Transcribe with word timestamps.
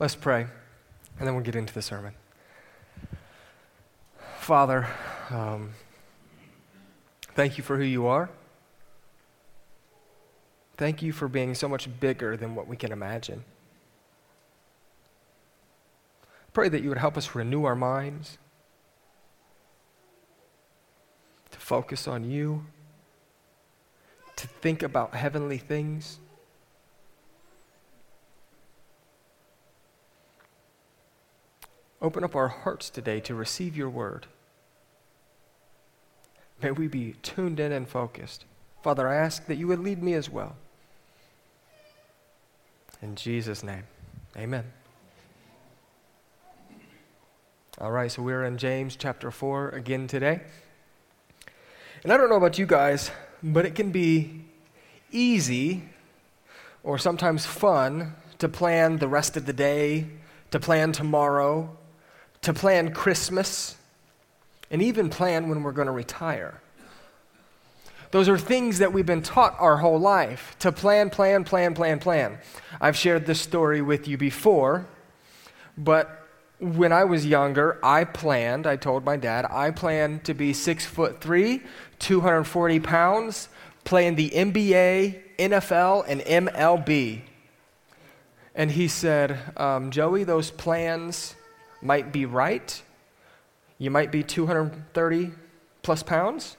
Let's 0.00 0.14
pray, 0.14 0.46
and 1.18 1.26
then 1.26 1.34
we'll 1.34 1.42
get 1.42 1.56
into 1.56 1.74
the 1.74 1.82
sermon. 1.82 2.14
Father, 4.38 4.86
um, 5.30 5.70
thank 7.34 7.58
you 7.58 7.64
for 7.64 7.76
who 7.76 7.82
you 7.82 8.06
are. 8.06 8.30
Thank 10.76 11.02
you 11.02 11.10
for 11.10 11.26
being 11.26 11.56
so 11.56 11.68
much 11.68 11.88
bigger 11.98 12.36
than 12.36 12.54
what 12.54 12.68
we 12.68 12.76
can 12.76 12.92
imagine. 12.92 13.42
Pray 16.52 16.68
that 16.68 16.80
you 16.80 16.88
would 16.90 16.98
help 16.98 17.16
us 17.16 17.34
renew 17.34 17.64
our 17.64 17.74
minds, 17.74 18.38
to 21.50 21.58
focus 21.58 22.06
on 22.06 22.22
you, 22.22 22.64
to 24.36 24.46
think 24.46 24.84
about 24.84 25.16
heavenly 25.16 25.58
things. 25.58 26.20
Open 32.00 32.22
up 32.22 32.36
our 32.36 32.48
hearts 32.48 32.90
today 32.90 33.20
to 33.20 33.34
receive 33.34 33.76
your 33.76 33.90
word. 33.90 34.26
May 36.62 36.70
we 36.70 36.88
be 36.88 37.14
tuned 37.22 37.58
in 37.58 37.72
and 37.72 37.88
focused. 37.88 38.44
Father, 38.82 39.08
I 39.08 39.16
ask 39.16 39.46
that 39.46 39.56
you 39.56 39.66
would 39.66 39.80
lead 39.80 40.02
me 40.02 40.14
as 40.14 40.30
well. 40.30 40.56
In 43.02 43.14
Jesus' 43.14 43.62
name, 43.62 43.84
amen. 44.36 44.64
All 47.80 47.92
right, 47.92 48.10
so 48.10 48.22
we're 48.22 48.44
in 48.44 48.58
James 48.58 48.96
chapter 48.96 49.30
4 49.30 49.70
again 49.70 50.08
today. 50.08 50.40
And 52.02 52.12
I 52.12 52.16
don't 52.16 52.28
know 52.28 52.36
about 52.36 52.58
you 52.58 52.66
guys, 52.66 53.12
but 53.40 53.64
it 53.64 53.76
can 53.76 53.92
be 53.92 54.44
easy 55.12 55.84
or 56.82 56.98
sometimes 56.98 57.46
fun 57.46 58.14
to 58.38 58.48
plan 58.48 58.98
the 58.98 59.06
rest 59.06 59.36
of 59.36 59.46
the 59.46 59.52
day, 59.52 60.06
to 60.50 60.58
plan 60.58 60.90
tomorrow, 60.90 61.76
to 62.48 62.54
plan 62.54 62.94
Christmas, 62.94 63.76
and 64.70 64.80
even 64.80 65.10
plan 65.10 65.50
when 65.50 65.62
we're 65.62 65.70
going 65.70 65.84
to 65.84 65.92
retire. 65.92 66.62
Those 68.10 68.26
are 68.26 68.38
things 68.38 68.78
that 68.78 68.90
we've 68.90 69.04
been 69.04 69.20
taught 69.20 69.54
our 69.58 69.76
whole 69.76 70.00
life 70.00 70.56
to 70.60 70.72
plan, 70.72 71.10
plan, 71.10 71.44
plan, 71.44 71.74
plan, 71.74 71.98
plan. 71.98 72.38
I've 72.80 72.96
shared 72.96 73.26
this 73.26 73.38
story 73.38 73.82
with 73.82 74.08
you 74.08 74.16
before, 74.16 74.86
but 75.76 76.26
when 76.58 76.90
I 76.90 77.04
was 77.04 77.26
younger, 77.26 77.78
I 77.82 78.04
planned, 78.04 78.66
I 78.66 78.76
told 78.76 79.04
my 79.04 79.18
dad, 79.18 79.44
I 79.50 79.70
planned 79.70 80.24
to 80.24 80.32
be 80.32 80.54
six 80.54 80.86
foot 80.86 81.20
three, 81.20 81.62
240 81.98 82.80
pounds, 82.80 83.50
playing 83.84 84.14
the 84.14 84.30
NBA, 84.30 85.20
NFL, 85.38 86.06
and 86.08 86.22
MLB. 86.22 87.20
And 88.54 88.70
he 88.70 88.88
said, 88.88 89.38
um, 89.58 89.90
Joey, 89.90 90.24
those 90.24 90.50
plans 90.50 91.34
might 91.80 92.12
be 92.12 92.26
right. 92.26 92.82
You 93.78 93.90
might 93.90 94.10
be 94.10 94.22
230 94.22 95.30
plus 95.82 96.02
pounds. 96.02 96.56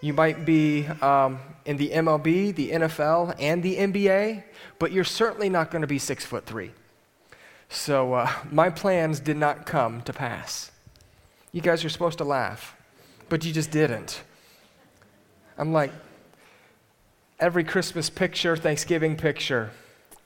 You 0.00 0.12
might 0.12 0.44
be 0.44 0.86
um, 0.86 1.40
in 1.64 1.76
the 1.76 1.90
MLB, 1.90 2.54
the 2.54 2.70
NFL, 2.70 3.34
and 3.38 3.62
the 3.62 3.76
NBA, 3.76 4.44
but 4.78 4.92
you're 4.92 5.04
certainly 5.04 5.48
not 5.48 5.70
going 5.70 5.82
to 5.82 5.88
be 5.88 5.98
six 5.98 6.24
foot 6.24 6.46
three. 6.46 6.72
So 7.68 8.14
uh, 8.14 8.30
my 8.50 8.70
plans 8.70 9.18
did 9.18 9.36
not 9.36 9.66
come 9.66 10.02
to 10.02 10.12
pass. 10.12 10.70
You 11.52 11.60
guys 11.60 11.84
are 11.84 11.88
supposed 11.88 12.18
to 12.18 12.24
laugh, 12.24 12.76
but 13.28 13.44
you 13.44 13.52
just 13.52 13.70
didn't. 13.70 14.22
I'm 15.56 15.72
like, 15.72 15.92
every 17.40 17.64
Christmas 17.64 18.10
picture, 18.10 18.56
Thanksgiving 18.56 19.16
picture, 19.16 19.70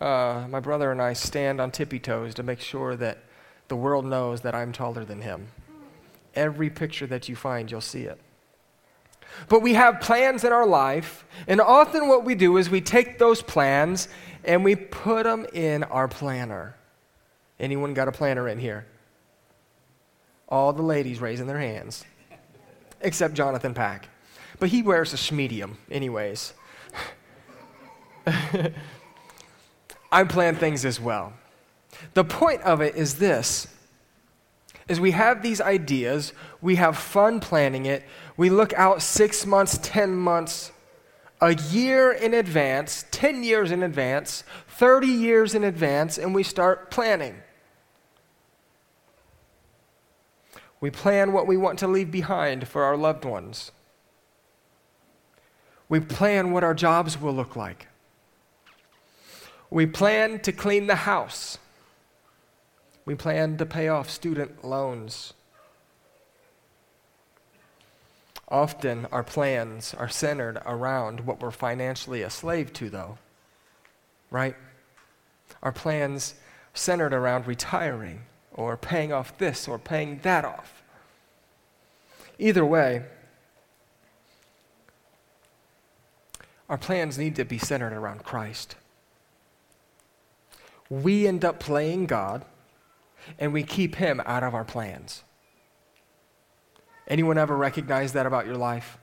uh, 0.01 0.47
my 0.49 0.61
brother 0.61 0.91
and 0.91 1.01
I 1.01 1.13
stand 1.13 1.61
on 1.61 1.71
tippy 1.71 1.99
toes 1.99 2.35
to 2.35 2.43
make 2.43 2.61
sure 2.61 2.97
that 2.97 3.19
the 3.69 3.77
world 3.77 4.05
knows 4.05 4.41
that 4.43 4.55
I'm 4.55 4.73
taller 4.73 5.05
than 5.05 5.23
him. 5.23 5.49
Every 6.35 6.71
picture 6.71 7.07
that 7.07 7.29
you 7.29 7.37
find, 7.37 7.71
you'll 7.71 7.81
see 7.81 8.03
it. 8.03 8.19
But 9.49 9.61
we 9.63 9.75
have 9.75 10.01
plans 10.01 10.43
in 10.45 10.53
our 10.53 10.67
life, 10.67 11.25
and 11.47 11.61
often 11.61 12.09
what 12.09 12.25
we 12.25 12.35
do 12.35 12.57
is 12.57 12.71
we 12.71 12.81
take 12.81 13.19
those 13.19 13.43
plans 13.43 14.09
and 14.45 14.65
we 14.65 14.75
put 14.75 15.25
them 15.25 15.47
in 15.53 15.85
our 15.85 16.09
planner. 16.09 16.75
Anyone 17.61 17.95
got 17.95 18.09
a 18.09 18.13
planner 18.13 18.49
in 18.49 18.59
here? 18.59 18.87
All 20.49 20.73
the 20.73 20.83
ladies 20.83 21.21
raising 21.21 21.47
their 21.47 21.59
hands, 21.59 22.05
except 23.01 23.35
Jonathan 23.35 23.75
Pack. 23.75 24.09
But 24.59 24.71
he 24.71 24.83
wears 24.83 25.31
a 25.31 25.35
medium, 25.35 25.77
anyways. 25.91 26.55
I 30.11 30.25
plan 30.25 30.57
things 30.57 30.85
as 30.85 30.99
well. 31.01 31.33
The 32.15 32.25
point 32.25 32.63
of 32.63 32.81
it 32.81 32.95
is 32.95 33.17
this 33.17 33.69
is 34.89 34.99
we 34.99 35.11
have 35.11 35.43
these 35.43 35.61
ideas, 35.61 36.33
we 36.63 36.77
have 36.77 36.97
fun 36.97 37.41
planning 37.41 37.85
it, 37.85 38.03
we 38.39 38.49
look 38.49 38.73
out 38.73 39.03
6 39.03 39.45
months, 39.45 39.79
10 39.83 40.17
months, 40.17 40.73
a 41.41 41.55
year 41.55 42.11
in 42.11 42.33
advance, 42.35 43.05
10 43.11 43.45
years 43.45 43.71
in 43.71 43.83
advance, 43.83 44.45
30 44.69 45.07
years 45.07 45.55
in 45.55 45.63
advance 45.63 46.17
and 46.19 46.35
we 46.35 46.43
start 46.43 46.91
planning. 46.91 47.37
We 50.81 50.91
plan 50.91 51.33
what 51.33 51.47
we 51.47 51.57
want 51.57 51.79
to 51.81 51.89
leave 51.89 52.11
behind 52.11 52.69
for 52.69 52.85
our 52.85 52.97
loved 52.97 53.25
ones. 53.25 53.73
We 55.89 56.01
plan 56.01 56.53
what 56.53 56.65
our 56.65 56.75
jobs 56.75 57.21
will 57.21 57.35
look 57.35 57.57
like. 57.57 57.89
We 59.71 59.87
plan 59.87 60.41
to 60.41 60.53
clean 60.53 60.87
the 60.87 60.97
house. 60.97 61.59
We 63.09 63.15
plan 63.15 63.57
to 63.57 63.65
pay 63.65 63.89
off 63.89 64.11
student 64.11 64.63
loans. 64.63 65.33
Often 68.51 69.07
our 69.11 69.25
plans 69.25 69.95
are 69.95 70.11
centered 70.11 70.61
around 70.67 71.21
what 71.21 71.41
we're 71.41 71.51
financially 71.51 72.21
a 72.21 72.29
slave 72.29 72.71
to, 72.75 72.91
though. 72.91 73.17
Right? 74.31 74.57
Our 75.63 75.73
plans 75.73 76.35
centered 76.75 77.15
around 77.15 77.47
retiring 77.47 78.25
or 78.53 78.77
paying 78.77 79.11
off 79.11 79.39
this 79.39 79.67
or 79.67 79.79
paying 79.79 80.19
that 80.19 80.45
off. 80.45 80.83
Either 82.39 82.67
way, 82.67 83.05
our 86.69 86.77
plans 86.77 87.17
need 87.17 87.37
to 87.37 87.47
be 87.47 87.57
centered 87.57 87.95
around 87.95 88.23
Christ. 88.23 88.77
We 90.91 91.27
end 91.27 91.43
up 91.43 91.59
playing 91.59 92.05
God 92.05 92.45
and 93.39 93.53
we 93.53 93.63
keep 93.63 93.97
him 93.97 94.21
out 94.25 94.43
of 94.43 94.55
our 94.55 94.65
plans. 94.65 95.25
Anyone 97.07 97.39
ever 97.39 97.57
recognize 97.57 98.13
that 98.13 98.27
about 98.27 98.47
your 98.47 98.57
life? 98.57 98.99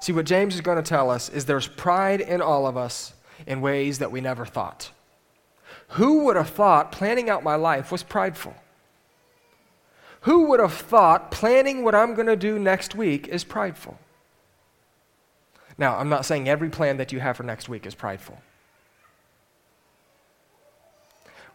See, 0.00 0.12
what 0.12 0.26
James 0.26 0.54
is 0.54 0.60
going 0.60 0.76
to 0.76 0.88
tell 0.88 1.10
us 1.10 1.28
is 1.28 1.46
there's 1.46 1.66
pride 1.66 2.20
in 2.20 2.42
all 2.42 2.66
of 2.66 2.76
us 2.76 3.14
in 3.46 3.60
ways 3.60 3.98
that 3.98 4.12
we 4.12 4.20
never 4.20 4.44
thought. 4.44 4.90
Who 5.88 6.24
would 6.24 6.36
have 6.36 6.50
thought 6.50 6.92
planning 6.92 7.30
out 7.30 7.42
my 7.42 7.54
life 7.54 7.90
was 7.90 8.02
prideful? 8.02 8.54
Who 10.22 10.46
would 10.48 10.60
have 10.60 10.74
thought 10.74 11.30
planning 11.30 11.84
what 11.84 11.94
I'm 11.94 12.14
going 12.14 12.26
to 12.26 12.36
do 12.36 12.58
next 12.58 12.94
week 12.94 13.28
is 13.28 13.44
prideful? 13.44 13.98
Now, 15.76 15.96
I'm 15.96 16.08
not 16.08 16.24
saying 16.24 16.48
every 16.48 16.70
plan 16.70 16.98
that 16.98 17.12
you 17.12 17.20
have 17.20 17.36
for 17.36 17.42
next 17.42 17.68
week 17.68 17.84
is 17.84 17.94
prideful. 17.94 18.38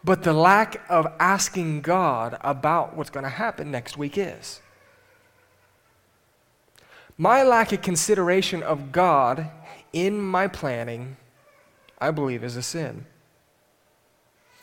But 0.04 0.24
the 0.24 0.34
lack 0.34 0.82
of 0.90 1.08
asking 1.20 1.82
God 1.82 2.38
about 2.42 2.96
what's 2.96 3.10
going 3.10 3.26
to 3.26 3.30
happen 3.30 3.70
next 3.70 3.98
week 3.98 4.18
is. 4.18 4.62
My 7.18 7.44
lack 7.44 7.74
of 7.74 7.82
consideration 7.82 8.64
of 8.64 8.94
God 8.94 9.50
in 9.92 10.22
my 10.22 10.48
planning, 10.48 11.18
I 12.00 12.12
believe, 12.12 12.46
is 12.46 12.56
a 12.56 12.62
sin. 12.62 13.06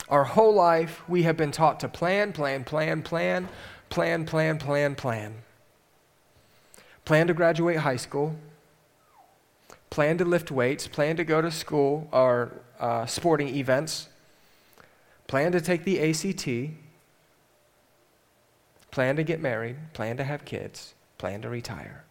Our 0.09 0.23
whole 0.23 0.55
life, 0.55 1.03
we 1.07 1.23
have 1.23 1.37
been 1.37 1.51
taught 1.51 1.79
to 1.81 1.87
plan, 1.87 2.33
plan, 2.33 2.63
plan, 2.63 3.03
plan, 3.03 3.47
plan, 3.89 4.25
plan, 4.25 4.57
plan, 4.57 4.95
plan. 4.95 5.35
Plan 7.05 7.27
to 7.27 7.33
graduate 7.33 7.77
high 7.77 7.97
school, 7.97 8.35
plan 9.89 10.17
to 10.17 10.25
lift 10.25 10.49
weights, 10.49 10.87
plan 10.87 11.15
to 11.17 11.23
go 11.23 11.41
to 11.41 11.51
school 11.51 12.07
or 12.11 12.53
uh, 12.79 13.05
sporting 13.05 13.49
events, 13.49 14.09
plan 15.27 15.51
to 15.51 15.61
take 15.61 15.83
the 15.83 15.99
ACT, 15.99 16.73
plan 18.91 19.15
to 19.17 19.23
get 19.23 19.41
married, 19.41 19.75
plan 19.93 20.17
to 20.17 20.23
have 20.23 20.45
kids, 20.45 20.95
plan 21.17 21.41
to 21.41 21.49
retire. 21.49 22.03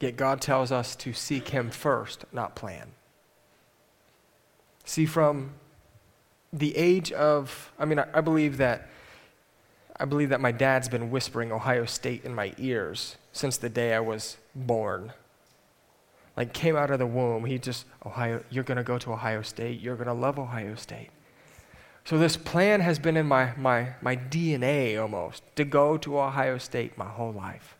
Yet 0.00 0.16
God 0.16 0.40
tells 0.40 0.70
us 0.70 0.94
to 0.96 1.12
seek 1.12 1.48
Him 1.48 1.70
first, 1.70 2.24
not 2.32 2.54
plan. 2.54 2.88
See, 4.84 5.06
from 5.06 5.54
the 6.52 6.76
age 6.76 7.12
of, 7.12 7.72
I 7.78 7.84
mean, 7.84 7.98
I, 7.98 8.06
I 8.14 8.20
believe 8.20 8.58
that. 8.58 8.88
I 9.98 10.04
believe 10.04 10.28
that 10.28 10.42
my 10.42 10.52
dad's 10.52 10.90
been 10.90 11.10
whispering 11.10 11.50
Ohio 11.50 11.86
State 11.86 12.26
in 12.26 12.34
my 12.34 12.52
ears 12.58 13.16
since 13.32 13.56
the 13.56 13.70
day 13.70 13.94
I 13.94 14.00
was 14.00 14.36
born. 14.54 15.14
Like 16.36 16.52
came 16.52 16.76
out 16.76 16.90
of 16.90 16.98
the 16.98 17.06
womb. 17.06 17.44
He 17.44 17.58
just, 17.58 17.86
Ohio, 18.04 18.42
you're 18.50 18.64
going 18.64 18.76
to 18.76 18.84
go 18.84 18.98
to 18.98 19.12
Ohio 19.12 19.42
State. 19.42 19.80
You're 19.80 19.96
going 19.96 20.06
to 20.06 20.12
love 20.12 20.38
Ohio 20.38 20.74
State. 20.74 21.10
So 22.04 22.18
this 22.18 22.36
plan 22.36 22.80
has 22.80 22.98
been 22.98 23.16
in 23.16 23.26
my, 23.26 23.52
my, 23.56 23.94
my 24.00 24.16
DNA 24.16 25.00
almost 25.00 25.42
to 25.56 25.64
go 25.64 25.96
to 25.98 26.18
Ohio 26.18 26.58
State 26.58 26.96
my 26.96 27.08
whole 27.08 27.32
life. 27.32 27.76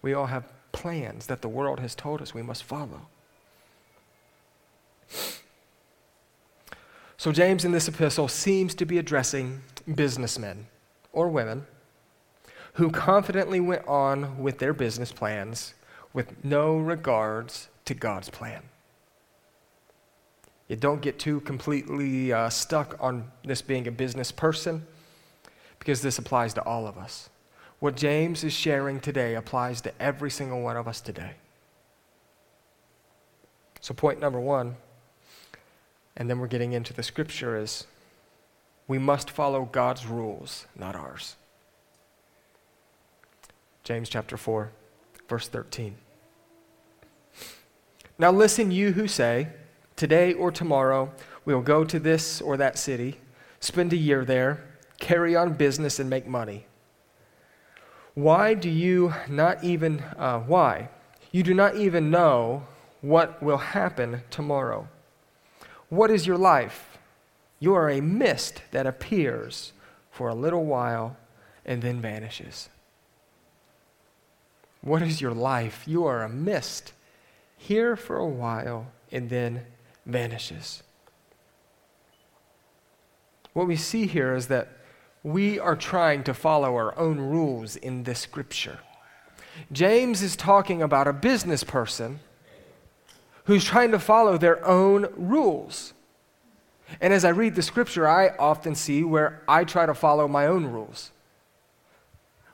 We 0.00 0.14
all 0.14 0.26
have 0.26 0.44
plans 0.72 1.26
that 1.26 1.42
the 1.42 1.48
world 1.48 1.78
has 1.80 1.94
told 1.94 2.22
us 2.22 2.32
we 2.32 2.42
must 2.42 2.64
follow. 2.64 3.02
So, 7.16 7.30
James 7.30 7.64
in 7.64 7.70
this 7.70 7.86
epistle 7.86 8.26
seems 8.26 8.74
to 8.74 8.84
be 8.84 8.98
addressing 8.98 9.62
businessmen 9.94 10.66
or 11.12 11.28
women 11.28 11.66
who 12.74 12.90
confidently 12.90 13.60
went 13.60 13.86
on 13.86 14.42
with 14.42 14.58
their 14.58 14.72
business 14.72 15.12
plans 15.12 15.74
with 16.12 16.44
no 16.44 16.76
regards 16.78 17.68
to 17.84 17.94
God's 17.94 18.30
plan. 18.30 18.62
You 20.68 20.76
don't 20.76 21.02
get 21.02 21.18
too 21.18 21.40
completely 21.40 22.32
uh, 22.32 22.48
stuck 22.48 22.96
on 22.98 23.30
this 23.44 23.60
being 23.60 23.86
a 23.86 23.90
business 23.90 24.32
person 24.32 24.86
because 25.78 26.00
this 26.00 26.18
applies 26.18 26.54
to 26.54 26.62
all 26.62 26.86
of 26.86 26.96
us. 26.96 27.28
What 27.78 27.96
James 27.96 28.44
is 28.44 28.52
sharing 28.52 29.00
today 29.00 29.34
applies 29.34 29.80
to 29.82 29.92
every 30.00 30.30
single 30.30 30.62
one 30.62 30.76
of 30.76 30.86
us 30.86 31.00
today. 31.00 31.32
So, 33.80 33.92
point 33.92 34.20
number 34.20 34.38
one, 34.38 34.76
and 36.16 36.30
then 36.30 36.38
we're 36.38 36.46
getting 36.46 36.72
into 36.72 36.92
the 36.94 37.02
scripture, 37.02 37.58
is 37.58 37.86
we 38.86 38.98
must 38.98 39.28
follow 39.28 39.64
God's 39.64 40.06
rules, 40.06 40.66
not 40.76 40.94
ours. 40.94 41.34
James 43.84 44.08
chapter 44.08 44.36
4, 44.36 44.70
verse 45.28 45.48
13. 45.48 45.96
Now 48.18 48.30
listen, 48.30 48.70
you 48.70 48.92
who 48.92 49.08
say, 49.08 49.48
Today 49.96 50.32
or 50.32 50.50
tomorrow 50.50 51.12
we 51.44 51.54
will 51.54 51.62
go 51.62 51.84
to 51.84 51.98
this 51.98 52.40
or 52.40 52.56
that 52.56 52.78
city, 52.78 53.20
spend 53.60 53.92
a 53.92 53.96
year 53.96 54.24
there, 54.24 54.64
carry 54.98 55.34
on 55.34 55.54
business, 55.54 55.98
and 55.98 56.08
make 56.08 56.26
money. 56.26 56.66
Why 58.14 58.54
do 58.54 58.68
you 58.68 59.14
not 59.28 59.64
even, 59.64 60.00
uh, 60.16 60.40
why? 60.40 60.88
You 61.30 61.42
do 61.42 61.54
not 61.54 61.76
even 61.76 62.10
know 62.10 62.64
what 63.00 63.42
will 63.42 63.58
happen 63.58 64.22
tomorrow. 64.30 64.88
What 65.88 66.10
is 66.10 66.26
your 66.26 66.38
life? 66.38 66.98
You 67.58 67.74
are 67.74 67.90
a 67.90 68.00
mist 68.00 68.62
that 68.70 68.86
appears 68.86 69.72
for 70.10 70.28
a 70.28 70.34
little 70.34 70.64
while 70.64 71.16
and 71.64 71.82
then 71.82 72.00
vanishes. 72.00 72.68
What 74.82 75.02
is 75.02 75.20
your 75.20 75.32
life? 75.32 75.84
You 75.86 76.04
are 76.06 76.22
a 76.22 76.28
mist, 76.28 76.92
here 77.56 77.94
for 77.96 78.16
a 78.16 78.26
while 78.26 78.88
and 79.12 79.30
then 79.30 79.62
vanishes. 80.04 80.82
What 83.52 83.68
we 83.68 83.76
see 83.76 84.06
here 84.06 84.34
is 84.34 84.48
that 84.48 84.68
we 85.22 85.58
are 85.60 85.76
trying 85.76 86.24
to 86.24 86.34
follow 86.34 86.74
our 86.74 86.98
own 86.98 87.18
rules 87.18 87.76
in 87.76 88.02
this 88.02 88.18
scripture. 88.18 88.80
James 89.70 90.22
is 90.22 90.34
talking 90.34 90.82
about 90.82 91.06
a 91.06 91.12
business 91.12 91.62
person 91.62 92.18
who's 93.44 93.64
trying 93.64 93.92
to 93.92 93.98
follow 94.00 94.36
their 94.36 94.64
own 94.66 95.06
rules. 95.16 95.92
And 97.00 97.12
as 97.12 97.24
I 97.24 97.28
read 97.28 97.54
the 97.54 97.62
scripture, 97.62 98.08
I 98.08 98.30
often 98.38 98.74
see 98.74 99.04
where 99.04 99.42
I 99.46 99.64
try 99.64 99.86
to 99.86 99.94
follow 99.94 100.26
my 100.26 100.46
own 100.46 100.66
rules 100.66 101.12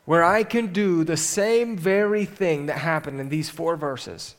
where 0.08 0.25
I 0.25 0.43
can 0.43 0.72
do 0.72 1.05
the 1.05 1.19
same 1.19 1.76
very 1.76 2.25
thing 2.25 2.64
that 2.64 2.78
happened 2.78 3.20
in 3.20 3.28
these 3.28 3.50
four 3.50 3.76
verses. 3.76 4.37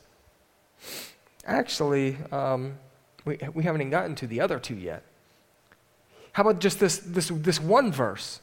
Actually, 1.46 2.16
um, 2.32 2.76
we, 3.24 3.38
we 3.54 3.62
haven't 3.62 3.80
even 3.80 3.90
gotten 3.90 4.16
to 4.16 4.26
the 4.26 4.40
other 4.40 4.58
two 4.58 4.74
yet. 4.74 5.04
How 6.32 6.42
about 6.42 6.58
just 6.58 6.80
this, 6.80 6.98
this, 6.98 7.28
this 7.28 7.60
one 7.60 7.92
verse? 7.92 8.40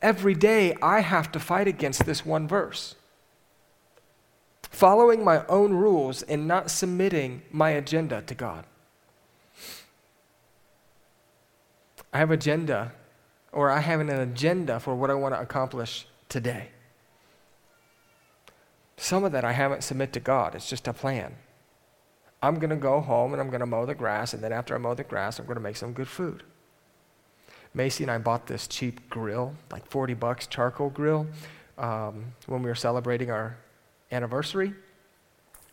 Every 0.00 0.34
day 0.34 0.76
I 0.80 1.00
have 1.00 1.32
to 1.32 1.40
fight 1.40 1.66
against 1.66 2.06
this 2.06 2.24
one 2.24 2.46
verse. 2.46 2.94
Following 4.70 5.24
my 5.24 5.44
own 5.48 5.72
rules 5.72 6.22
and 6.22 6.46
not 6.46 6.70
submitting 6.70 7.42
my 7.50 7.70
agenda 7.70 8.22
to 8.22 8.34
God. 8.36 8.64
I 12.12 12.18
have 12.18 12.30
agenda 12.30 12.92
or 13.54 13.70
I 13.70 13.80
have 13.80 14.00
an 14.00 14.10
agenda 14.10 14.80
for 14.80 14.94
what 14.94 15.10
I 15.10 15.14
want 15.14 15.34
to 15.34 15.40
accomplish 15.40 16.06
today. 16.28 16.68
Some 18.96 19.24
of 19.24 19.32
that 19.32 19.44
I 19.44 19.52
haven't 19.52 19.84
submit 19.84 20.12
to 20.14 20.20
God. 20.20 20.54
It's 20.54 20.68
just 20.68 20.88
a 20.88 20.92
plan. 20.92 21.36
I'm 22.42 22.56
going 22.56 22.70
to 22.70 22.76
go 22.76 23.00
home 23.00 23.32
and 23.32 23.40
I'm 23.40 23.48
going 23.48 23.60
to 23.60 23.66
mow 23.66 23.86
the 23.86 23.94
grass, 23.94 24.34
and 24.34 24.42
then 24.42 24.52
after 24.52 24.74
I 24.74 24.78
mow 24.78 24.94
the 24.94 25.04
grass, 25.04 25.38
I'm 25.38 25.46
going 25.46 25.56
to 25.56 25.62
make 25.62 25.76
some 25.76 25.92
good 25.92 26.08
food. 26.08 26.42
Macy 27.72 28.04
and 28.04 28.10
I 28.10 28.18
bought 28.18 28.46
this 28.46 28.66
cheap 28.66 29.08
grill, 29.08 29.54
like 29.70 29.86
40 29.86 30.14
bucks 30.14 30.46
charcoal 30.46 30.90
grill, 30.90 31.26
um, 31.78 32.34
when 32.46 32.62
we 32.62 32.68
were 32.68 32.74
celebrating 32.74 33.30
our 33.30 33.56
anniversary. 34.12 34.74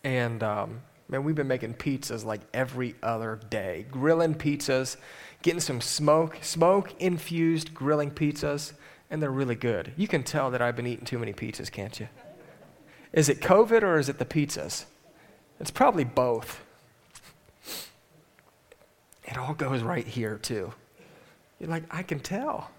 And 0.04 0.42
um, 0.44 0.82
man, 1.12 1.24
we've 1.24 1.36
been 1.36 1.48
making 1.48 1.76
pizzas 1.76 2.26
like 2.26 2.42
every 2.54 2.96
other 3.04 3.40
day, 3.50 3.86
grilling 3.92 4.34
pizzas 4.34 4.96
getting 5.42 5.60
some 5.60 5.82
smoke, 5.82 6.38
smoke 6.42 6.94
infused 7.00 7.74
grilling 7.74 8.12
pizzas, 8.12 8.74
and 9.10 9.22
they're 9.22 9.30
really 9.30 9.56
good. 9.56 9.92
You 9.98 10.08
can 10.08 10.24
tell 10.24 10.50
that 10.52 10.62
I've 10.62 10.76
been 10.76 10.88
eating 10.88 11.06
too 11.06 11.20
many 11.20 11.34
pizzas, 11.34 11.70
can't 11.70 12.00
you? 12.00 12.08
Is 13.12 13.28
it 13.28 13.42
COVID 13.42 13.84
or 13.84 14.00
is 14.00 14.08
it 14.08 14.20
the 14.20 14.26
pizzas? 14.26 14.86
It's 15.60 15.72
probably 15.72 16.06
both. 16.06 16.64
It 19.26 19.38
all 19.38 19.54
goes 19.54 19.82
right 19.82 20.08
here, 20.08 20.38
too. 20.38 20.74
You're 21.60 21.70
like, 21.70 21.84
I 21.92 22.04
can 22.04 22.20
tell. 22.20 22.72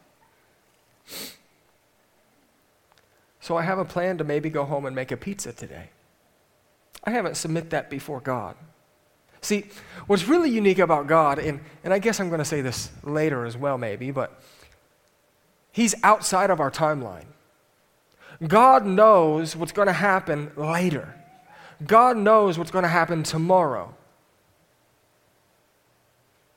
So 3.41 3.57
I 3.57 3.63
have 3.63 3.79
a 3.79 3.85
plan 3.85 4.19
to 4.19 4.25
maybe 4.25 4.51
go 4.51 4.65
home 4.65 4.87
and 4.87 4.97
make 4.97 5.13
a 5.13 5.17
pizza 5.17 5.53
today. 5.53 5.91
I 7.05 7.11
haven't 7.11 7.37
submit 7.37 7.71
that 7.71 7.91
before 7.91 8.21
God. 8.21 8.57
See, 9.41 9.67
what's 10.07 10.29
really 10.29 10.51
unique 10.51 10.79
about 10.79 11.09
God, 11.09 11.39
and, 11.39 11.61
and 11.83 11.93
I 11.93 11.99
guess 11.99 12.21
I'm 12.21 12.29
going 12.29 12.39
to 12.39 12.45
say 12.45 12.61
this 12.61 12.91
later 13.03 13.45
as 13.45 13.57
well, 13.57 13.77
maybe, 13.77 14.11
but 14.13 14.41
He's 15.73 15.95
outside 16.03 16.51
of 16.51 16.61
our 16.61 16.71
timeline. 16.71 17.25
God 18.47 18.87
knows 18.87 19.57
what's 19.57 19.73
going 19.73 19.87
to 19.87 19.93
happen 19.93 20.53
later. 20.57 21.15
God 21.87 22.17
knows 22.17 22.59
what's 22.59 22.71
going 22.71 22.85
to 22.85 22.89
happen 22.89 23.23
tomorrow. 23.23 23.95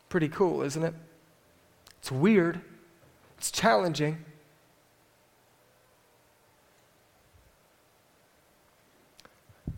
Pretty 0.10 0.30
cool, 0.30 0.62
isn't 0.62 0.84
it? 0.84 0.94
It's 2.00 2.12
weird, 2.12 2.62
it's 3.38 3.50
challenging. 3.50 4.24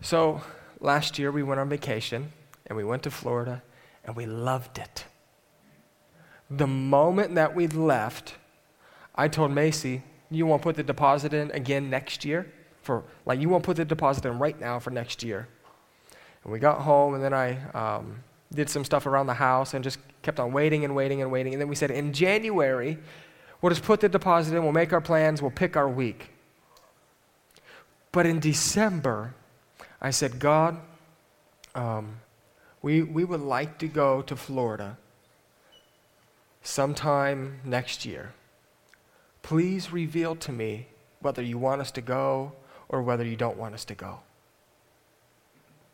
So, 0.02 0.42
last 0.80 1.18
year 1.18 1.32
we 1.32 1.44
went 1.44 1.60
on 1.60 1.70
vacation 1.70 2.32
and 2.66 2.78
we 2.78 2.84
went 2.84 3.04
to 3.04 3.12
Florida 3.12 3.64
and 4.04 4.16
we 4.16 4.26
loved 4.26 4.78
it. 4.78 5.06
The 6.50 6.68
moment 6.68 7.36
that 7.36 7.56
we 7.56 7.68
left, 7.68 8.36
I 9.16 9.28
told 9.28 9.52
Macy, 9.52 10.04
you 10.32 10.46
won't 10.46 10.62
put 10.62 10.76
the 10.76 10.84
deposit 10.84 11.34
in 11.34 11.52
again 11.52 11.90
next 11.90 12.24
year? 12.24 12.52
For 12.82 13.04
like 13.26 13.40
you 13.40 13.50
won't 13.50 13.64
put 13.64 13.78
the 13.78 13.86
deposit 13.86 14.26
in 14.26 14.40
right 14.40 14.58
now 14.60 14.80
for 14.80 14.92
next 14.92 15.24
year. 15.24 15.48
And 16.44 16.54
we 16.54 16.60
got 16.60 16.82
home 16.82 17.16
and 17.16 17.24
then 17.24 17.34
I 17.34 17.58
um, 17.72 18.24
did 18.54 18.70
some 18.70 18.86
stuff 18.86 19.06
around 19.06 19.28
the 19.28 19.34
house 19.34 19.74
and 19.74 19.84
just 19.84 20.00
kept 20.22 20.40
on 20.40 20.54
waiting 20.54 20.86
and 20.86 20.96
waiting 20.96 21.22
and 21.22 21.32
waiting. 21.32 21.54
And 21.54 21.62
then 21.62 21.68
we 21.68 21.76
said, 21.76 21.92
in 21.92 22.14
January, 22.14 22.98
we'll 23.62 23.70
just 23.70 23.84
put 23.84 24.00
the 24.00 24.10
deposit 24.10 24.56
in, 24.56 24.64
we'll 24.64 24.72
make 24.72 24.94
our 24.94 25.02
plans, 25.02 25.42
we'll 25.42 25.52
pick 25.52 25.76
our 25.76 25.90
week. 25.90 26.32
But 28.12 28.26
in 28.26 28.40
December, 28.40 29.34
I 30.02 30.12
said, 30.12 30.40
God, 30.40 30.78
um, 31.76 32.20
we, 32.82 33.02
we 33.02 33.24
would 33.24 33.42
like 33.42 33.78
to 33.80 33.88
go 33.88 34.22
to 34.22 34.36
Florida 34.36 34.98
sometime 36.62 37.60
next 37.64 38.06
year. 38.06 38.34
Please 39.42 39.92
reveal 39.92 40.36
to 40.36 40.52
me 40.52 40.88
whether 41.22 41.42
you 41.42 41.58
want 41.58 41.82
us 41.82 41.92
to 41.92 42.02
go 42.02 42.52
or 42.90 43.02
whether 43.02 43.24
you 43.24 43.36
don't 43.36 43.58
want 43.58 43.74
us 43.74 43.86
to 43.86 43.96
go. 43.96 44.20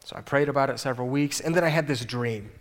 So 0.04 0.16
I 0.18 0.22
prayed 0.22 0.50
about 0.50 0.70
it 0.70 0.80
several 0.80 1.08
weeks, 1.08 1.40
and 1.40 1.56
then 1.56 1.64
I 1.64 1.70
had 1.70 1.88
this 1.88 2.04
dream. 2.04 2.52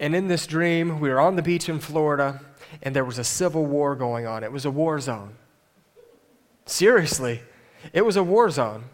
And 0.00 0.14
in 0.16 0.28
this 0.28 0.46
dream, 0.46 1.00
we 1.00 1.10
were 1.10 1.20
on 1.20 1.36
the 1.36 1.42
beach 1.42 1.68
in 1.68 1.80
Florida, 1.80 2.40
and 2.82 2.96
there 2.96 3.04
was 3.04 3.18
a 3.18 3.24
civil 3.24 3.66
war 3.66 3.94
going 3.94 4.26
on. 4.26 4.42
It 4.42 4.50
was 4.50 4.64
a 4.64 4.70
war 4.70 4.98
zone. 5.00 5.36
Seriously, 6.66 7.42
it 7.92 8.02
was 8.02 8.16
a 8.16 8.22
war 8.22 8.48
zone. 8.50 8.84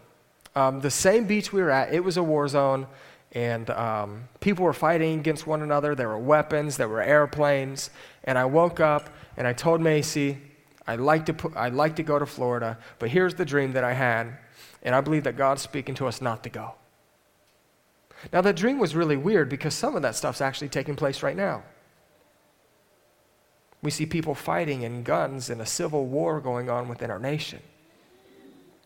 Um, 0.55 0.81
the 0.81 0.91
same 0.91 1.25
beach 1.25 1.53
we 1.53 1.61
were 1.61 1.71
at, 1.71 1.93
it 1.93 2.03
was 2.03 2.17
a 2.17 2.23
war 2.23 2.47
zone 2.47 2.87
and 3.33 3.69
um, 3.69 4.23
people 4.41 4.65
were 4.65 4.73
fighting 4.73 5.19
against 5.19 5.47
one 5.47 5.61
another. 5.61 5.95
There 5.95 6.09
were 6.09 6.19
weapons, 6.19 6.77
there 6.77 6.89
were 6.89 7.01
airplanes, 7.01 7.89
and 8.25 8.37
I 8.37 8.45
woke 8.45 8.79
up 8.79 9.09
and 9.37 9.47
I 9.47 9.53
told 9.53 9.79
Macy, 9.79 10.37
I'd 10.85 10.99
like 10.99 11.25
to, 11.27 11.33
put, 11.33 11.55
I'd 11.55 11.73
like 11.73 11.95
to 11.97 12.03
go 12.03 12.19
to 12.19 12.25
Florida, 12.25 12.77
but 12.99 13.09
here's 13.09 13.35
the 13.35 13.45
dream 13.45 13.71
that 13.73 13.83
I 13.83 13.93
had. 13.93 14.37
And 14.83 14.95
I 14.95 15.01
believe 15.01 15.23
that 15.25 15.37
God's 15.37 15.61
speaking 15.61 15.95
to 15.95 16.07
us 16.07 16.21
not 16.21 16.43
to 16.43 16.49
go. 16.49 16.73
Now, 18.33 18.41
that 18.41 18.55
dream 18.55 18.79
was 18.79 18.95
really 18.95 19.17
weird 19.17 19.47
because 19.47 19.73
some 19.73 19.95
of 19.95 20.01
that 20.01 20.15
stuff's 20.15 20.41
actually 20.41 20.69
taking 20.69 20.95
place 20.95 21.23
right 21.23 21.35
now. 21.35 21.63
We 23.81 23.91
see 23.91 24.05
people 24.05 24.35
fighting 24.35 24.83
and 24.83 25.03
guns 25.03 25.49
and 25.49 25.61
a 25.61 25.65
civil 25.65 26.05
war 26.05 26.39
going 26.39 26.69
on 26.69 26.87
within 26.87 27.09
our 27.09 27.19
nation. 27.19 27.61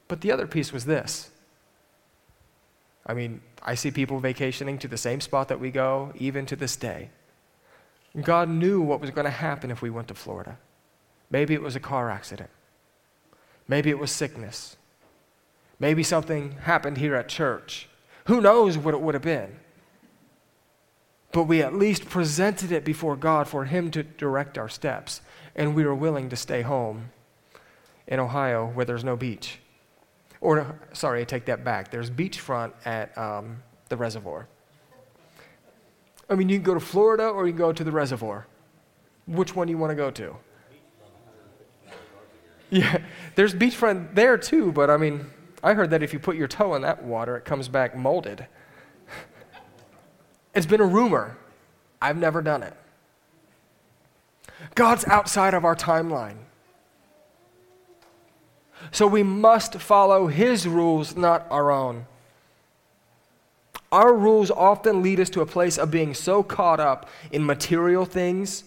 But 0.07 0.21
the 0.21 0.31
other 0.31 0.47
piece 0.47 0.71
was 0.71 0.85
this. 0.85 1.31
I 3.05 3.13
mean, 3.13 3.41
I 3.61 3.75
see 3.75 3.91
people 3.91 4.19
vacationing 4.19 4.77
to 4.79 4.87
the 4.87 4.97
same 4.97 5.21
spot 5.21 5.47
that 5.49 5.59
we 5.59 5.71
go, 5.71 6.11
even 6.15 6.45
to 6.47 6.55
this 6.55 6.75
day. 6.75 7.09
God 8.21 8.49
knew 8.49 8.81
what 8.81 9.01
was 9.01 9.11
going 9.11 9.25
to 9.25 9.31
happen 9.31 9.71
if 9.71 9.81
we 9.81 9.89
went 9.89 10.07
to 10.07 10.15
Florida. 10.15 10.57
Maybe 11.29 11.53
it 11.53 11.61
was 11.61 11.75
a 11.75 11.79
car 11.79 12.09
accident. 12.09 12.49
Maybe 13.67 13.89
it 13.89 13.99
was 13.99 14.11
sickness. 14.11 14.77
Maybe 15.79 16.03
something 16.03 16.53
happened 16.61 16.97
here 16.97 17.15
at 17.15 17.27
church. 17.27 17.89
Who 18.25 18.41
knows 18.41 18.77
what 18.77 18.93
it 18.93 19.01
would 19.01 19.13
have 19.13 19.23
been? 19.23 19.57
But 21.31 21.43
we 21.43 21.61
at 21.61 21.75
least 21.75 22.09
presented 22.09 22.71
it 22.71 22.85
before 22.85 23.17
God 23.17 23.47
for 23.47 23.65
Him 23.65 23.91
to 23.91 24.03
direct 24.03 24.57
our 24.57 24.69
steps. 24.69 25.21
And 25.55 25.75
we 25.75 25.83
were 25.83 25.95
willing 25.95 26.29
to 26.29 26.35
stay 26.35 26.61
home 26.61 27.11
in 28.07 28.19
Ohio 28.19 28.67
where 28.67 28.85
there's 28.85 29.03
no 29.03 29.17
beach. 29.17 29.59
Or, 30.41 30.79
sorry, 30.93 31.21
I 31.21 31.23
take 31.23 31.45
that 31.45 31.63
back. 31.63 31.91
There's 31.91 32.09
beachfront 32.09 32.73
at 32.85 33.17
um, 33.17 33.63
the 33.89 33.97
reservoir. 33.97 34.47
I 36.29 36.35
mean, 36.35 36.49
you 36.49 36.57
can 36.57 36.63
go 36.63 36.73
to 36.73 36.79
Florida 36.79 37.27
or 37.27 37.45
you 37.45 37.53
can 37.53 37.59
go 37.59 37.71
to 37.71 37.83
the 37.83 37.91
reservoir. 37.91 38.47
Which 39.27 39.55
one 39.55 39.67
do 39.67 39.71
you 39.71 39.77
want 39.77 39.91
to 39.91 39.95
go 39.95 40.11
to? 40.11 40.35
Yeah, 42.69 42.97
there's 43.35 43.53
beachfront 43.53 44.15
there 44.15 44.37
too, 44.37 44.71
but 44.71 44.89
I 44.89 44.97
mean, 44.97 45.27
I 45.63 45.73
heard 45.73 45.91
that 45.91 46.03
if 46.03 46.13
you 46.13 46.19
put 46.19 46.35
your 46.35 46.47
toe 46.47 46.75
in 46.75 46.81
that 46.81 47.03
water, 47.03 47.37
it 47.37 47.45
comes 47.45 47.67
back 47.67 47.95
molded. 47.95 48.47
It's 50.53 50.65
been 50.65 50.79
a 50.79 50.85
rumor. 50.85 51.37
I've 52.01 52.15
never 52.15 52.41
done 52.41 52.63
it. 52.63 52.73
God's 54.73 55.03
outside 55.05 55.53
of 55.53 55.65
our 55.65 55.75
timeline. 55.75 56.37
So 58.91 59.07
we 59.07 59.23
must 59.23 59.75
follow 59.75 60.27
His 60.27 60.67
rules, 60.67 61.15
not 61.15 61.45
our 61.49 61.71
own. 61.71 62.05
Our 63.91 64.13
rules 64.13 64.51
often 64.51 65.01
lead 65.01 65.19
us 65.19 65.29
to 65.31 65.41
a 65.41 65.45
place 65.45 65.77
of 65.77 65.91
being 65.91 66.13
so 66.13 66.43
caught 66.43 66.79
up 66.79 67.09
in 67.31 67.45
material 67.45 68.05
things, 68.05 68.65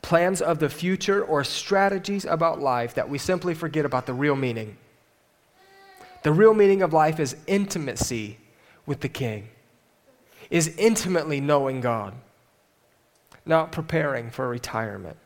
plans 0.00 0.40
of 0.40 0.58
the 0.58 0.70
future, 0.70 1.22
or 1.22 1.44
strategies 1.44 2.24
about 2.24 2.60
life 2.60 2.94
that 2.94 3.08
we 3.08 3.18
simply 3.18 3.54
forget 3.54 3.84
about 3.84 4.06
the 4.06 4.14
real 4.14 4.36
meaning. 4.36 4.76
The 6.22 6.32
real 6.32 6.54
meaning 6.54 6.80
of 6.80 6.92
life 6.92 7.20
is 7.20 7.36
intimacy 7.46 8.38
with 8.86 9.00
the 9.00 9.08
King, 9.08 9.48
is 10.48 10.74
intimately 10.78 11.40
knowing 11.40 11.82
God, 11.82 12.14
not 13.44 13.72
preparing 13.72 14.30
for 14.30 14.48
retirement. 14.48 15.18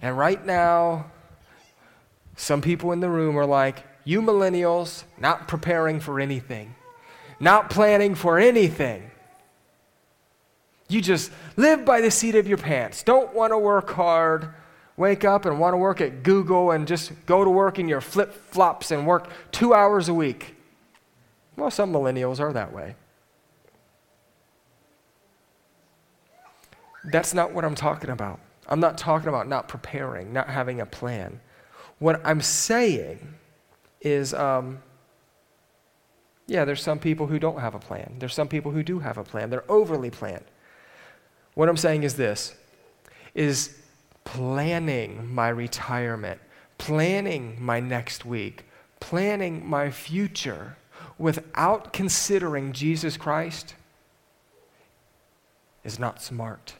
And 0.00 0.18
right 0.18 0.44
now, 0.44 1.06
some 2.36 2.60
people 2.60 2.92
in 2.92 3.00
the 3.00 3.08
room 3.08 3.36
are 3.38 3.46
like, 3.46 3.84
you 4.04 4.20
millennials, 4.20 5.04
not 5.18 5.48
preparing 5.48 6.00
for 6.00 6.18
anything, 6.18 6.74
not 7.38 7.70
planning 7.70 8.14
for 8.14 8.38
anything. 8.38 9.10
You 10.88 11.00
just 11.00 11.30
live 11.56 11.84
by 11.84 12.00
the 12.00 12.10
seat 12.10 12.34
of 12.34 12.46
your 12.46 12.58
pants. 12.58 13.02
Don't 13.02 13.34
want 13.34 13.52
to 13.52 13.58
work 13.58 13.90
hard 13.90 14.52
wake 14.96 15.24
up 15.24 15.44
and 15.44 15.58
want 15.58 15.72
to 15.72 15.78
work 15.78 16.00
at 16.00 16.22
Google 16.22 16.70
and 16.70 16.86
just 16.86 17.12
go 17.26 17.44
to 17.44 17.50
work 17.50 17.78
in 17.78 17.88
your 17.88 18.00
flip 18.00 18.32
flops 18.32 18.90
and 18.90 19.06
work 19.06 19.28
two 19.50 19.74
hours 19.74 20.08
a 20.08 20.14
week. 20.14 20.56
Well, 21.56 21.70
some 21.70 21.92
millennials 21.92 22.40
are 22.40 22.52
that 22.52 22.72
way. 22.72 22.94
That's 27.04 27.34
not 27.34 27.52
what 27.52 27.64
I'm 27.64 27.74
talking 27.74 28.10
about. 28.10 28.38
I'm 28.68 28.80
not 28.80 28.96
talking 28.96 29.28
about 29.28 29.48
not 29.48 29.66
preparing, 29.66 30.32
not 30.32 30.48
having 30.48 30.80
a 30.80 30.86
plan. 30.86 31.40
What 32.02 32.20
I'm 32.24 32.40
saying 32.40 33.20
is, 34.00 34.34
um, 34.34 34.82
yeah, 36.48 36.64
there's 36.64 36.82
some 36.82 36.98
people 36.98 37.28
who 37.28 37.38
don't 37.38 37.60
have 37.60 37.76
a 37.76 37.78
plan. 37.78 38.16
There's 38.18 38.34
some 38.34 38.48
people 38.48 38.72
who 38.72 38.82
do 38.82 38.98
have 38.98 39.18
a 39.18 39.22
plan. 39.22 39.50
They're 39.50 39.70
overly 39.70 40.10
planned. 40.10 40.46
What 41.54 41.68
I'm 41.68 41.76
saying 41.76 42.02
is 42.02 42.16
this 42.16 42.56
is 43.36 43.78
planning 44.24 45.32
my 45.32 45.48
retirement, 45.48 46.40
planning 46.76 47.56
my 47.60 47.78
next 47.78 48.24
week, 48.24 48.64
planning 48.98 49.64
my 49.64 49.88
future 49.88 50.76
without 51.18 51.92
considering 51.92 52.72
Jesus 52.72 53.16
Christ 53.16 53.76
is 55.84 56.00
not 56.00 56.20
smart. 56.20 56.74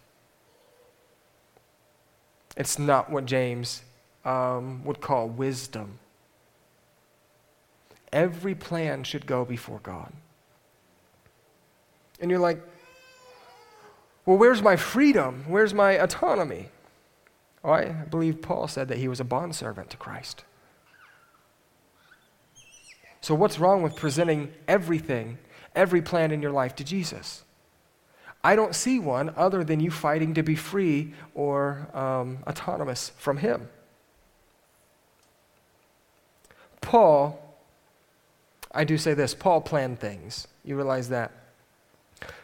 It's 2.57 2.77
not 2.77 3.09
what 3.09 3.25
James 3.25 3.83
um, 4.25 4.85
would 4.85 5.01
call 5.01 5.29
wisdom. 5.29 5.99
Every 8.13 8.55
plan 8.55 9.05
should 9.05 9.27
go 9.27 9.45
before 9.45 9.81
God. 9.83 10.13
And 12.21 12.31
you're 12.31 12.41
like, 12.41 12.63
well, 14.25 14.37
where's 14.37 14.63
my 14.63 14.77
freedom? 14.77 15.45
Where's 15.49 15.75
my 15.75 15.93
autonomy? 15.93 16.69
Oh, 17.65 17.73
I 17.73 17.87
believe 17.87 18.43
Paul 18.43 18.69
said 18.69 18.89
that 18.89 18.99
he 18.99 19.09
was 19.09 19.21
a 19.21 19.25
bondservant 19.25 19.91
to 19.91 19.97
Christ. 19.97 20.45
So, 23.21 23.35
what's 23.35 23.59
wrong 23.59 23.83
with 23.83 23.97
presenting 23.97 24.53
everything, 24.67 25.39
every 25.75 26.03
plan 26.03 26.33
in 26.33 26.43
your 26.43 26.51
life 26.51 26.75
to 26.77 26.85
Jesus? 26.85 27.45
I 28.45 28.57
don't 28.57 28.75
see 28.75 28.99
one 28.99 29.33
other 29.37 29.63
than 29.63 29.79
you 29.79 29.93
fighting 29.93 30.35
to 30.35 30.43
be 30.43 30.57
free 30.57 31.15
or 31.35 31.89
um, 31.95 32.39
autonomous 32.49 33.13
from 33.17 33.37
Him. 33.37 33.69
Paul, 36.83 37.39
I 38.71 38.85
do 38.85 38.99
say 38.99 39.15
this 39.15 39.33
Paul 39.33 39.63
planned 39.63 39.99
things. 39.99 40.47
You 40.65 40.77
realize 40.77 41.09
that? 41.09 41.33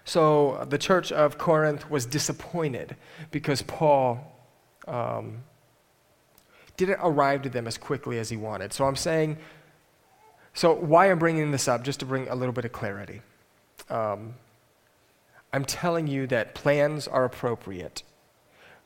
So 0.04 0.66
the 0.70 0.78
church 0.78 1.12
of 1.12 1.36
Corinth 1.36 1.90
was 1.90 2.06
disappointed 2.06 2.96
because 3.30 3.60
Paul 3.62 4.20
um, 4.86 5.44
didn't 6.78 6.98
arrive 7.02 7.42
to 7.42 7.50
them 7.50 7.66
as 7.66 7.76
quickly 7.76 8.18
as 8.18 8.30
he 8.30 8.36
wanted. 8.36 8.72
So 8.72 8.86
I'm 8.86 8.96
saying, 8.96 9.36
so 10.54 10.74
why 10.74 11.10
I'm 11.10 11.18
bringing 11.18 11.50
this 11.50 11.68
up, 11.68 11.84
just 11.84 12.00
to 12.00 12.06
bring 12.06 12.26
a 12.28 12.34
little 12.34 12.54
bit 12.54 12.64
of 12.64 12.72
clarity. 12.72 13.20
Um, 13.90 14.34
I'm 15.52 15.64
telling 15.64 16.06
you 16.06 16.26
that 16.28 16.54
plans 16.54 17.06
are 17.06 17.24
appropriate, 17.24 18.02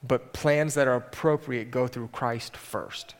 but 0.02 0.32
plans 0.32 0.74
that 0.74 0.86
are 0.86 0.96
appropriate 0.96 1.70
go 1.70 1.86
through 1.86 2.08
Christ 2.08 2.56
first. 2.56 3.14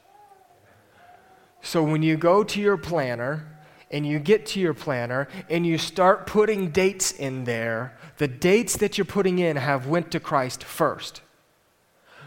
So 1.62 1.82
when 1.82 2.02
you 2.02 2.16
go 2.16 2.42
to 2.42 2.60
your 2.60 2.76
planner 2.76 3.46
and 3.90 4.04
you 4.04 4.18
get 4.18 4.46
to 4.46 4.60
your 4.60 4.74
planner 4.74 5.28
and 5.48 5.64
you 5.64 5.78
start 5.78 6.26
putting 6.26 6.70
dates 6.70 7.12
in 7.12 7.44
there, 7.44 7.96
the 8.18 8.28
dates 8.28 8.76
that 8.78 8.98
you're 8.98 9.04
putting 9.04 9.38
in 9.38 9.56
have 9.56 9.86
went 9.86 10.10
to 10.10 10.20
Christ 10.20 10.64
first. 10.64 11.22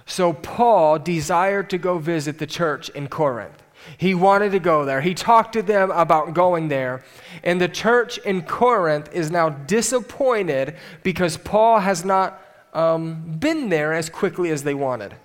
So 0.05 0.33
Paul 0.33 0.99
desired 0.99 1.69
to 1.71 1.77
go 1.77 1.97
visit 1.97 2.37
the 2.37 2.47
church 2.47 2.89
in 2.89 3.07
Corinth. 3.07 3.61
He 3.97 4.15
wanted 4.15 4.51
to 4.53 4.59
go 4.59 4.85
there. 4.85 5.01
He 5.01 5.13
talked 5.13 5.53
to 5.53 5.61
them 5.61 5.91
about 5.91 6.33
going 6.33 6.69
there. 6.69 7.03
And 7.43 7.59
the 7.59 7.67
church 7.67 8.17
in 8.19 8.43
Corinth 8.43 9.09
is 9.13 9.29
now 9.29 9.49
disappointed 9.49 10.75
because 11.03 11.37
Paul 11.37 11.79
has 11.79 12.05
not 12.05 12.41
um, 12.73 13.37
been 13.39 13.69
there 13.69 13.93
as 13.93 14.09
quickly 14.09 14.49
as 14.49 14.63
they 14.63 14.73
wanted. 14.73 15.15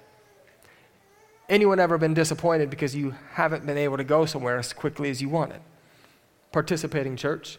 Anyone 1.51 1.81
ever 1.81 1.99
been 1.99 2.15
disappointed 2.15 2.71
because 2.71 2.95
you 2.95 3.17
haven't 3.33 3.67
been 3.67 3.77
able 3.77 3.97
to 3.97 4.05
go 4.05 4.25
somewhere 4.25 4.57
as 4.57 4.73
quickly 4.73 5.11
as 5.11 5.21
you 5.21 5.29
wanted? 5.29 5.61
Participating 6.53 7.17
church? 7.17 7.59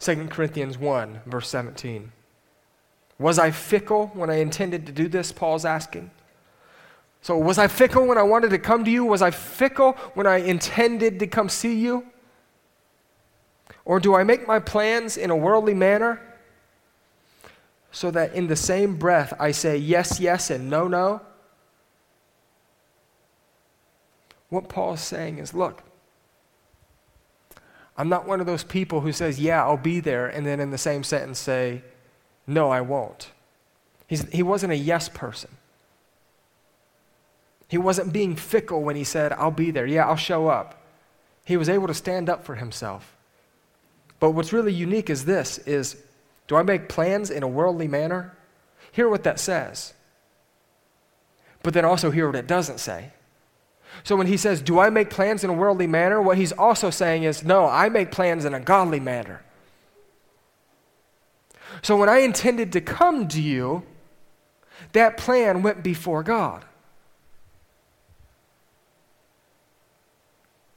2 0.00 0.26
Corinthians 0.26 0.76
1, 0.76 1.20
verse 1.24 1.48
17. 1.48 2.10
Was 3.20 3.38
I 3.38 3.52
fickle 3.52 4.08
when 4.08 4.28
I 4.28 4.36
intended 4.36 4.86
to 4.86 4.92
do 4.92 5.06
this? 5.06 5.30
Paul's 5.30 5.64
asking. 5.64 6.10
So, 7.22 7.38
was 7.38 7.58
I 7.58 7.68
fickle 7.68 8.06
when 8.06 8.18
I 8.18 8.22
wanted 8.24 8.50
to 8.50 8.58
come 8.58 8.84
to 8.84 8.90
you? 8.90 9.04
Was 9.04 9.22
I 9.22 9.30
fickle 9.30 9.92
when 10.14 10.26
I 10.26 10.38
intended 10.38 11.20
to 11.20 11.28
come 11.28 11.48
see 11.48 11.78
you? 11.78 12.06
Or 13.84 14.00
do 14.00 14.16
I 14.16 14.24
make 14.24 14.48
my 14.48 14.58
plans 14.58 15.16
in 15.16 15.30
a 15.30 15.36
worldly 15.36 15.74
manner 15.74 16.20
so 17.90 18.10
that 18.10 18.34
in 18.34 18.46
the 18.46 18.56
same 18.56 18.96
breath 18.96 19.32
I 19.38 19.50
say 19.50 19.76
yes, 19.76 20.20
yes, 20.20 20.50
and 20.50 20.70
no, 20.70 20.88
no? 20.88 21.20
What 24.48 24.68
Paul's 24.68 25.00
saying 25.00 25.38
is 25.38 25.54
look, 25.54 25.82
I'm 27.96 28.08
not 28.08 28.26
one 28.26 28.40
of 28.40 28.46
those 28.46 28.64
people 28.64 29.02
who 29.02 29.12
says, 29.12 29.38
yeah, 29.38 29.62
I'll 29.62 29.76
be 29.76 30.00
there, 30.00 30.26
and 30.26 30.46
then 30.46 30.58
in 30.58 30.70
the 30.70 30.78
same 30.78 31.04
sentence 31.04 31.38
say, 31.38 31.82
no, 32.46 32.70
I 32.70 32.80
won't. 32.80 33.30
He's, 34.06 34.26
he 34.30 34.42
wasn't 34.42 34.72
a 34.72 34.76
yes 34.76 35.08
person. 35.08 35.50
He 37.68 37.76
wasn't 37.78 38.12
being 38.12 38.36
fickle 38.36 38.82
when 38.82 38.96
he 38.96 39.04
said, 39.04 39.32
I'll 39.32 39.50
be 39.50 39.70
there. 39.70 39.86
Yeah, 39.86 40.08
I'll 40.08 40.16
show 40.16 40.48
up. 40.48 40.82
He 41.44 41.56
was 41.56 41.68
able 41.68 41.86
to 41.86 41.94
stand 41.94 42.28
up 42.28 42.44
for 42.44 42.54
himself. 42.54 43.14
But 44.18 44.30
what's 44.30 44.52
really 44.52 44.72
unique 44.72 45.10
is 45.10 45.26
this 45.26 45.58
is 45.58 46.02
do 46.50 46.56
I 46.56 46.64
make 46.64 46.88
plans 46.88 47.30
in 47.30 47.44
a 47.44 47.48
worldly 47.48 47.86
manner? 47.86 48.36
Hear 48.90 49.08
what 49.08 49.22
that 49.22 49.38
says. 49.38 49.94
But 51.62 51.74
then 51.74 51.84
also 51.84 52.10
hear 52.10 52.26
what 52.26 52.34
it 52.34 52.48
doesn't 52.48 52.80
say. 52.80 53.12
So 54.02 54.16
when 54.16 54.26
he 54.26 54.36
says, 54.36 54.60
Do 54.60 54.80
I 54.80 54.90
make 54.90 55.10
plans 55.10 55.44
in 55.44 55.50
a 55.50 55.52
worldly 55.52 55.86
manner? 55.86 56.20
What 56.20 56.38
he's 56.38 56.50
also 56.50 56.90
saying 56.90 57.22
is, 57.22 57.44
No, 57.44 57.66
I 57.66 57.88
make 57.88 58.10
plans 58.10 58.44
in 58.44 58.52
a 58.52 58.58
godly 58.58 58.98
manner. 58.98 59.44
So 61.82 61.96
when 61.96 62.08
I 62.08 62.18
intended 62.18 62.72
to 62.72 62.80
come 62.80 63.28
to 63.28 63.40
you, 63.40 63.84
that 64.90 65.16
plan 65.16 65.62
went 65.62 65.84
before 65.84 66.24
God. 66.24 66.64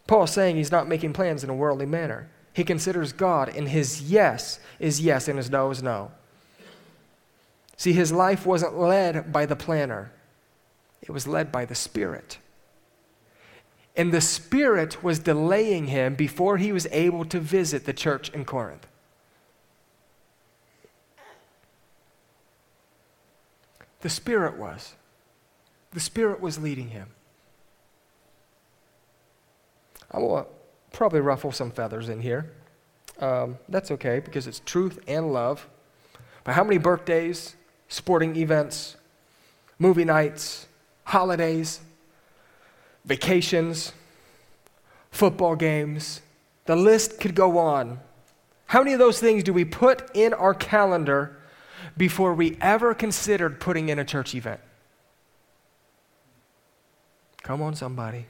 Paul's 0.06 0.30
saying 0.30 0.56
he's 0.56 0.72
not 0.72 0.88
making 0.88 1.14
plans 1.14 1.44
in 1.44 1.50
a 1.50 1.56
worldly 1.56 1.88
manner. 1.88 2.30
He 2.54 2.64
considers 2.64 3.14
God, 3.14 3.50
and 3.50 3.68
his 3.68 4.04
yes 4.04 4.60
is 4.80 5.02
yes, 5.02 5.28
and 5.28 5.38
his 5.38 5.50
no 5.50 5.72
is 5.72 5.82
no. 5.82 6.12
See, 7.78 7.94
his 7.94 8.12
life 8.12 8.46
wasn't 8.46 8.78
led 8.78 9.34
by 9.34 9.46
the 9.46 9.56
planner, 9.56 10.12
it 11.02 11.10
was 11.10 11.28
led 11.28 11.52
by 11.52 11.66
the 11.66 11.76
Spirit. 11.76 12.38
And 13.96 14.12
the 14.12 14.22
Spirit 14.22 15.04
was 15.04 15.20
delaying 15.20 15.88
him 15.88 16.16
before 16.16 16.58
he 16.58 16.72
was 16.72 16.88
able 16.92 17.26
to 17.26 17.40
visit 17.40 17.86
the 17.86 17.94
church 17.94 18.30
in 18.30 18.46
Corinth. 18.46 18.88
The 24.02 24.10
Spirit 24.10 24.58
was. 24.58 24.96
The 25.92 26.00
Spirit 26.00 26.42
was 26.42 26.58
leading 26.58 26.90
him. 26.90 27.10
I 30.12 30.20
will 30.20 30.48
probably 30.94 31.20
ruffle 31.20 31.52
some 31.52 31.72
feathers 31.72 32.08
in 32.08 32.22
here. 32.22 32.54
Um, 33.20 33.58
that's 33.68 33.92
okay 33.92 34.20
because 34.20 34.48
it's 34.48 34.62
truth 34.62 35.00
and 35.08 35.34
love. 35.34 35.68
But 36.46 36.54
how 36.54 36.64
many 36.64 36.78
birthdays, 36.78 37.56
sporting 37.90 38.38
events, 38.38 38.96
movie 39.78 40.06
nights, 40.06 40.68
holidays, 41.04 41.82
vacations, 43.06 43.92
football 45.12 45.56
games, 45.56 46.22
the 46.66 46.76
list 46.76 47.20
could 47.20 47.36
go 47.36 47.58
on. 47.58 48.00
How 48.68 48.80
many 48.80 48.94
of 48.94 49.00
those 49.00 49.20
things 49.20 49.44
do 49.44 49.54
we 49.54 49.66
put 49.66 50.10
in 50.16 50.34
our 50.34 50.54
calendar 50.54 51.38
before 51.98 52.34
we 52.34 52.58
ever 52.62 52.94
considered 52.94 53.60
putting 53.60 53.90
in 53.90 54.00
a 54.00 54.06
church 54.06 54.34
event? 54.34 54.62
Come 57.44 57.62
on, 57.62 57.76
somebody. 57.76 58.26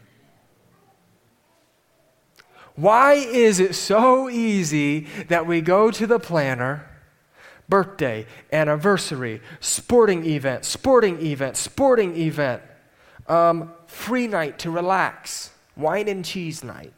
Why 2.76 3.14
is 3.14 3.60
it 3.60 3.76
so 3.76 4.30
easy 4.30 5.02
that 5.28 5.46
we 5.46 5.62
go 5.62 5.92
to 5.92 6.08
the 6.08 6.20
planner, 6.20 6.90
birthday, 7.70 8.26
anniversary, 8.52 9.42
sporting 9.60 10.26
event, 10.26 10.66
sporting 10.66 11.24
event, 11.24 11.56
sporting 11.56 12.18
event, 12.18 12.64
um, 13.28 13.72
free 13.86 14.28
night 14.28 14.58
to 14.60 14.72
relax, 14.72 15.52
wine 15.78 16.08
and 16.08 16.26
cheese 16.26 16.64
night, 16.64 16.94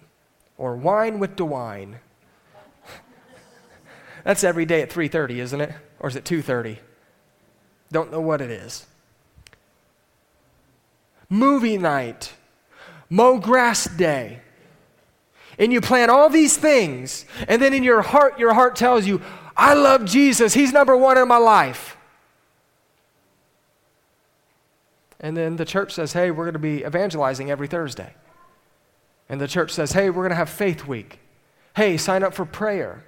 or 0.58 0.78
wine 0.78 1.20
with 1.20 1.36
the 1.36 1.46
wine. 1.46 2.00
That's 4.24 4.46
every 4.46 4.66
day 4.66 4.82
at 4.82 4.90
3:30, 4.90 5.40
isn't 5.40 5.62
it? 5.62 5.74
Or 6.00 6.08
is 6.08 6.16
it 6.16 6.24
2:30? 6.24 6.78
Don't 7.92 8.12
know 8.12 8.22
what 8.22 8.40
it 8.40 8.50
is. 8.50 8.88
Movie 11.30 11.78
night, 11.78 12.34
mow 13.10 13.40
grass 13.40 13.86
day 13.86 14.40
and 15.58 15.72
you 15.72 15.82
plan 15.82 16.10
all 16.10 16.30
these 16.30 16.58
things, 16.58 17.26
and 17.48 17.62
then 17.62 17.74
in 17.74 17.84
your 17.84 18.02
heart, 18.02 18.40
your 18.40 18.54
heart 18.54 18.76
tells 18.76 19.06
you, 19.06 19.22
I 19.56 19.74
love 19.74 20.06
Jesus. 20.06 20.54
He's 20.54 20.74
number 20.74 20.98
one 20.98 21.18
in 21.18 21.28
my 21.28 21.38
life. 21.38 21.98
And 25.20 25.36
then 25.36 25.56
the 25.56 25.66
church 25.66 25.94
says, 25.94 26.14
hey, 26.14 26.30
we're 26.30 26.44
going 26.44 26.54
to 26.54 26.60
be 26.60 26.84
evangelizing 26.84 27.50
every 27.50 27.68
Thursday. 27.68 28.14
And 29.30 29.40
the 29.40 29.48
church 29.48 29.72
says, 29.72 29.94
hey, 29.94 30.10
we're 30.10 30.24
going 30.24 30.30
to 30.30 30.36
have 30.36 30.50
faith 30.50 30.86
week. 30.86 31.20
Hey, 31.76 31.98
sign 31.98 32.22
up 32.22 32.34
for 32.34 32.46
prayer. 32.46 33.06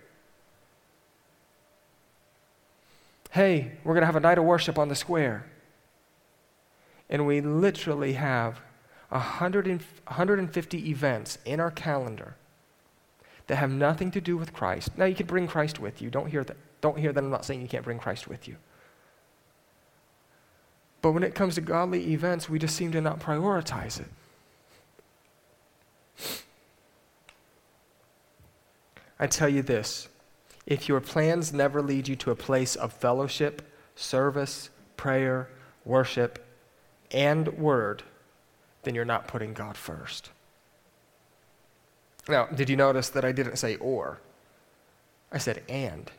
Hey, 3.32 3.74
we're 3.84 3.94
going 3.94 4.02
to 4.02 4.08
have 4.08 4.16
a 4.16 4.22
night 4.22 4.38
of 4.38 4.46
worship 4.46 4.80
on 4.80 4.88
the 4.88 4.96
square. 4.96 5.46
And 7.10 7.28
we 7.28 7.42
literally 7.42 8.14
have 8.14 8.62
150 9.10 10.90
events 10.90 11.38
in 11.46 11.60
our 11.60 11.72
calendar 11.72 12.36
that 13.48 13.56
have 13.56 13.72
nothing 13.72 14.12
to 14.12 14.22
do 14.22 14.38
with 14.38 14.54
Christ. 14.54 14.98
Now, 14.98 15.06
you 15.06 15.16
can 15.16 15.26
bring 15.26 15.48
Christ 15.48 15.80
with 15.80 16.02
you. 16.02 16.10
Don't 16.10 16.28
hear 16.28 16.44
that. 16.44 16.58
Don't 16.82 16.98
hear 16.98 17.12
that 17.12 17.24
I'm 17.24 17.30
not 17.30 17.46
saying 17.46 17.62
you 17.62 17.68
can't 17.68 17.84
bring 17.84 18.00
Christ 18.00 18.28
with 18.28 18.48
you. 18.48 18.58
But 21.02 21.12
when 21.12 21.24
it 21.24 21.34
comes 21.36 21.56
to 21.56 21.62
godly 21.62 22.12
events, 22.12 22.50
we 22.50 22.60
just 22.60 22.76
seem 22.76 22.92
to 22.92 23.02
not 23.02 23.20
prioritize 23.20 24.00
it. 24.00 24.08
I 29.20 29.28
tell 29.28 29.50
you 29.50 29.62
this 29.62 30.10
if 30.66 30.88
your 30.90 31.00
plans 31.00 31.54
never 31.54 31.82
lead 31.82 32.08
you 32.08 32.16
to 32.18 32.32
a 32.32 32.36
place 32.36 32.76
of 32.76 32.92
fellowship, 32.94 33.62
service, 33.96 34.70
prayer, 34.98 35.50
worship, 35.86 36.46
and 37.12 37.48
word, 37.58 38.04
then 38.88 38.96
you're 38.96 39.04
not 39.04 39.28
putting 39.28 39.54
God 39.54 39.76
first. 39.76 40.30
Now, 42.30 42.46
did 42.46 42.70
you 42.70 42.78
notice 42.78 43.10
that 43.10 43.26
I 43.26 43.34
didn't 43.34 43.58
say 43.58 43.76
or? 43.76 44.20
I 45.30 45.40
said 45.40 45.62
and. 45.68 46.10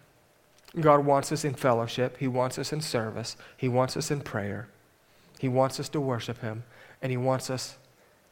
God 0.79 1.07
wants 1.07 1.33
us 1.33 1.47
in 1.47 1.55
fellowship, 1.55 2.19
He 2.19 2.29
wants 2.29 2.59
us 2.59 2.71
in 2.71 2.83
service, 2.83 3.39
He 3.57 3.71
wants 3.71 3.97
us 3.97 4.11
in 4.11 4.21
prayer, 4.21 4.69
He 5.39 5.49
wants 5.49 5.81
us 5.81 5.89
to 5.89 6.01
worship 6.01 6.43
Him, 6.43 6.65
and 7.01 7.11
He 7.11 7.17
wants 7.17 7.49
us 7.49 7.79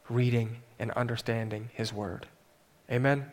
reading 0.07 0.57
and 0.77 0.91
understanding 0.91 1.71
His 1.73 1.91
Word. 1.91 2.27
Amen? 2.91 3.31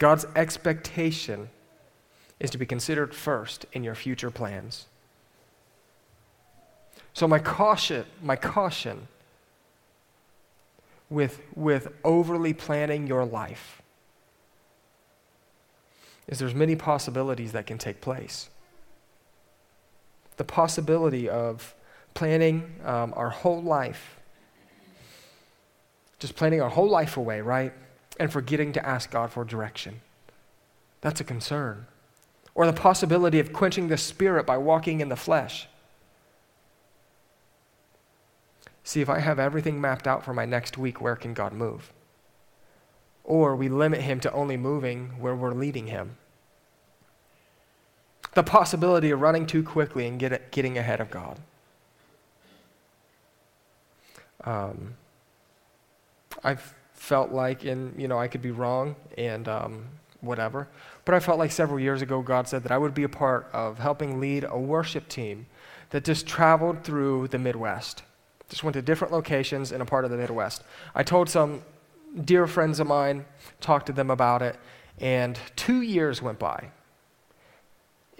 God's 0.00 0.26
expectation 0.34 1.48
is 2.40 2.50
to 2.50 2.58
be 2.58 2.66
considered 2.66 3.14
first 3.14 3.66
in 3.72 3.84
your 3.84 3.94
future 3.94 4.32
plans. 4.32 4.86
So 7.14 7.28
my 7.28 7.38
caution, 7.38 8.04
my 8.22 8.34
caution 8.36 9.06
with, 11.08 11.40
with 11.54 11.88
overly 12.02 12.52
planning 12.52 13.06
your 13.06 13.24
life 13.24 13.80
is 16.26 16.40
there's 16.40 16.54
many 16.54 16.74
possibilities 16.74 17.52
that 17.52 17.66
can 17.66 17.78
take 17.78 18.00
place. 18.00 18.50
The 20.36 20.44
possibility 20.44 21.28
of 21.28 21.74
planning 22.14 22.74
um, 22.84 23.12
our 23.16 23.30
whole 23.30 23.62
life, 23.62 24.16
just 26.18 26.34
planning 26.34 26.60
our 26.60 26.70
whole 26.70 26.88
life 26.88 27.16
away, 27.16 27.40
right? 27.40 27.72
And 28.18 28.32
forgetting 28.32 28.72
to 28.72 28.84
ask 28.84 29.10
God 29.10 29.30
for 29.30 29.44
direction. 29.44 30.00
That's 31.00 31.20
a 31.20 31.24
concern. 31.24 31.86
Or 32.56 32.66
the 32.66 32.72
possibility 32.72 33.38
of 33.38 33.52
quenching 33.52 33.88
the 33.88 33.98
spirit 33.98 34.46
by 34.46 34.56
walking 34.56 35.00
in 35.00 35.08
the 35.08 35.16
flesh. 35.16 35.68
See, 38.84 39.00
if 39.00 39.08
I 39.08 39.18
have 39.20 39.38
everything 39.38 39.80
mapped 39.80 40.06
out 40.06 40.24
for 40.24 40.34
my 40.34 40.44
next 40.44 40.76
week, 40.76 41.00
where 41.00 41.16
can 41.16 41.32
God 41.32 41.54
move? 41.54 41.90
Or 43.24 43.56
we 43.56 43.70
limit 43.70 44.02
him 44.02 44.20
to 44.20 44.32
only 44.32 44.58
moving 44.58 45.18
where 45.18 45.34
we're 45.34 45.54
leading 45.54 45.86
him. 45.86 46.18
The 48.34 48.42
possibility 48.42 49.10
of 49.10 49.22
running 49.22 49.46
too 49.46 49.62
quickly 49.62 50.06
and 50.06 50.18
get, 50.18 50.52
getting 50.52 50.76
ahead 50.76 51.00
of 51.00 51.10
God. 51.10 51.40
Um, 54.44 54.96
I've 56.42 56.74
felt 56.92 57.32
like, 57.32 57.64
and 57.64 57.98
you 57.98 58.06
know, 58.06 58.18
I 58.18 58.28
could 58.28 58.42
be 58.42 58.50
wrong 58.50 58.96
and 59.16 59.48
um, 59.48 59.86
whatever, 60.20 60.68
but 61.06 61.14
I 61.14 61.20
felt 61.20 61.38
like 61.38 61.52
several 61.52 61.80
years 61.80 62.02
ago 62.02 62.20
God 62.20 62.48
said 62.48 62.62
that 62.64 62.72
I 62.72 62.76
would 62.76 62.92
be 62.92 63.04
a 63.04 63.08
part 63.08 63.48
of 63.54 63.78
helping 63.78 64.20
lead 64.20 64.44
a 64.46 64.58
worship 64.58 65.08
team 65.08 65.46
that 65.90 66.04
just 66.04 66.26
traveled 66.26 66.84
through 66.84 67.28
the 67.28 67.38
Midwest. 67.38 68.02
Just 68.48 68.62
went 68.62 68.74
to 68.74 68.82
different 68.82 69.12
locations 69.12 69.72
in 69.72 69.80
a 69.80 69.86
part 69.86 70.04
of 70.04 70.10
the 70.10 70.16
Midwest. 70.16 70.62
I 70.94 71.02
told 71.02 71.28
some 71.28 71.62
dear 72.24 72.46
friends 72.46 72.80
of 72.80 72.86
mine, 72.86 73.24
talked 73.60 73.86
to 73.86 73.92
them 73.92 74.10
about 74.10 74.42
it, 74.42 74.56
and 75.00 75.38
two 75.56 75.80
years 75.80 76.22
went 76.22 76.38
by. 76.38 76.70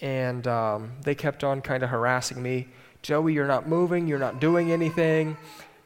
And 0.00 0.46
um, 0.46 0.92
they 1.02 1.14
kept 1.14 1.44
on 1.44 1.60
kind 1.60 1.82
of 1.82 1.90
harassing 1.90 2.42
me. 2.42 2.68
Joey, 3.02 3.34
you're 3.34 3.46
not 3.46 3.68
moving, 3.68 4.06
you're 4.08 4.18
not 4.18 4.40
doing 4.40 4.72
anything. 4.72 5.36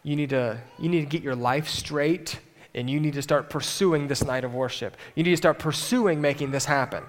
You 0.03 0.17
need, 0.17 0.31
to, 0.31 0.59
you 0.79 0.89
need 0.89 1.01
to 1.01 1.07
get 1.07 1.23
your 1.23 1.35
life 1.35 1.69
straight, 1.69 2.41
and 2.75 2.89
you 2.89 3.01
need 3.01 3.15
to 3.15 3.23
start 3.23 3.51
pursuing 3.51 4.09
this 4.09 4.25
night 4.25 4.45
of 4.45 4.55
worship. 4.55 4.97
You 5.15 5.25
need 5.25 5.33
to 5.33 5.37
start 5.37 5.59
pursuing 5.59 6.21
making 6.21 6.53
this 6.53 6.65
happen. 6.65 7.05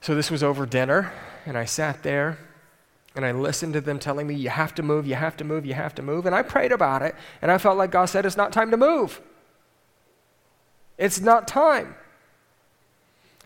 So 0.00 0.14
this 0.14 0.30
was 0.30 0.42
over 0.42 0.64
dinner, 0.64 1.12
and 1.44 1.58
I 1.58 1.64
sat 1.64 2.02
there 2.02 2.38
And 3.14 3.24
I 3.24 3.32
listened 3.32 3.74
to 3.74 3.80
them 3.80 3.98
telling 3.98 4.26
me, 4.26 4.34
you 4.34 4.48
have 4.48 4.74
to 4.74 4.82
move, 4.82 5.06
you 5.06 5.14
have 5.14 5.36
to 5.36 5.44
move, 5.44 5.64
you 5.64 5.74
have 5.74 5.94
to 5.94 6.02
move. 6.02 6.26
And 6.26 6.34
I 6.34 6.42
prayed 6.42 6.72
about 6.72 7.02
it, 7.02 7.14
and 7.40 7.50
I 7.50 7.58
felt 7.58 7.78
like 7.78 7.92
God 7.92 8.06
said, 8.06 8.26
it's 8.26 8.36
not 8.36 8.52
time 8.52 8.70
to 8.72 8.76
move. 8.76 9.20
It's 10.98 11.20
not 11.20 11.46
time. 11.46 11.94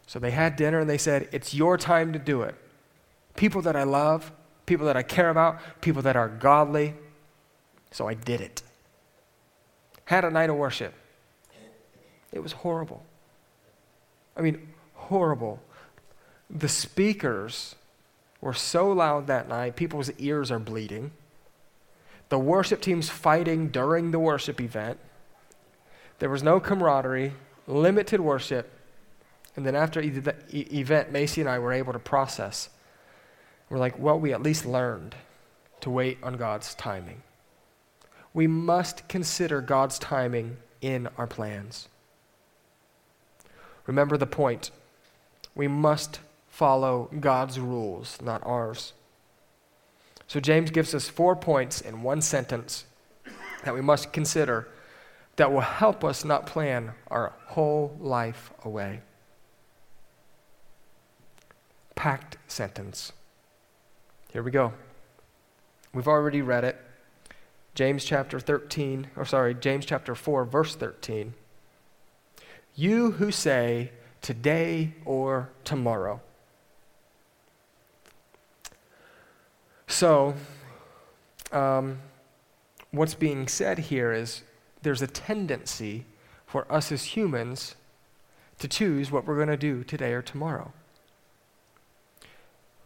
So 0.07 0.19
they 0.19 0.31
had 0.31 0.57
dinner 0.57 0.81
and 0.81 0.89
they 0.89 0.99
said, 0.99 1.29
It's 1.33 1.55
your 1.55 1.77
time 1.77 2.15
to 2.15 2.19
do 2.19 2.43
it. 2.43 2.55
People 3.37 3.61
that 3.63 3.77
I 3.77 3.83
love, 3.83 4.33
people 4.65 4.87
that 4.87 4.97
I 4.97 5.03
care 5.03 5.29
about, 5.29 5.59
people 5.83 6.03
that 6.03 6.17
are 6.17 6.29
godly. 6.29 6.95
So 7.91 8.09
I 8.09 8.15
did 8.15 8.41
it. 8.41 8.63
Had 10.07 10.25
a 10.25 10.31
night 10.31 10.49
of 10.49 10.57
worship. 10.57 10.95
It 12.33 12.43
was 12.43 12.53
horrible. 12.53 13.03
I 14.37 14.41
mean, 14.41 14.69
horrible. 14.95 15.61
The 16.49 16.69
speakers 16.69 17.75
were 18.41 18.55
so 18.55 18.91
loud 18.91 19.27
that 19.27 19.49
night, 19.49 19.77
people's 19.77 20.11
ears 20.19 20.51
are 20.51 20.59
bleeding. 20.59 21.11
The 22.29 22.39
worship 22.39 22.81
team's 22.81 23.09
fighting 23.09 23.69
during 23.69 24.11
the 24.11 24.19
worship 24.19 24.61
event. 24.61 24.99
There 26.19 26.29
was 26.29 26.43
no 26.43 26.61
camaraderie, 26.61 27.33
limited 27.67 28.21
worship. 28.21 28.71
And 29.57 29.65
then 29.67 29.75
after 29.75 30.01
the 30.01 30.35
event, 30.53 31.11
Macy 31.11 31.41
and 31.41 31.51
I 31.51 31.59
were 31.59 31.73
able 31.73 31.93
to 31.93 31.99
process. 31.99 32.69
We're 33.71 33.79
like, 33.79 33.99
well, 33.99 34.19
we 34.19 34.33
at 34.33 34.43
least 34.43 34.67
learned 34.67 35.15
to 35.81 35.91
wait 35.91 36.19
on 36.23 36.37
God's 36.37 36.75
timing. 36.75 37.23
We 38.35 38.47
must 38.47 39.09
consider 39.09 39.61
God's 39.61 39.99
timing 39.99 40.59
in 40.81 41.09
our 41.17 41.27
plans. 41.27 41.89
Remember 43.87 44.17
the 44.17 44.27
point. 44.27 44.71
We 45.55 45.67
must 45.67 46.21
follow 46.59 47.09
God's 47.21 47.61
rules, 47.61 48.19
not 48.21 48.45
ours. 48.45 48.93
So 50.27 50.41
James 50.41 50.73
gives 50.73 50.93
us 50.93 51.09
four 51.09 51.37
points 51.37 51.81
in 51.81 52.03
one 52.03 52.21
sentence 52.21 52.85
that 53.63 53.77
we 53.77 53.81
must 53.81 54.13
consider 54.13 54.67
that 55.37 55.53
will 55.53 55.61
help 55.61 56.03
us 56.03 56.25
not 56.25 56.47
plan 56.47 56.95
our 57.13 57.33
whole 57.47 57.97
life 58.01 58.51
away. 58.65 59.03
Packed 61.95 62.39
sentence. 62.49 63.13
Here 64.33 64.43
we 64.43 64.51
go. 64.51 64.73
We've 65.95 66.09
already 66.09 66.43
read 66.43 66.65
it. 66.65 66.77
James 67.77 68.05
chapter 68.05 68.41
13, 68.41 69.11
or 69.15 69.25
sorry, 69.25 69.55
James 69.55 69.87
chapter 69.87 70.17
4, 70.17 70.45
verse 70.45 70.75
13. 70.75 71.35
You 72.75 73.13
who 73.13 73.31
say, 73.31 73.93
today 74.23 74.95
or 75.05 75.51
tomorrow. 75.63 76.21
So, 79.89 80.35
um, 81.51 81.99
what's 82.91 83.15
being 83.15 83.49
said 83.49 83.79
here 83.79 84.13
is 84.13 84.43
there's 84.83 85.03
a 85.03 85.07
tendency 85.07 86.05
for 86.47 86.71
us 86.71 86.93
as 86.93 87.05
humans 87.17 87.75
to 88.59 88.69
choose 88.69 89.11
what 89.11 89.27
we're 89.27 89.37
going 89.37 89.49
to 89.49 89.57
do 89.57 89.83
today 89.83 90.13
or 90.13 90.23
tomorrow. 90.23 90.73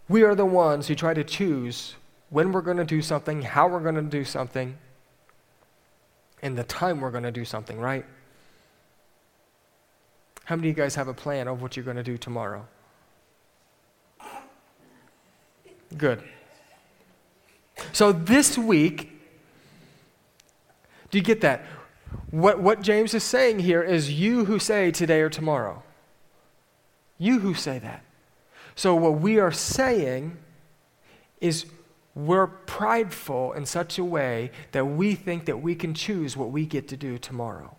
We 0.09 0.23
are 0.23 0.35
the 0.35 0.47
ones 0.47 0.88
who 0.88 0.95
try 0.95 1.12
to 1.12 1.25
choose 1.25 1.97
when 2.31 2.53
we're 2.53 2.62
going 2.62 2.77
to 2.77 2.85
do 2.85 3.03
something, 3.03 3.43
how 3.43 3.67
we're 3.69 3.81
going 3.81 3.97
to 3.97 4.03
do 4.03 4.25
something, 4.25 4.79
and 6.41 6.57
the 6.57 6.65
time 6.65 7.01
we're 7.01 7.11
going 7.11 7.23
to 7.25 7.33
do 7.33 7.45
something, 7.45 7.79
right? 7.79 8.05
How 10.45 10.57
many 10.57 10.71
of 10.71 10.77
you 10.77 10.83
guys 10.83 10.95
have 10.95 11.09
a 11.09 11.15
plan 11.15 11.49
of 11.49 11.62
what 11.62 11.77
you're 11.77 11.85
going 11.85 11.97
to 11.97 12.03
do 12.03 12.17
tomorrow? 12.17 12.67
Good. 15.97 16.23
So 17.90 18.12
this 18.12 18.57
week, 18.57 19.11
do 21.11 21.18
you 21.18 21.25
get 21.25 21.40
that? 21.40 21.64
What, 22.31 22.61
what 22.61 22.81
James 22.81 23.14
is 23.14 23.23
saying 23.23 23.61
here 23.61 23.83
is 23.83 24.11
you 24.12 24.47
who 24.47 24.59
say 24.59 24.90
today 24.90 25.21
or 25.21 25.29
tomorrow. 25.29 25.83
You 27.18 27.40
who 27.40 27.55
say 27.55 27.79
that. 27.79 28.03
So 28.75 28.95
what 28.95 29.21
we 29.21 29.38
are 29.38 29.53
saying 29.53 30.37
is 31.40 31.66
we're 32.14 32.47
prideful 32.47 33.53
in 33.53 33.66
such 33.66 33.99
a 33.99 34.05
way 34.05 34.51
that 34.73 34.85
we 34.85 35.14
think 35.14 35.47
that 35.47 35.61
we 35.61 35.75
can 35.75 35.95
choose 35.95 36.37
what 36.37 36.51
we 36.51 36.66
get 36.66 36.88
to 36.88 36.97
do 36.97 37.18
tomorrow. 37.18 37.77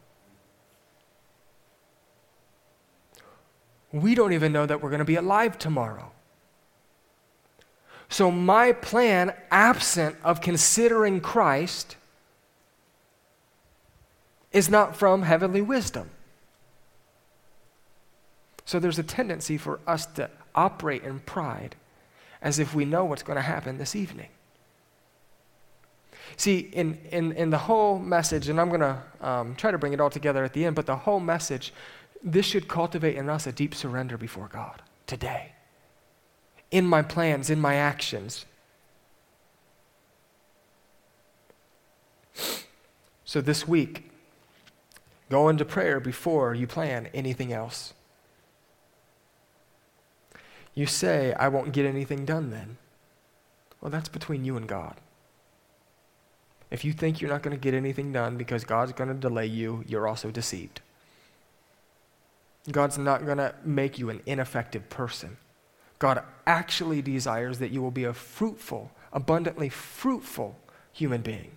We 3.92 4.16
don't 4.16 4.34
even 4.34 4.52
know 4.52 4.66
that 4.66 4.82
we're 4.82 4.90
going 4.90 5.00
to 5.00 5.06
be 5.06 5.16
alive 5.16 5.60
tomorrow. 5.60 6.12
So, 8.10 8.30
my 8.30 8.74
plan, 8.74 9.34
absent 9.50 10.16
of 10.24 10.42
considering 10.42 11.20
Christ, 11.22 11.96
is 14.52 14.70
not 14.70 14.96
from 14.96 15.24
heavenly 15.24 15.62
wisdom. 15.62 16.10
So, 18.66 18.80
there's 18.80 19.00
a 19.00 19.04
tendency 19.04 19.58
for 19.58 19.80
us 19.88 20.06
to 20.08 20.30
operate 20.54 21.04
in 21.04 21.20
pride 21.22 21.76
as 22.42 22.60
if 22.60 22.76
we 22.76 22.86
know 22.86 23.06
what's 23.06 23.24
going 23.24 23.38
to 23.38 23.42
happen 23.42 23.78
this 23.78 23.96
evening. 23.96 24.30
See, 26.38 26.60
in, 26.60 27.00
in, 27.12 27.32
in 27.34 27.50
the 27.50 27.58
whole 27.58 28.00
message, 28.00 28.50
and 28.50 28.60
I'm 28.60 28.70
going 28.70 28.82
to 28.82 29.02
um, 29.22 29.56
try 29.56 29.72
to 29.72 29.78
bring 29.78 29.94
it 29.94 30.02
all 30.02 30.10
together 30.10 30.44
at 30.44 30.54
the 30.54 30.66
end, 30.66 30.76
but 30.76 30.86
the 30.86 30.96
whole 30.96 31.20
message, 31.20 31.74
this 32.22 32.46
should 32.46 32.68
cultivate 32.68 33.16
in 33.16 33.30
us 33.30 33.48
a 33.48 33.52
deep 33.52 33.74
surrender 33.74 34.18
before 34.18 34.48
God 34.48 34.82
today 35.08 35.53
in 36.74 36.88
my 36.88 37.04
plans, 37.04 37.52
in 37.52 37.62
my 37.62 37.76
actions. 37.76 38.46
So 43.24 43.42
this 43.42 43.68
week, 43.68 44.10
go 45.30 45.50
into 45.50 45.66
prayer 45.66 46.00
before 46.00 46.56
you 46.56 46.66
plan 46.66 47.10
anything 47.14 47.54
else. 47.54 47.94
You 50.74 50.88
say, 50.88 51.34
I 51.36 51.48
won't 51.48 51.74
get 51.74 51.86
anything 51.86 52.26
done 52.26 52.50
then. 52.50 52.78
Well, 53.80 53.92
that's 53.92 54.10
between 54.10 54.44
you 54.44 54.58
and 54.58 54.68
God. 54.68 54.96
If 56.72 56.84
you 56.84 56.92
think 56.92 57.22
you're 57.22 57.30
not 57.30 57.44
going 57.44 57.56
to 57.56 57.62
get 57.62 57.76
anything 57.76 58.12
done 58.12 58.36
because 58.36 58.64
God's 58.64 58.94
going 58.94 59.10
to 59.10 59.14
delay 59.14 59.46
you, 59.46 59.84
you're 59.88 60.08
also 60.08 60.32
deceived. 60.32 60.82
God's 62.72 62.98
not 62.98 63.28
going 63.28 63.38
to 63.38 63.54
make 63.64 64.00
you 64.00 64.10
an 64.10 64.22
ineffective 64.26 64.90
person. 64.90 65.38
God 66.04 66.22
actually 66.46 67.02
desires 67.02 67.60
that 67.60 67.72
you 67.72 67.82
will 67.82 67.90
be 67.90 68.04
a 68.04 68.14
fruitful, 68.14 68.92
abundantly 69.14 69.70
fruitful 69.70 70.60
human 70.92 71.22
being. 71.22 71.52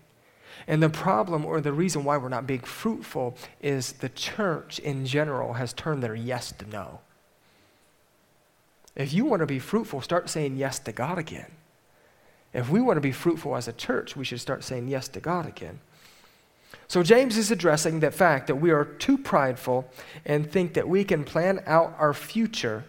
And 0.69 0.81
the 0.81 0.89
problem 0.89 1.45
or 1.45 1.61
the 1.61 1.73
reason 1.73 2.05
why 2.05 2.17
we're 2.17 2.29
not 2.29 2.47
being 2.47 2.61
fruitful 2.61 3.37
is 3.61 3.95
the 3.95 4.09
church 4.09 4.79
in 4.79 5.05
general 5.05 5.55
has 5.55 5.73
turned 5.73 6.01
their 6.01 6.15
yes 6.15 6.53
to 6.59 6.69
no. 6.69 7.01
If 8.95 9.13
you 9.13 9.25
want 9.25 9.41
to 9.41 9.47
be 9.47 9.59
fruitful, 9.59 10.01
start 10.01 10.31
saying 10.31 10.57
yes 10.57 10.79
to 10.79 10.93
God 10.93 11.19
again. 11.19 11.51
If 12.55 12.71
we 12.71 12.81
want 12.81 12.99
to 12.99 13.01
be 13.01 13.11
fruitful 13.11 13.57
as 13.57 13.67
a 13.67 13.73
church, 13.73 14.15
we 14.15 14.25
should 14.25 14.41
start 14.41 14.63
saying 14.63 14.87
yes 14.87 15.09
to 15.09 15.19
God 15.19 15.47
again. 15.47 15.81
So, 16.87 17.03
James 17.03 17.37
is 17.37 17.51
addressing 17.51 17.99
the 17.99 18.13
fact 18.13 18.47
that 18.47 18.55
we 18.55 18.71
are 18.71 18.85
too 18.85 19.19
prideful 19.19 19.91
and 20.25 20.49
think 20.49 20.75
that 20.75 20.89
we 20.89 21.03
can 21.03 21.25
plan 21.25 21.65
out 21.67 21.97
our 21.99 22.15
future 22.15 22.85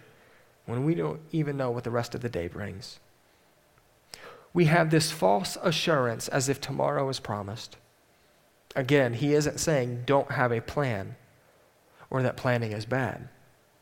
when 0.67 0.83
we 0.83 0.93
don't 0.93 1.21
even 1.31 1.57
know 1.57 1.71
what 1.71 1.83
the 1.83 1.89
rest 1.89 2.13
of 2.13 2.21
the 2.21 2.29
day 2.29 2.47
brings. 2.47 2.99
We 4.53 4.65
have 4.65 4.91
this 4.91 5.11
false 5.11 5.57
assurance 5.63 6.27
as 6.27 6.49
if 6.49 6.61
tomorrow 6.61 7.09
is 7.09 7.19
promised. 7.19 7.77
Again, 8.75 9.13
he 9.13 9.33
isn't 9.33 9.59
saying 9.59 10.03
don't 10.05 10.31
have 10.31 10.51
a 10.51 10.61
plan 10.61 11.15
or 12.09 12.21
that 12.21 12.37
planning 12.37 12.73
is 12.73 12.85
bad. 12.85 13.29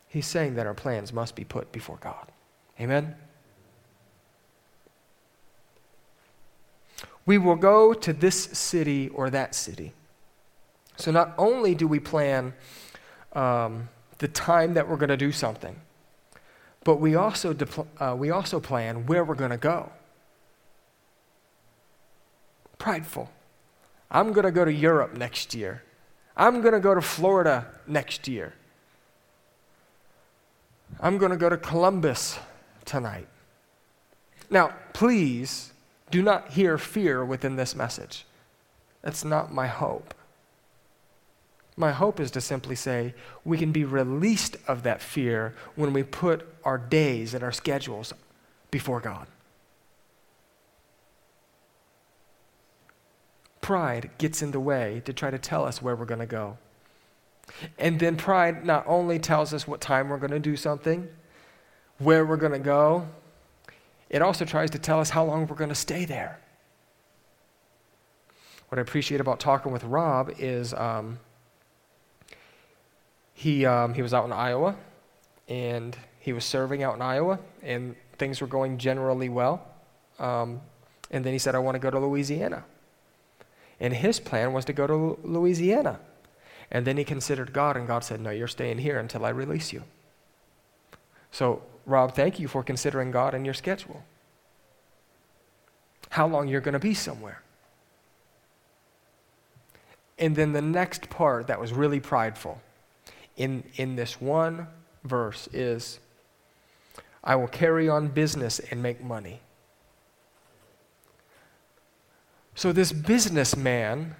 He's 0.08 0.26
saying 0.26 0.54
that 0.54 0.66
our 0.66 0.74
plans 0.74 1.12
must 1.12 1.34
be 1.34 1.44
put 1.44 1.72
before 1.72 1.98
God. 2.00 2.30
Amen? 2.80 3.16
We 7.26 7.38
will 7.38 7.56
go 7.56 7.92
to 7.92 8.12
this 8.12 8.44
city 8.44 9.08
or 9.08 9.28
that 9.30 9.54
city. 9.54 9.92
So 10.96 11.10
not 11.10 11.34
only 11.36 11.74
do 11.74 11.88
we 11.88 11.98
plan 11.98 12.54
um, 13.32 13.88
the 14.18 14.28
time 14.28 14.74
that 14.74 14.88
we're 14.88 14.96
going 14.96 15.08
to 15.08 15.16
do 15.16 15.32
something, 15.32 15.76
but 16.86 17.00
we 17.00 17.16
also, 17.16 17.52
uh, 17.98 18.14
we 18.16 18.30
also 18.30 18.60
plan 18.60 19.06
where 19.06 19.24
we're 19.24 19.34
going 19.34 19.50
to 19.50 19.56
go. 19.56 19.90
Prideful. 22.78 23.28
I'm 24.08 24.32
going 24.32 24.44
to 24.44 24.52
go 24.52 24.64
to 24.64 24.72
Europe 24.72 25.16
next 25.16 25.52
year. 25.52 25.82
I'm 26.36 26.60
going 26.60 26.74
to 26.74 26.78
go 26.78 26.94
to 26.94 27.02
Florida 27.02 27.66
next 27.88 28.28
year. 28.28 28.54
I'm 31.00 31.18
going 31.18 31.32
to 31.32 31.36
go 31.36 31.48
to 31.48 31.56
Columbus 31.56 32.38
tonight. 32.84 33.26
Now, 34.48 34.72
please 34.92 35.72
do 36.12 36.22
not 36.22 36.50
hear 36.50 36.78
fear 36.78 37.24
within 37.24 37.56
this 37.56 37.74
message. 37.74 38.26
That's 39.02 39.24
not 39.24 39.52
my 39.52 39.66
hope. 39.66 40.14
My 41.76 41.92
hope 41.92 42.20
is 42.20 42.30
to 42.32 42.40
simply 42.40 42.74
say 42.74 43.14
we 43.44 43.58
can 43.58 43.70
be 43.70 43.84
released 43.84 44.56
of 44.66 44.82
that 44.84 45.02
fear 45.02 45.54
when 45.74 45.92
we 45.92 46.02
put 46.02 46.48
our 46.64 46.78
days 46.78 47.34
and 47.34 47.44
our 47.44 47.52
schedules 47.52 48.14
before 48.70 49.00
God. 49.00 49.26
pride 53.66 54.08
gets 54.18 54.42
in 54.42 54.52
the 54.52 54.60
way 54.60 55.02
to 55.04 55.12
try 55.12 55.28
to 55.28 55.38
tell 55.38 55.64
us 55.64 55.82
where 55.82 55.96
we're 55.96 56.04
going 56.04 56.20
to 56.20 56.24
go. 56.24 56.56
And 57.80 57.98
then 57.98 58.16
pride 58.16 58.64
not 58.64 58.84
only 58.86 59.18
tells 59.18 59.52
us 59.52 59.66
what 59.66 59.80
time 59.80 60.08
we're 60.08 60.18
going 60.18 60.30
to 60.30 60.38
do 60.38 60.54
something, 60.54 61.08
where 61.98 62.24
we're 62.24 62.36
going 62.36 62.52
to 62.52 62.60
go, 62.60 63.08
it 64.08 64.22
also 64.22 64.44
tries 64.44 64.70
to 64.70 64.78
tell 64.78 65.00
us 65.00 65.10
how 65.10 65.24
long 65.24 65.48
we're 65.48 65.56
going 65.56 65.70
to 65.70 65.74
stay 65.74 66.04
there. 66.04 66.38
What 68.68 68.78
I 68.78 68.82
appreciate 68.82 69.20
about 69.20 69.40
talking 69.40 69.72
with 69.72 69.82
Rob 69.82 70.30
is 70.38 70.72
um, 70.72 71.18
he, 73.36 73.66
um, 73.66 73.92
he 73.92 74.00
was 74.00 74.14
out 74.14 74.24
in 74.24 74.32
Iowa 74.32 74.74
and 75.46 75.96
he 76.18 76.32
was 76.32 76.44
serving 76.44 76.82
out 76.82 76.96
in 76.96 77.02
Iowa, 77.02 77.38
and 77.62 77.94
things 78.18 78.40
were 78.40 78.48
going 78.48 78.78
generally 78.78 79.28
well. 79.28 79.64
Um, 80.18 80.60
and 81.10 81.24
then 81.24 81.32
he 81.32 81.38
said, 81.38 81.54
I 81.54 81.60
want 81.60 81.76
to 81.76 81.78
go 81.78 81.88
to 81.88 82.00
Louisiana. 82.00 82.64
And 83.78 83.94
his 83.94 84.18
plan 84.18 84.52
was 84.52 84.64
to 84.64 84.72
go 84.72 84.88
to 84.88 85.18
Louisiana. 85.22 86.00
And 86.72 86.84
then 86.84 86.96
he 86.96 87.04
considered 87.04 87.52
God, 87.52 87.76
and 87.76 87.86
God 87.86 88.02
said, 88.02 88.20
No, 88.20 88.30
you're 88.30 88.48
staying 88.48 88.78
here 88.78 88.98
until 88.98 89.24
I 89.24 89.28
release 89.28 89.72
you. 89.72 89.84
So, 91.30 91.62
Rob, 91.84 92.16
thank 92.16 92.40
you 92.40 92.48
for 92.48 92.64
considering 92.64 93.12
God 93.12 93.32
in 93.32 93.44
your 93.44 93.54
schedule. 93.54 94.02
How 96.10 96.26
long 96.26 96.48
you're 96.48 96.60
going 96.60 96.72
to 96.72 96.80
be 96.80 96.94
somewhere. 96.94 97.42
And 100.18 100.34
then 100.34 100.52
the 100.52 100.62
next 100.62 101.08
part 101.08 101.46
that 101.46 101.60
was 101.60 101.72
really 101.72 102.00
prideful 102.00 102.60
in, 103.36 103.64
in 103.76 103.96
this 103.96 104.20
one 104.20 104.66
verse 105.04 105.48
is 105.52 106.00
I 107.22 107.36
will 107.36 107.48
carry 107.48 107.88
on 107.88 108.08
business 108.08 108.58
and 108.58 108.82
make 108.82 109.02
money. 109.02 109.40
So, 112.54 112.72
this 112.72 112.92
businessman 112.92 114.14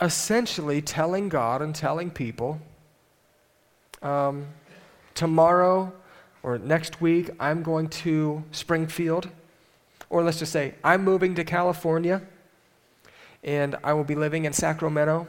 essentially 0.00 0.82
telling 0.82 1.28
God 1.28 1.62
and 1.62 1.74
telling 1.74 2.10
people, 2.10 2.60
um, 4.02 4.46
tomorrow 5.14 5.92
or 6.42 6.58
next 6.58 7.00
week, 7.00 7.30
I'm 7.40 7.62
going 7.62 7.88
to 7.88 8.44
Springfield, 8.50 9.30
or 10.10 10.22
let's 10.22 10.38
just 10.38 10.52
say, 10.52 10.74
I'm 10.84 11.02
moving 11.02 11.34
to 11.36 11.44
California 11.44 12.22
and 13.42 13.76
I 13.82 13.92
will 13.92 14.04
be 14.04 14.14
living 14.14 14.44
in 14.44 14.52
Sacramento. 14.52 15.28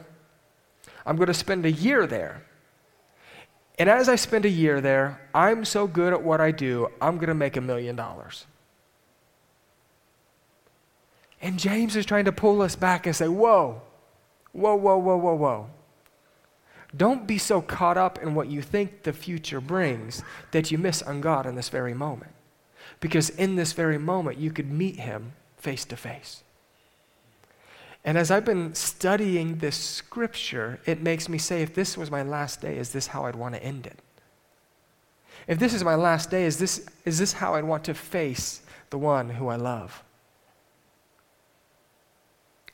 I'm 1.08 1.16
going 1.16 1.28
to 1.28 1.34
spend 1.34 1.64
a 1.64 1.72
year 1.72 2.06
there. 2.06 2.42
And 3.78 3.88
as 3.88 4.10
I 4.10 4.16
spend 4.16 4.44
a 4.44 4.50
year 4.50 4.82
there, 4.82 5.22
I'm 5.32 5.64
so 5.64 5.86
good 5.86 6.12
at 6.12 6.22
what 6.22 6.38
I 6.38 6.50
do, 6.50 6.88
I'm 7.00 7.16
going 7.16 7.28
to 7.28 7.34
make 7.34 7.56
a 7.56 7.62
million 7.62 7.96
dollars. 7.96 8.44
And 11.40 11.58
James 11.58 11.96
is 11.96 12.04
trying 12.04 12.26
to 12.26 12.32
pull 12.32 12.60
us 12.60 12.76
back 12.76 13.06
and 13.06 13.16
say, 13.16 13.26
Whoa, 13.26 13.80
whoa, 14.52 14.74
whoa, 14.74 14.98
whoa, 14.98 15.16
whoa, 15.16 15.34
whoa. 15.34 15.70
Don't 16.94 17.26
be 17.26 17.38
so 17.38 17.62
caught 17.62 17.96
up 17.96 18.22
in 18.22 18.34
what 18.34 18.48
you 18.48 18.60
think 18.60 19.04
the 19.04 19.12
future 19.14 19.62
brings 19.62 20.22
that 20.50 20.70
you 20.70 20.76
miss 20.76 21.00
on 21.00 21.22
God 21.22 21.46
in 21.46 21.54
this 21.54 21.70
very 21.70 21.94
moment. 21.94 22.32
Because 23.00 23.30
in 23.30 23.56
this 23.56 23.72
very 23.72 23.98
moment, 23.98 24.36
you 24.36 24.50
could 24.50 24.70
meet 24.70 24.96
Him 24.96 25.32
face 25.56 25.86
to 25.86 25.96
face. 25.96 26.42
And 28.04 28.16
as 28.16 28.30
I've 28.30 28.44
been 28.44 28.74
studying 28.74 29.58
this 29.58 29.76
scripture, 29.76 30.80
it 30.86 31.02
makes 31.02 31.28
me 31.28 31.38
say, 31.38 31.62
if 31.62 31.74
this 31.74 31.96
was 31.96 32.10
my 32.10 32.22
last 32.22 32.60
day, 32.60 32.78
is 32.78 32.92
this 32.92 33.08
how 33.08 33.26
I'd 33.26 33.36
want 33.36 33.54
to 33.54 33.62
end 33.62 33.86
it? 33.86 33.98
If 35.46 35.58
this 35.58 35.74
is 35.74 35.82
my 35.82 35.94
last 35.94 36.30
day, 36.30 36.44
is 36.44 36.58
this, 36.58 36.86
is 37.04 37.18
this 37.18 37.32
how 37.34 37.54
I'd 37.54 37.64
want 37.64 37.84
to 37.84 37.94
face 37.94 38.62
the 38.90 38.98
one 38.98 39.30
who 39.30 39.48
I 39.48 39.56
love? 39.56 40.02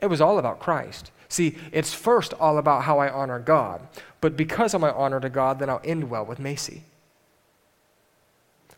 It 0.01 0.07
was 0.07 0.21
all 0.21 0.39
about 0.39 0.61
Christ. 0.61 1.11
See, 1.29 1.57
it's 1.73 1.95
first 1.95 2.35
all 2.35 2.59
about 2.59 2.83
how 2.83 2.99
I 2.99 3.11
honor 3.11 3.39
God. 3.39 3.81
But 4.21 4.37
because 4.37 4.75
of 4.75 4.81
my 4.81 4.91
honor 4.91 5.21
to 5.21 5.31
God, 5.31 5.59
then 5.59 5.71
I'll 5.71 5.81
end 5.85 6.11
well 6.11 6.25
with 6.25 6.39
Macy. 6.39 6.85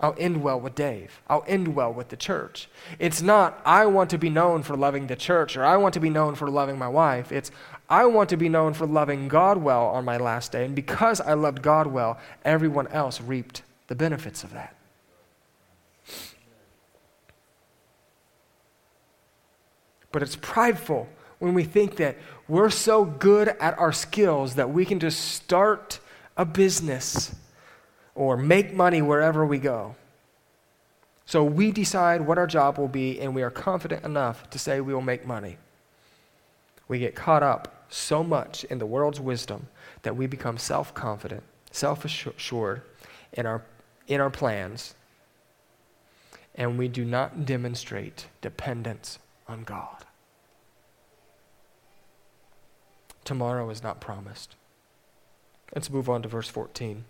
I'll 0.00 0.14
end 0.18 0.42
well 0.42 0.60
with 0.60 0.74
Dave. 0.74 1.20
I'll 1.28 1.44
end 1.46 1.74
well 1.74 1.92
with 1.92 2.08
the 2.08 2.16
church. 2.16 2.68
It's 2.98 3.22
not, 3.22 3.60
I 3.64 3.86
want 3.86 4.10
to 4.10 4.18
be 4.18 4.28
known 4.28 4.62
for 4.62 4.76
loving 4.76 5.06
the 5.06 5.16
church 5.16 5.56
or 5.56 5.64
I 5.64 5.76
want 5.76 5.94
to 5.94 6.00
be 6.00 6.10
known 6.10 6.34
for 6.34 6.50
loving 6.50 6.78
my 6.78 6.88
wife. 6.88 7.32
It's, 7.32 7.50
I 7.88 8.04
want 8.06 8.28
to 8.30 8.36
be 8.36 8.48
known 8.48 8.74
for 8.74 8.86
loving 8.86 9.28
God 9.28 9.58
well 9.58 9.86
on 9.86 10.04
my 10.04 10.18
last 10.18 10.52
day. 10.52 10.66
And 10.66 10.74
because 10.74 11.20
I 11.20 11.32
loved 11.32 11.62
God 11.62 11.86
well, 11.86 12.18
everyone 12.44 12.88
else 12.88 13.20
reaped 13.20 13.62
the 13.86 13.94
benefits 13.94 14.44
of 14.44 14.52
that. 14.52 14.76
But 20.12 20.22
it's 20.22 20.36
prideful 20.36 21.08
when 21.38 21.54
we 21.54 21.64
think 21.64 21.96
that 21.96 22.16
we're 22.48 22.70
so 22.70 23.04
good 23.04 23.48
at 23.48 23.78
our 23.78 23.92
skills 23.92 24.54
that 24.54 24.70
we 24.70 24.84
can 24.84 25.00
just 25.00 25.20
start 25.20 26.00
a 26.36 26.44
business 26.44 27.34
or 28.16 28.36
make 28.36 28.72
money 28.72 29.02
wherever 29.02 29.46
we 29.46 29.58
go. 29.58 29.94
So 31.26 31.44
we 31.44 31.70
decide 31.70 32.22
what 32.22 32.38
our 32.38 32.46
job 32.46 32.78
will 32.78 32.88
be, 32.88 33.20
and 33.20 33.34
we 33.34 33.42
are 33.42 33.50
confident 33.50 34.04
enough 34.04 34.48
to 34.50 34.58
say 34.58 34.80
we 34.80 34.94
will 34.94 35.02
make 35.02 35.26
money. 35.26 35.58
We 36.88 36.98
get 36.98 37.14
caught 37.14 37.42
up 37.42 37.84
so 37.88 38.24
much 38.24 38.64
in 38.64 38.78
the 38.78 38.86
world's 38.86 39.20
wisdom 39.20 39.68
that 40.02 40.16
we 40.16 40.26
become 40.26 40.56
self 40.56 40.94
confident, 40.94 41.42
self 41.70 42.04
assured 42.04 42.82
in 43.32 43.44
our, 43.44 43.62
in 44.06 44.20
our 44.20 44.30
plans, 44.30 44.94
and 46.54 46.78
we 46.78 46.88
do 46.88 47.04
not 47.04 47.44
demonstrate 47.44 48.26
dependence 48.40 49.18
on 49.46 49.62
God. 49.64 50.04
Tomorrow 53.24 53.68
is 53.70 53.82
not 53.82 54.00
promised. 54.00 54.54
Let's 55.74 55.90
move 55.90 56.08
on 56.08 56.22
to 56.22 56.28
verse 56.28 56.48
14. 56.48 57.04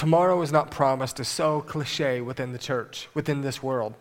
Tomorrow 0.00 0.40
is 0.40 0.50
not 0.50 0.70
promised 0.70 1.20
is 1.20 1.28
so 1.28 1.60
cliche 1.60 2.22
within 2.22 2.54
the 2.54 2.58
church, 2.58 3.10
within 3.12 3.42
this 3.42 3.62
world. 3.62 3.92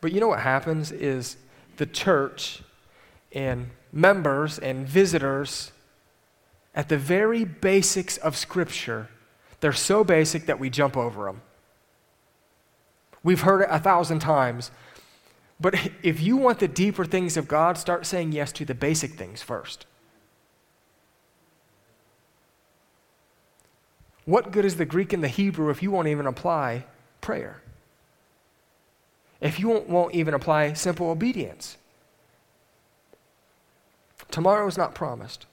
But 0.00 0.10
you 0.10 0.18
know 0.18 0.26
what 0.26 0.40
happens 0.40 0.90
is 0.90 1.36
the 1.76 1.86
church 1.86 2.60
and 3.30 3.70
members 3.92 4.58
and 4.58 4.88
visitors 4.88 5.70
at 6.74 6.88
the 6.88 6.96
very 6.98 7.44
basics 7.44 8.16
of 8.16 8.36
Scripture, 8.36 9.08
they're 9.60 9.72
so 9.72 10.02
basic 10.02 10.46
that 10.46 10.58
we 10.58 10.68
jump 10.68 10.96
over 10.96 11.26
them. 11.26 11.42
We've 13.22 13.42
heard 13.42 13.62
it 13.62 13.68
a 13.70 13.78
thousand 13.78 14.18
times. 14.18 14.72
But 15.60 15.76
if 16.02 16.20
you 16.20 16.36
want 16.36 16.58
the 16.58 16.66
deeper 16.66 17.04
things 17.04 17.36
of 17.36 17.46
God, 17.46 17.78
start 17.78 18.04
saying 18.04 18.32
yes 18.32 18.50
to 18.54 18.64
the 18.64 18.74
basic 18.74 19.12
things 19.12 19.42
first. 19.42 19.86
What 24.30 24.52
good 24.52 24.64
is 24.64 24.76
the 24.76 24.84
Greek 24.84 25.12
and 25.12 25.24
the 25.24 25.28
Hebrew 25.28 25.70
if 25.70 25.82
you 25.82 25.90
won't 25.90 26.06
even 26.06 26.24
apply 26.24 26.84
prayer? 27.20 27.60
If 29.40 29.58
you 29.58 29.66
won't, 29.66 29.88
won't 29.88 30.14
even 30.14 30.34
apply 30.34 30.74
simple 30.74 31.10
obedience? 31.10 31.76
Tomorrow 34.30 34.68
is 34.68 34.78
not 34.78 34.94
promised. 34.94 35.46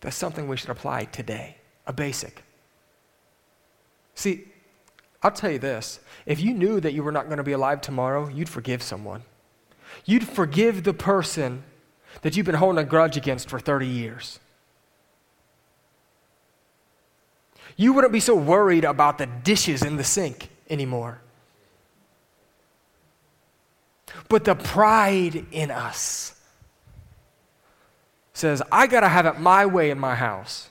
That's 0.00 0.16
something 0.16 0.48
we 0.48 0.56
should 0.56 0.70
apply 0.70 1.04
today, 1.04 1.58
a 1.86 1.92
basic. 1.92 2.42
See, 4.16 4.48
I'll 5.22 5.30
tell 5.30 5.52
you 5.52 5.60
this 5.60 6.00
if 6.26 6.40
you 6.40 6.52
knew 6.52 6.80
that 6.80 6.94
you 6.94 7.04
were 7.04 7.12
not 7.12 7.26
going 7.26 7.36
to 7.36 7.44
be 7.44 7.52
alive 7.52 7.80
tomorrow, 7.80 8.26
you'd 8.26 8.48
forgive 8.48 8.82
someone. 8.82 9.22
You'd 10.04 10.26
forgive 10.26 10.82
the 10.82 10.94
person 10.94 11.62
that 12.22 12.36
you've 12.36 12.46
been 12.46 12.56
holding 12.56 12.82
a 12.82 12.88
grudge 12.88 13.16
against 13.16 13.48
for 13.48 13.60
30 13.60 13.86
years. 13.86 14.40
You 17.78 17.92
wouldn't 17.92 18.12
be 18.12 18.20
so 18.20 18.34
worried 18.34 18.84
about 18.84 19.18
the 19.18 19.26
dishes 19.26 19.82
in 19.82 19.96
the 19.96 20.04
sink 20.04 20.50
anymore. 20.68 21.20
But 24.28 24.44
the 24.44 24.56
pride 24.56 25.46
in 25.52 25.70
us 25.70 26.34
says, 28.34 28.60
I 28.72 28.88
got 28.88 29.00
to 29.00 29.08
have 29.08 29.26
it 29.26 29.38
my 29.38 29.64
way 29.64 29.90
in 29.90 29.98
my 29.98 30.16
house. 30.16 30.68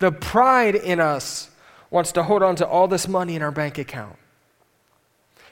The 0.00 0.10
pride 0.10 0.74
in 0.74 0.98
us 0.98 1.50
wants 1.90 2.10
to 2.12 2.24
hold 2.24 2.42
on 2.42 2.56
to 2.56 2.66
all 2.66 2.88
this 2.88 3.06
money 3.06 3.36
in 3.36 3.42
our 3.42 3.52
bank 3.52 3.78
account. 3.78 4.16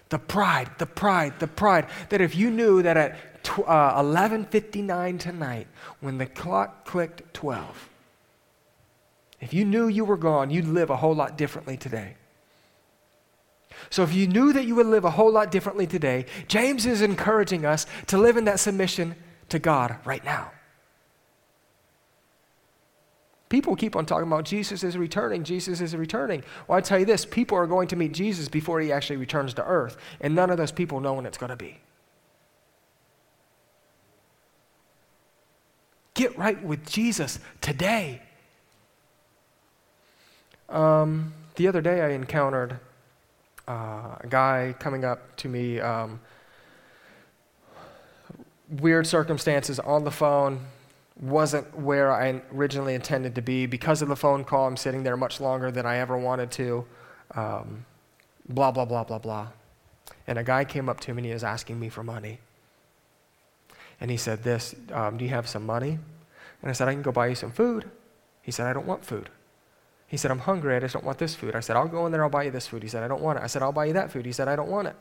The 0.08 0.18
pride, 0.18 0.70
the 0.78 0.86
pride, 0.86 1.38
the 1.38 1.46
pride 1.46 1.86
that 2.08 2.20
if 2.20 2.34
you 2.34 2.50
knew 2.50 2.82
that 2.82 2.96
at 2.96 3.16
uh, 3.64 4.02
11:59 4.02 5.18
tonight 5.20 5.66
when 6.00 6.18
the 6.18 6.26
clock 6.26 6.84
clicked 6.84 7.32
12 7.32 7.88
if 9.44 9.52
you 9.52 9.66
knew 9.66 9.88
you 9.88 10.06
were 10.06 10.16
gone, 10.16 10.48
you'd 10.48 10.66
live 10.66 10.88
a 10.88 10.96
whole 10.96 11.14
lot 11.14 11.36
differently 11.36 11.76
today. 11.76 12.16
So, 13.90 14.02
if 14.02 14.14
you 14.14 14.26
knew 14.26 14.54
that 14.54 14.64
you 14.64 14.74
would 14.76 14.86
live 14.86 15.04
a 15.04 15.10
whole 15.10 15.30
lot 15.30 15.50
differently 15.50 15.86
today, 15.86 16.24
James 16.48 16.86
is 16.86 17.02
encouraging 17.02 17.66
us 17.66 17.84
to 18.06 18.16
live 18.16 18.38
in 18.38 18.46
that 18.46 18.58
submission 18.58 19.14
to 19.50 19.58
God 19.58 19.96
right 20.06 20.24
now. 20.24 20.50
People 23.50 23.76
keep 23.76 23.94
on 23.94 24.06
talking 24.06 24.26
about 24.26 24.46
Jesus 24.46 24.82
is 24.82 24.96
returning, 24.96 25.44
Jesus 25.44 25.82
is 25.82 25.94
returning. 25.94 26.42
Well, 26.66 26.78
I 26.78 26.80
tell 26.80 26.98
you 26.98 27.04
this 27.04 27.26
people 27.26 27.58
are 27.58 27.66
going 27.66 27.88
to 27.88 27.96
meet 27.96 28.12
Jesus 28.12 28.48
before 28.48 28.80
he 28.80 28.92
actually 28.92 29.18
returns 29.18 29.52
to 29.54 29.64
earth, 29.64 29.98
and 30.22 30.34
none 30.34 30.48
of 30.48 30.56
those 30.56 30.72
people 30.72 31.00
know 31.00 31.12
when 31.12 31.26
it's 31.26 31.36
going 31.36 31.50
to 31.50 31.56
be. 31.56 31.80
Get 36.14 36.38
right 36.38 36.64
with 36.64 36.88
Jesus 36.88 37.40
today. 37.60 38.22
Um, 40.68 41.34
the 41.56 41.68
other 41.68 41.80
day, 41.80 42.00
I 42.00 42.10
encountered 42.10 42.78
uh, 43.68 44.16
a 44.20 44.26
guy 44.28 44.74
coming 44.78 45.04
up 45.04 45.36
to 45.36 45.48
me, 45.48 45.80
um, 45.80 46.20
weird 48.80 49.06
circumstances 49.06 49.78
on 49.78 50.04
the 50.04 50.10
phone, 50.10 50.66
wasn't 51.20 51.78
where 51.78 52.12
I 52.12 52.42
originally 52.52 52.94
intended 52.94 53.34
to 53.36 53.42
be. 53.42 53.66
Because 53.66 54.02
of 54.02 54.08
the 54.08 54.16
phone 54.16 54.44
call, 54.44 54.66
I'm 54.66 54.76
sitting 54.76 55.02
there 55.02 55.16
much 55.16 55.40
longer 55.40 55.70
than 55.70 55.86
I 55.86 55.98
ever 55.98 56.18
wanted 56.18 56.50
to. 56.52 56.84
Um, 57.34 57.84
blah, 58.48 58.70
blah, 58.70 58.84
blah, 58.84 59.04
blah, 59.04 59.18
blah. 59.18 59.48
And 60.26 60.38
a 60.38 60.44
guy 60.44 60.64
came 60.64 60.88
up 60.88 61.00
to 61.00 61.14
me 61.14 61.18
and 61.18 61.26
he 61.26 61.32
was 61.32 61.44
asking 61.44 61.78
me 61.78 61.88
for 61.88 62.02
money. 62.02 62.38
And 64.00 64.10
he 64.10 64.16
said, 64.16 64.42
This, 64.42 64.74
um, 64.92 65.16
do 65.16 65.24
you 65.24 65.30
have 65.30 65.48
some 65.48 65.64
money? 65.64 65.98
And 66.62 66.70
I 66.70 66.72
said, 66.72 66.88
I 66.88 66.92
can 66.92 67.02
go 67.02 67.12
buy 67.12 67.28
you 67.28 67.34
some 67.34 67.52
food. 67.52 67.90
He 68.42 68.50
said, 68.50 68.66
I 68.66 68.72
don't 68.72 68.86
want 68.86 69.04
food. 69.04 69.30
He 70.06 70.16
said, 70.16 70.30
I'm 70.30 70.40
hungry. 70.40 70.76
I 70.76 70.80
just 70.80 70.94
don't 70.94 71.04
want 71.04 71.18
this 71.18 71.34
food. 71.34 71.56
I 71.56 71.60
said, 71.60 71.76
I'll 71.76 71.88
go 71.88 72.06
in 72.06 72.12
there. 72.12 72.22
I'll 72.22 72.30
buy 72.30 72.44
you 72.44 72.50
this 72.50 72.66
food. 72.66 72.82
He 72.82 72.88
said, 72.88 73.02
I 73.02 73.08
don't 73.08 73.22
want 73.22 73.38
it. 73.38 73.42
I 73.42 73.46
said, 73.46 73.62
I'll 73.62 73.72
buy 73.72 73.86
you 73.86 73.94
that 73.94 74.10
food. 74.10 74.26
He 74.26 74.32
said, 74.32 74.48
I 74.48 74.56
don't 74.56 74.68
want 74.68 74.88
it. 74.88 74.96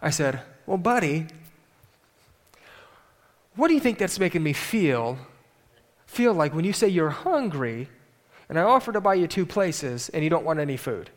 I 0.00 0.10
said, 0.10 0.40
Well, 0.66 0.78
buddy, 0.78 1.26
what 3.54 3.68
do 3.68 3.74
you 3.74 3.80
think 3.80 3.98
that's 3.98 4.18
making 4.18 4.42
me 4.42 4.52
feel 4.52 5.18
feel 6.06 6.34
like 6.34 6.54
when 6.54 6.64
you 6.64 6.72
say 6.72 6.88
you're 6.88 7.10
hungry 7.10 7.88
and 8.48 8.58
I 8.58 8.62
offer 8.62 8.92
to 8.92 9.00
buy 9.00 9.14
you 9.14 9.26
two 9.26 9.46
places 9.46 10.10
and 10.10 10.22
you 10.22 10.28
don't 10.28 10.44
want 10.44 10.58
any 10.58 10.76
food? 10.76 11.10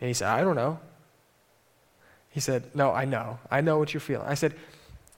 And 0.00 0.08
he 0.08 0.14
said, 0.14 0.28
I 0.28 0.42
don't 0.42 0.56
know. 0.56 0.78
He 2.30 2.40
said, 2.40 2.74
No, 2.74 2.92
I 2.92 3.04
know. 3.04 3.38
I 3.50 3.60
know 3.60 3.78
what 3.78 3.92
you're 3.92 4.00
feeling. 4.00 4.28
I 4.28 4.34
said, 4.34 4.54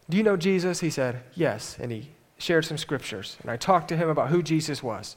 Do 0.08 0.16
you 0.16 0.22
know 0.22 0.36
Jesus? 0.36 0.80
He 0.80 0.90
said, 0.90 1.22
Yes. 1.34 1.76
And 1.78 1.92
he 1.92 2.10
shared 2.38 2.64
some 2.64 2.78
scriptures. 2.78 3.36
And 3.42 3.50
I 3.50 3.56
talked 3.56 3.88
to 3.88 3.96
him 3.96 4.08
about 4.08 4.30
who 4.30 4.42
Jesus 4.42 4.82
was. 4.82 5.16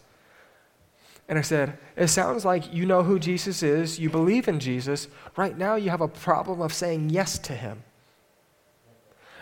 And 1.31 1.39
I 1.39 1.43
said, 1.43 1.77
It 1.95 2.09
sounds 2.09 2.43
like 2.43 2.73
you 2.73 2.85
know 2.85 3.03
who 3.03 3.17
Jesus 3.17 3.63
is, 3.63 3.97
you 3.97 4.09
believe 4.09 4.49
in 4.49 4.59
Jesus. 4.59 5.07
Right 5.37 5.57
now, 5.57 5.75
you 5.75 5.89
have 5.89 6.01
a 6.01 6.09
problem 6.09 6.61
of 6.61 6.73
saying 6.73 7.09
yes 7.09 7.39
to 7.39 7.53
him. 7.53 7.83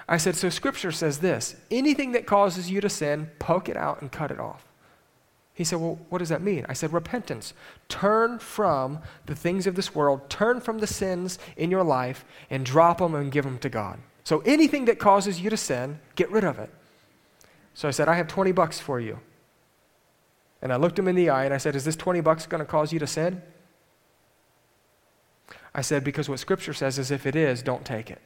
I 0.07 0.17
said, 0.17 0.35
So 0.35 0.49
scripture 0.49 0.91
says 0.91 1.17
this 1.17 1.55
anything 1.71 2.11
that 2.11 2.27
causes 2.27 2.69
you 2.69 2.79
to 2.79 2.89
sin, 2.89 3.31
poke 3.39 3.69
it 3.69 3.75
out 3.75 4.01
and 4.03 4.11
cut 4.11 4.29
it 4.29 4.39
off. 4.39 4.67
He 5.55 5.63
said, 5.63 5.79
Well, 5.79 5.97
what 6.09 6.19
does 6.19 6.29
that 6.29 6.43
mean? 6.43 6.63
I 6.69 6.73
said, 6.73 6.93
Repentance. 6.93 7.55
Turn 7.87 8.37
from 8.37 8.99
the 9.25 9.33
things 9.33 9.65
of 9.65 9.73
this 9.73 9.95
world, 9.95 10.29
turn 10.29 10.61
from 10.61 10.77
the 10.77 10.85
sins 10.85 11.39
in 11.57 11.71
your 11.71 11.83
life, 11.83 12.23
and 12.51 12.63
drop 12.63 12.99
them 12.99 13.15
and 13.15 13.31
give 13.31 13.45
them 13.45 13.57
to 13.57 13.69
God. 13.69 13.97
So 14.25 14.43
anything 14.45 14.85
that 14.85 14.99
causes 14.99 15.41
you 15.41 15.49
to 15.49 15.57
sin, 15.57 15.99
get 16.15 16.29
rid 16.29 16.43
of 16.43 16.59
it. 16.59 16.69
So 17.73 17.87
I 17.87 17.91
said, 17.91 18.07
I 18.07 18.13
have 18.13 18.27
20 18.27 18.51
bucks 18.51 18.79
for 18.79 18.99
you. 18.99 19.17
And 20.61 20.73
I 20.73 20.75
looked 20.75 20.99
him 20.99 21.07
in 21.07 21.15
the 21.15 21.29
eye 21.29 21.45
and 21.45 21.53
I 21.53 21.57
said, 21.57 21.75
Is 21.75 21.85
this 21.85 21.95
20 21.95 22.21
bucks 22.21 22.45
going 22.45 22.59
to 22.59 22.65
cause 22.65 22.91
you 22.91 22.99
to 22.99 23.07
sin? 23.07 23.41
I 25.73 25.81
said, 25.81 26.03
Because 26.03 26.27
what 26.27 26.39
Scripture 26.39 26.73
says 26.73 26.99
is 26.99 27.11
if 27.11 27.25
it 27.25 27.35
is, 27.35 27.61
don't 27.61 27.85
take 27.85 28.09
it. 28.11 28.21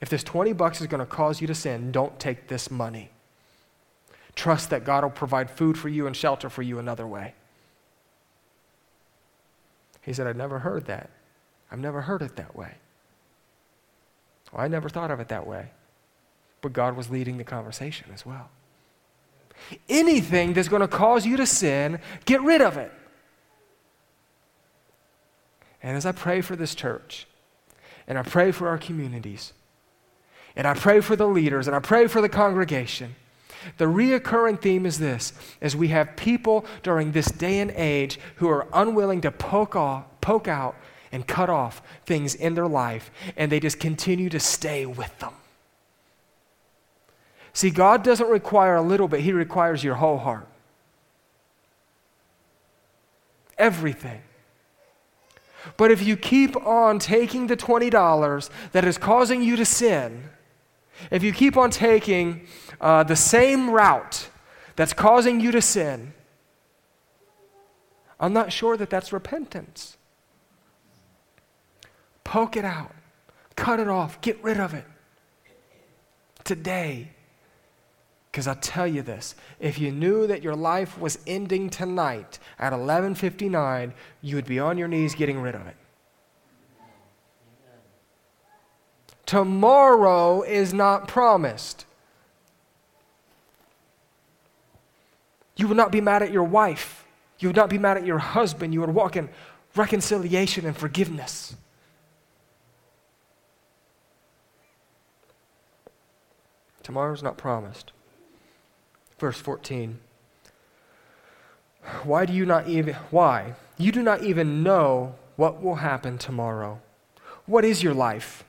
If 0.00 0.08
this 0.08 0.22
20 0.22 0.52
bucks 0.52 0.80
is 0.80 0.86
going 0.86 1.00
to 1.00 1.06
cause 1.06 1.40
you 1.40 1.46
to 1.46 1.54
sin, 1.54 1.90
don't 1.90 2.18
take 2.20 2.48
this 2.48 2.70
money. 2.70 3.10
Trust 4.34 4.70
that 4.70 4.84
God 4.84 5.02
will 5.02 5.10
provide 5.10 5.50
food 5.50 5.76
for 5.76 5.88
you 5.88 6.06
and 6.06 6.14
shelter 6.14 6.48
for 6.48 6.62
you 6.62 6.78
another 6.78 7.06
way. 7.06 7.34
He 10.02 10.12
said, 10.12 10.26
I've 10.26 10.36
never 10.36 10.60
heard 10.60 10.86
that. 10.86 11.10
I've 11.70 11.80
never 11.80 12.02
heard 12.02 12.22
it 12.22 12.36
that 12.36 12.54
way. 12.54 12.74
Well, 14.52 14.62
I 14.62 14.68
never 14.68 14.88
thought 14.88 15.10
of 15.10 15.20
it 15.20 15.28
that 15.28 15.46
way. 15.46 15.70
But 16.60 16.72
God 16.72 16.96
was 16.96 17.10
leading 17.10 17.36
the 17.36 17.44
conversation 17.44 18.06
as 18.14 18.24
well. 18.24 18.50
Anything 19.88 20.52
that's 20.52 20.68
going 20.68 20.82
to 20.82 20.88
cause 20.88 21.26
you 21.26 21.36
to 21.36 21.46
sin, 21.46 22.00
get 22.24 22.40
rid 22.42 22.60
of 22.60 22.76
it. 22.76 22.92
And 25.82 25.96
as 25.96 26.06
I 26.06 26.12
pray 26.12 26.40
for 26.40 26.56
this 26.56 26.74
church, 26.74 27.26
and 28.06 28.18
I 28.18 28.22
pray 28.22 28.52
for 28.52 28.68
our 28.68 28.78
communities, 28.78 29.52
and 30.56 30.66
I 30.66 30.74
pray 30.74 31.00
for 31.00 31.14
the 31.14 31.28
leaders 31.28 31.68
and 31.68 31.76
I 31.76 31.78
pray 31.78 32.08
for 32.08 32.20
the 32.20 32.28
congregation. 32.28 33.14
The 33.76 33.86
reoccurring 33.86 34.60
theme 34.60 34.86
is 34.86 34.98
this 34.98 35.32
as 35.60 35.76
we 35.76 35.88
have 35.88 36.16
people 36.16 36.66
during 36.82 37.12
this 37.12 37.26
day 37.26 37.60
and 37.60 37.70
age 37.72 38.18
who 38.36 38.48
are 38.48 38.66
unwilling 38.72 39.20
to 39.22 39.30
poke 39.30 39.76
off, 39.76 40.04
poke 40.20 40.48
out 40.48 40.74
and 41.12 41.26
cut 41.26 41.48
off 41.48 41.80
things 42.06 42.34
in 42.34 42.54
their 42.54 42.66
life, 42.66 43.10
and 43.36 43.50
they 43.50 43.60
just 43.60 43.80
continue 43.80 44.28
to 44.28 44.40
stay 44.40 44.84
with 44.84 45.16
them. 45.20 45.32
See, 47.52 47.70
God 47.70 48.02
doesn't 48.04 48.28
require 48.28 48.76
a 48.76 48.82
little 48.82 49.08
bit, 49.08 49.20
He 49.20 49.32
requires 49.32 49.82
your 49.82 49.96
whole 49.96 50.18
heart. 50.18 50.48
Everything. 53.56 54.22
But 55.76 55.90
if 55.90 56.02
you 56.02 56.16
keep 56.16 56.56
on 56.56 56.98
taking 56.98 57.48
the 57.48 57.56
$20 57.56 58.50
that 58.72 58.84
is 58.84 58.96
causing 58.96 59.42
you 59.42 59.56
to 59.56 59.64
sin, 59.64 60.30
if 61.10 61.22
you 61.22 61.32
keep 61.32 61.56
on 61.56 61.70
taking 61.70 62.46
uh, 62.80 63.02
the 63.02 63.16
same 63.16 63.70
route 63.70 64.28
that's 64.76 64.92
causing 64.92 65.40
you 65.40 65.50
to 65.50 65.60
sin, 65.60 66.14
I'm 68.20 68.32
not 68.32 68.52
sure 68.52 68.76
that 68.76 68.90
that's 68.90 69.12
repentance. 69.12 69.96
Poke 72.24 72.56
it 72.56 72.64
out, 72.64 72.94
cut 73.56 73.80
it 73.80 73.88
off, 73.88 74.20
get 74.20 74.42
rid 74.42 74.58
of 74.58 74.74
it 74.74 74.84
today. 76.44 77.10
Because 78.30 78.46
I'll 78.46 78.56
tell 78.56 78.86
you 78.86 79.02
this 79.02 79.34
if 79.58 79.78
you 79.78 79.90
knew 79.90 80.26
that 80.26 80.42
your 80.42 80.54
life 80.54 80.98
was 80.98 81.18
ending 81.26 81.70
tonight 81.70 82.38
at 82.58 82.72
11:59, 82.72 83.92
you 84.20 84.36
would 84.36 84.46
be 84.46 84.58
on 84.58 84.78
your 84.78 84.88
knees 84.88 85.14
getting 85.14 85.40
rid 85.40 85.54
of 85.54 85.66
it. 85.66 85.76
Tomorrow 89.26 90.42
is 90.42 90.72
not 90.72 91.06
promised. 91.08 91.84
You 95.56 95.68
would 95.68 95.76
not 95.76 95.92
be 95.92 96.00
mad 96.00 96.22
at 96.22 96.30
your 96.30 96.44
wife. 96.44 97.04
You 97.38 97.48
would 97.48 97.56
not 97.56 97.68
be 97.68 97.78
mad 97.78 97.96
at 97.96 98.06
your 98.06 98.18
husband. 98.18 98.72
You 98.72 98.80
would 98.80 98.94
walk 98.94 99.16
in 99.16 99.28
reconciliation 99.74 100.64
and 100.64 100.76
forgiveness. 100.76 101.56
Tomorrow 106.82 107.12
is 107.12 107.22
not 107.22 107.36
promised. 107.36 107.92
Verse 109.18 109.38
14. 109.38 109.98
Why 112.04 112.26
do 112.26 112.32
you 112.32 112.44
not 112.44 112.68
even 112.68 112.94
why? 113.10 113.54
You 113.76 113.92
do 113.92 114.02
not 114.02 114.22
even 114.22 114.62
know 114.62 115.14
what 115.36 115.62
will 115.62 115.76
happen 115.76 116.18
tomorrow. 116.18 116.80
What 117.46 117.64
is 117.64 117.82
your 117.82 117.94
life? 117.94 118.44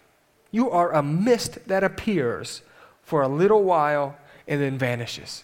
You 0.51 0.69
are 0.71 0.93
a 0.93 1.03
mist 1.03 1.59
that 1.67 1.83
appears 1.83 2.61
for 3.03 3.21
a 3.21 3.27
little 3.27 3.63
while 3.63 4.17
and 4.47 4.61
then 4.61 4.77
vanishes. 4.77 5.43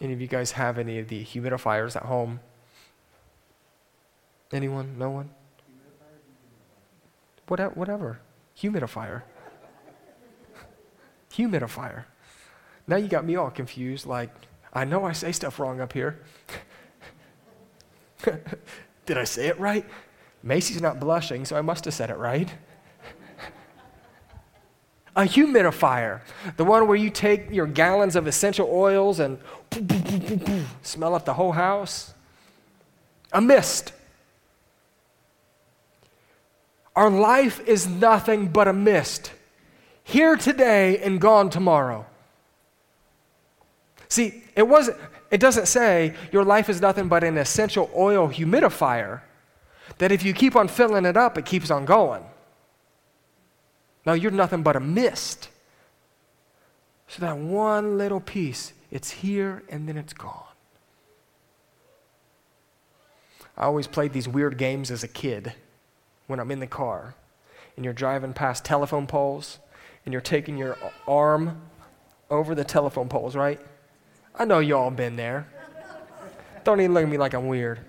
Any 0.00 0.12
of 0.12 0.20
you 0.20 0.28
guys 0.28 0.52
have 0.52 0.78
any 0.78 0.98
of 0.98 1.08
the 1.08 1.24
humidifiers 1.24 1.96
at 1.96 2.04
home? 2.04 2.40
Anyone? 4.52 4.96
No 4.98 5.10
one? 5.10 5.30
Whatever. 7.48 7.74
whatever. 7.74 8.20
Humidifier. 8.56 9.22
Humidifier. 11.32 12.04
Now 12.88 12.96
you 12.96 13.06
got 13.06 13.24
me 13.24 13.36
all 13.36 13.50
confused. 13.50 14.06
Like, 14.06 14.30
I 14.72 14.84
know 14.84 15.04
I 15.04 15.12
say 15.12 15.30
stuff 15.30 15.60
wrong 15.60 15.80
up 15.80 15.92
here. 15.92 16.20
Did 19.06 19.18
I 19.18 19.24
say 19.24 19.46
it 19.46 19.60
right? 19.60 19.84
Macy's 20.42 20.80
not 20.80 20.98
blushing, 20.98 21.44
so 21.44 21.56
I 21.56 21.60
must 21.60 21.84
have 21.84 21.94
said 21.94 22.10
it 22.10 22.16
right. 22.16 22.48
a 25.14 25.22
humidifier, 25.22 26.22
the 26.56 26.64
one 26.64 26.88
where 26.88 26.96
you 26.96 27.10
take 27.10 27.50
your 27.50 27.66
gallons 27.66 28.16
of 28.16 28.26
essential 28.26 28.68
oils 28.72 29.20
and 29.20 29.38
smell 30.82 31.14
up 31.14 31.26
the 31.26 31.34
whole 31.34 31.52
house. 31.52 32.14
A 33.32 33.40
mist. 33.40 33.92
Our 36.96 37.10
life 37.10 37.60
is 37.68 37.86
nothing 37.86 38.48
but 38.48 38.66
a 38.66 38.72
mist. 38.72 39.32
Here 40.02 40.36
today 40.36 40.98
and 40.98 41.20
gone 41.20 41.50
tomorrow. 41.50 42.06
See, 44.08 44.42
it 44.56 44.66
wasn't 44.66 44.96
it 45.30 45.40
doesn't 45.40 45.66
say 45.66 46.14
your 46.32 46.44
life 46.44 46.68
is 46.68 46.80
nothing 46.80 47.08
but 47.08 47.22
an 47.22 47.36
essential 47.36 47.90
oil 47.94 48.28
humidifier 48.28 49.20
that 49.98 50.10
if 50.12 50.22
you 50.22 50.32
keep 50.32 50.56
on 50.56 50.68
filling 50.68 51.04
it 51.04 51.16
up, 51.16 51.36
it 51.36 51.44
keeps 51.44 51.70
on 51.70 51.84
going. 51.84 52.24
No, 54.06 54.14
you're 54.14 54.30
nothing 54.30 54.62
but 54.62 54.76
a 54.76 54.80
mist. 54.80 55.50
So 57.08 57.20
that 57.20 57.36
one 57.36 57.98
little 57.98 58.20
piece 58.20 58.72
it's 58.90 59.10
here 59.10 59.62
and 59.68 59.86
then 59.88 59.98
it's 59.98 60.14
gone. 60.14 60.44
I 63.56 63.64
always 63.64 63.86
played 63.86 64.12
these 64.12 64.28
weird 64.28 64.56
games 64.56 64.90
as 64.90 65.02
a 65.02 65.08
kid 65.08 65.52
when 66.26 66.38
I'm 66.40 66.50
in 66.50 66.60
the 66.60 66.66
car 66.66 67.14
and 67.76 67.84
you're 67.84 67.94
driving 67.94 68.32
past 68.32 68.64
telephone 68.64 69.06
poles 69.06 69.58
and 70.06 70.12
you're 70.12 70.22
taking 70.22 70.56
your 70.56 70.78
arm 71.06 71.60
over 72.30 72.54
the 72.54 72.64
telephone 72.64 73.08
poles, 73.08 73.36
right? 73.36 73.60
I 74.38 74.44
know 74.44 74.60
you 74.60 74.76
all 74.76 74.90
been 74.90 75.16
there. 75.16 75.46
Don't 76.64 76.80
even 76.80 76.94
look 76.94 77.02
at 77.02 77.08
me 77.08 77.18
like 77.18 77.34
I'm 77.34 77.48
weird. 77.48 77.80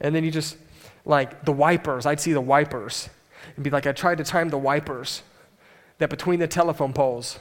And 0.00 0.14
then 0.14 0.24
you 0.24 0.30
just, 0.30 0.56
like, 1.04 1.44
the 1.44 1.52
wipers, 1.52 2.04
I'd 2.04 2.20
see 2.20 2.32
the 2.32 2.40
wipers 2.40 3.08
and 3.56 3.64
be 3.64 3.70
like, 3.70 3.86
I 3.86 3.92
tried 3.92 4.18
to 4.18 4.24
time 4.24 4.48
the 4.48 4.58
wipers 4.58 5.22
that 5.98 6.10
between 6.10 6.40
the 6.40 6.46
telephone 6.46 6.92
poles. 6.92 7.38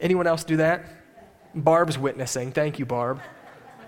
Anyone 0.00 0.26
else 0.26 0.44
do 0.44 0.58
that? 0.58 0.84
Barb's 1.54 1.98
witnessing. 1.98 2.52
Thank 2.52 2.78
you, 2.78 2.86
Barb. 2.86 3.20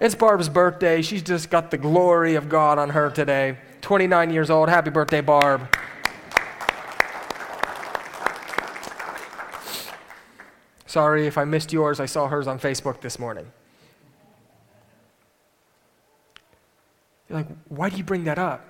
It's 0.01 0.15
Barb's 0.15 0.49
birthday. 0.49 1.03
She's 1.03 1.23
just 1.23 1.51
got 1.51 1.71
the 1.71 1.79
glory 1.79 2.35
of 2.35 2.49
God 2.49 2.79
on 2.79 2.91
her 2.91 3.11
today. 3.11 3.59
29 3.83 4.31
years 4.31 4.51
old. 4.51 4.69
Happy 4.69 4.91
birthday, 4.91 5.21
Barb. 5.21 5.69
Sorry 10.91 11.28
if 11.28 11.38
I 11.38 11.45
missed 11.45 11.72
yours. 11.72 12.01
I 12.01 12.07
saw 12.07 12.26
hers 12.26 12.49
on 12.49 12.59
Facebook 12.59 13.01
this 13.01 13.16
morning. 13.16 13.47
You're 17.28 17.38
like, 17.38 17.47
why 17.68 17.91
do 17.91 17.97
you 17.97 18.03
bring 18.03 18.24
that 18.24 18.41
up? 18.41 18.66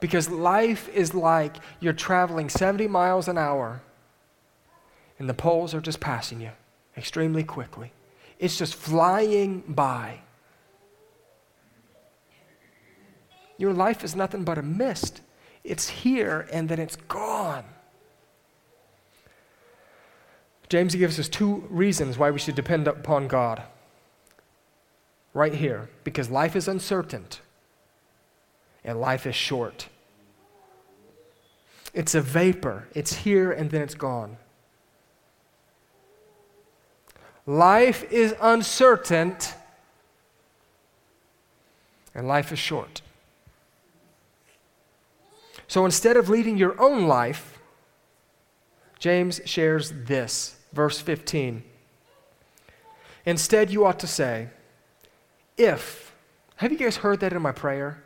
Because 0.00 0.30
life 0.30 0.88
is 0.88 1.12
like 1.12 1.56
you're 1.80 1.92
traveling 1.92 2.48
70 2.48 2.88
miles 2.88 3.28
an 3.28 3.36
hour 3.36 3.82
and 5.18 5.28
the 5.28 5.34
poles 5.34 5.74
are 5.74 5.82
just 5.82 6.00
passing 6.00 6.40
you 6.40 6.52
extremely 6.96 7.44
quickly. 7.44 7.92
It's 8.38 8.56
just 8.56 8.74
flying 8.74 9.64
by. 9.68 10.20
Your 13.58 13.74
life 13.74 14.02
is 14.02 14.16
nothing 14.16 14.44
but 14.44 14.56
a 14.56 14.62
mist. 14.62 15.20
It's 15.62 15.90
here 15.90 16.48
and 16.50 16.70
then 16.70 16.78
it's 16.78 16.96
gone. 16.96 17.64
James 20.68 20.94
gives 20.94 21.18
us 21.18 21.28
two 21.28 21.66
reasons 21.70 22.18
why 22.18 22.30
we 22.30 22.38
should 22.38 22.54
depend 22.54 22.86
upon 22.86 23.26
God. 23.28 23.62
Right 25.34 25.54
here, 25.54 25.88
because 26.04 26.30
life 26.30 26.56
is 26.56 26.68
uncertain 26.68 27.26
and 28.84 29.00
life 29.00 29.26
is 29.26 29.34
short. 29.34 29.88
It's 31.94 32.14
a 32.14 32.20
vapor, 32.20 32.88
it's 32.94 33.12
here 33.12 33.50
and 33.50 33.70
then 33.70 33.82
it's 33.82 33.94
gone. 33.94 34.36
Life 37.46 38.04
is 38.12 38.34
uncertain 38.40 39.36
and 42.14 42.28
life 42.28 42.52
is 42.52 42.58
short. 42.58 43.00
So 45.66 45.84
instead 45.84 46.16
of 46.16 46.28
leading 46.28 46.56
your 46.56 46.78
own 46.80 47.06
life, 47.06 47.58
James 48.98 49.40
shares 49.44 49.92
this, 50.04 50.56
verse 50.72 51.00
15. 51.00 51.62
Instead, 53.26 53.70
you 53.70 53.84
ought 53.84 53.98
to 54.00 54.06
say, 54.06 54.48
if, 55.56 56.14
have 56.56 56.72
you 56.72 56.78
guys 56.78 56.98
heard 56.98 57.20
that 57.20 57.32
in 57.32 57.42
my 57.42 57.52
prayer? 57.52 58.02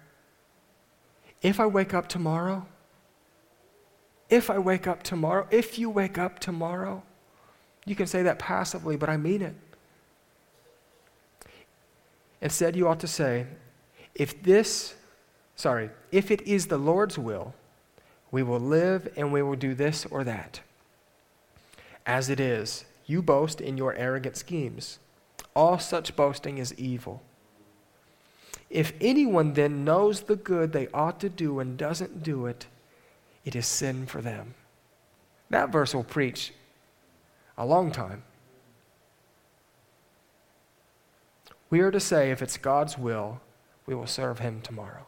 If 1.43 1.61
I 1.61 1.67
wake 1.67 1.93
up 1.95 2.09
tomorrow, 2.09 2.67
if 4.31 4.49
I 4.49 4.59
wake 4.59 4.87
up 4.87 5.03
tomorrow, 5.03 5.47
if 5.51 5.79
you 5.79 5.91
wake 5.91 6.19
up 6.19 6.39
tomorrow, 6.39 7.03
you 7.85 7.95
can 7.95 8.07
say 8.07 8.23
that 8.23 8.39
passively, 8.39 8.97
but 8.97 9.09
I 9.09 9.17
mean 9.17 9.43
it. 9.43 9.55
Instead, 12.41 12.75
you 12.75 12.89
ought 12.89 13.01
to 13.01 13.09
say, 13.09 13.47
if 14.15 14.43
this 14.43 14.95
sorry, 15.57 15.91
if 16.11 16.31
it 16.31 16.43
is 16.43 16.67
the 16.67 16.79
Lord's 16.79 17.19
will, 17.19 17.55
we 18.31 18.43
will 18.43 18.61
live 18.61 19.13
and 19.17 19.33
we 19.33 19.43
will 19.43 19.57
do 19.57 19.75
this 19.75 20.07
or 20.07 20.25
that. 20.25 20.61
As 22.07 22.29
it 22.29 22.41
is, 22.41 22.85
you 23.07 23.23
boast 23.23 23.61
in 23.61 23.77
your 23.77 23.95
arrogant 23.95 24.37
schemes. 24.37 24.99
All 25.55 25.79
such 25.79 26.17
boasting 26.17 26.59
is 26.59 26.75
evil. 26.75 27.23
If 28.71 28.95
anyone 29.01 29.53
then 29.53 29.85
knows 29.85 30.23
the 30.23 30.37
good 30.37 30.73
they 30.73 30.89
ought 30.95 31.21
to 31.21 31.29
do 31.29 31.61
and 31.61 31.77
doesn't 31.77 32.23
do 32.23 32.47
it, 32.47 32.67
it 33.45 33.55
is 33.55 33.67
sin 33.67 34.07
for 34.07 34.23
them. 34.23 34.55
That 35.51 35.71
verse 35.71 35.95
will 35.95 36.05
preach 36.05 36.55
a 37.59 37.67
long 37.67 37.93
time. 37.93 38.23
We 41.69 41.81
are 41.81 41.91
to 41.91 42.01
say, 42.01 42.31
if 42.31 42.43
it's 42.43 42.57
God's 42.57 42.97
will, 42.97 43.41
we 43.87 43.95
will 43.95 44.07
serve 44.07 44.39
him 44.39 44.61
tomorrow 44.63 45.07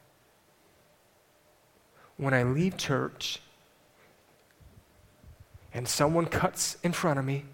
when 2.16 2.34
I 2.34 2.42
leave 2.42 2.76
church 2.76 3.40
and 5.74 5.88
someone 5.88 6.26
cuts 6.26 6.78
in 6.84 6.92
front 6.92 7.18
of 7.18 7.24
me, 7.24 7.44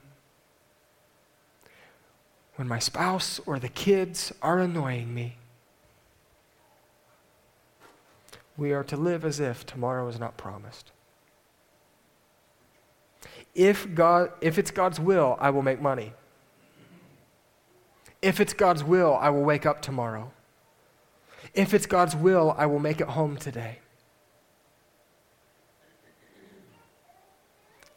when 2.56 2.68
my 2.68 2.78
spouse 2.78 3.40
or 3.46 3.58
the 3.58 3.70
kids 3.70 4.32
are 4.42 4.58
annoying 4.58 5.14
me, 5.14 5.36
we 8.58 8.72
are 8.72 8.84
to 8.84 8.96
live 8.96 9.24
as 9.24 9.40
if 9.40 9.64
tomorrow 9.64 10.06
is 10.06 10.20
not 10.20 10.36
promised. 10.36 10.92
If, 13.54 13.94
God, 13.94 14.30
if 14.42 14.58
it's 14.58 14.70
God's 14.70 15.00
will, 15.00 15.38
I 15.40 15.48
will 15.48 15.62
make 15.62 15.80
money. 15.80 16.12
If 18.20 18.38
it's 18.38 18.52
God's 18.52 18.84
will, 18.84 19.16
I 19.18 19.30
will 19.30 19.42
wake 19.42 19.64
up 19.64 19.80
tomorrow. 19.80 20.30
If 21.54 21.72
it's 21.72 21.86
God's 21.86 22.14
will, 22.14 22.54
I 22.58 22.66
will 22.66 22.78
make 22.78 23.00
it 23.00 23.08
home 23.08 23.38
today. 23.38 23.79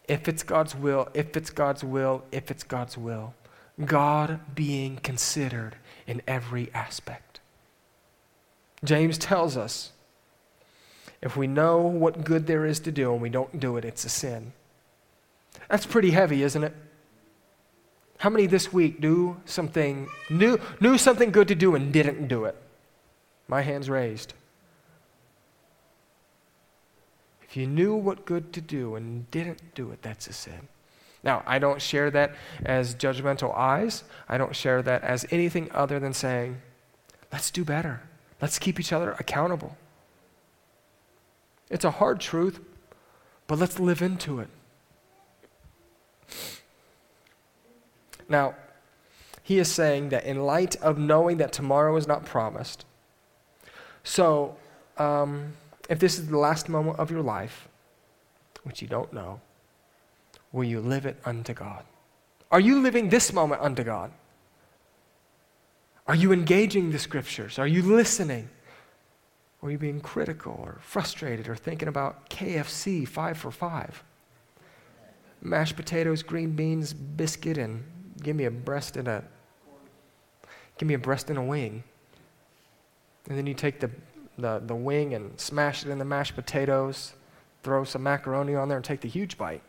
If 0.07 0.27
it's 0.27 0.43
God's 0.43 0.75
will, 0.75 1.09
if 1.13 1.37
it's 1.37 1.49
God's 1.49 1.83
will, 1.83 2.23
if 2.31 2.51
it's 2.51 2.63
God's 2.63 2.97
will. 2.97 3.33
God 3.83 4.39
being 4.53 4.97
considered 4.97 5.75
in 6.05 6.21
every 6.27 6.69
aspect. 6.73 7.39
James 8.83 9.17
tells 9.17 9.55
us 9.57 9.91
if 11.21 11.37
we 11.37 11.47
know 11.47 11.77
what 11.77 12.25
good 12.25 12.47
there 12.47 12.65
is 12.65 12.81
to 12.81 12.91
do 12.91 13.13
and 13.13 13.21
we 13.21 13.29
don't 13.29 13.59
do 13.59 13.77
it, 13.77 13.85
it's 13.85 14.03
a 14.03 14.09
sin. 14.09 14.51
That's 15.69 15.85
pretty 15.85 16.11
heavy, 16.11 16.43
isn't 16.43 16.63
it? 16.63 16.73
How 18.17 18.29
many 18.29 18.45
this 18.45 18.71
week 18.71 19.01
do 19.01 19.37
something 19.45 20.07
knew, 20.29 20.59
knew 20.79 20.97
something 20.97 21.31
good 21.31 21.47
to 21.47 21.55
do 21.55 21.75
and 21.75 21.91
didn't 21.91 22.27
do 22.27 22.45
it? 22.45 22.55
My 23.47 23.61
hand's 23.61 23.89
raised. 23.89 24.33
If 27.53 27.57
you 27.57 27.67
knew 27.67 27.93
what 27.93 28.25
good 28.25 28.51
to 28.53 28.61
do 28.61 28.95
and 28.95 29.29
didn't 29.29 29.75
do 29.75 29.91
it, 29.91 30.01
that's 30.01 30.25
a 30.25 30.33
sin. 30.33 30.69
Now, 31.23 31.43
I 31.45 31.59
don't 31.59 31.79
share 31.79 32.09
that 32.09 32.33
as 32.65 32.95
judgmental 32.95 33.55
eyes. 33.55 34.05
I 34.27 34.39
don't 34.39 34.55
share 34.55 34.81
that 34.81 35.03
as 35.03 35.27
anything 35.29 35.69
other 35.71 35.99
than 35.99 36.13
saying, 36.13 36.63
let's 37.31 37.51
do 37.51 37.63
better. 37.63 38.01
Let's 38.41 38.57
keep 38.57 38.79
each 38.79 38.91
other 38.91 39.11
accountable. 39.19 39.77
It's 41.69 41.85
a 41.85 41.91
hard 41.91 42.19
truth, 42.19 42.59
but 43.45 43.59
let's 43.59 43.79
live 43.79 44.01
into 44.01 44.39
it. 44.39 44.49
Now, 48.27 48.55
he 49.43 49.59
is 49.59 49.71
saying 49.71 50.09
that 50.09 50.25
in 50.25 50.39
light 50.39 50.75
of 50.77 50.97
knowing 50.97 51.37
that 51.37 51.53
tomorrow 51.53 51.95
is 51.97 52.07
not 52.07 52.25
promised, 52.25 52.83
so 54.03 54.55
um, 54.97 55.53
if 55.89 55.99
this 55.99 56.17
is 56.17 56.27
the 56.27 56.37
last 56.37 56.69
moment 56.69 56.99
of 56.99 57.11
your 57.11 57.21
life, 57.21 57.67
which 58.63 58.81
you 58.81 58.87
don't 58.87 59.11
know, 59.13 59.41
will 60.51 60.63
you 60.63 60.79
live 60.79 61.05
it 61.05 61.17
unto 61.25 61.53
God? 61.53 61.83
Are 62.51 62.59
you 62.59 62.81
living 62.81 63.09
this 63.09 63.33
moment 63.33 63.61
unto 63.61 63.83
God? 63.83 64.11
Are 66.07 66.15
you 66.15 66.31
engaging 66.31 66.91
the 66.91 66.99
scriptures? 66.99 67.57
Are 67.57 67.67
you 67.67 67.81
listening? 67.81 68.49
Or 69.61 69.69
are 69.69 69.71
you 69.71 69.77
being 69.77 70.01
critical 70.01 70.59
or 70.61 70.77
frustrated 70.81 71.47
or 71.47 71.55
thinking 71.55 71.87
about 71.87 72.29
KFC 72.29 73.07
five 73.07 73.37
for 73.37 73.51
five? 73.51 74.03
Mashed 75.41 75.75
potatoes, 75.75 76.21
green 76.21 76.51
beans, 76.51 76.93
biscuit, 76.93 77.57
and 77.57 77.83
give 78.21 78.35
me 78.35 78.45
a 78.45 78.51
breast 78.51 78.97
and 78.97 79.07
a 79.07 79.23
give 80.77 80.87
me 80.87 80.93
a 80.93 80.99
breast 80.99 81.29
and 81.29 81.39
a 81.39 81.41
wing. 81.41 81.83
And 83.29 83.37
then 83.37 83.47
you 83.47 83.53
take 83.53 83.79
the 83.79 83.89
the, 84.37 84.61
the 84.65 84.75
wing 84.75 85.13
and 85.13 85.39
smash 85.39 85.85
it 85.85 85.89
in 85.89 85.99
the 85.99 86.05
mashed 86.05 86.35
potatoes, 86.35 87.13
throw 87.61 87.83
some 87.83 88.03
macaroni 88.03 88.55
on 88.55 88.67
there, 88.67 88.77
and 88.77 88.85
take 88.85 89.01
the 89.01 89.07
huge 89.07 89.37
bite. 89.37 89.61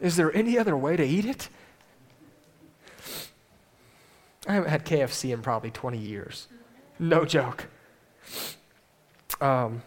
Is 0.00 0.16
there 0.16 0.34
any 0.34 0.58
other 0.58 0.76
way 0.76 0.96
to 0.96 1.04
eat 1.04 1.24
it? 1.24 1.48
I 4.46 4.54
haven't 4.54 4.70
had 4.70 4.84
KFC 4.86 5.32
in 5.32 5.42
probably 5.42 5.70
20 5.70 5.98
years. 5.98 6.48
No 6.98 7.24
joke. 7.24 7.66
Um, 9.40 9.82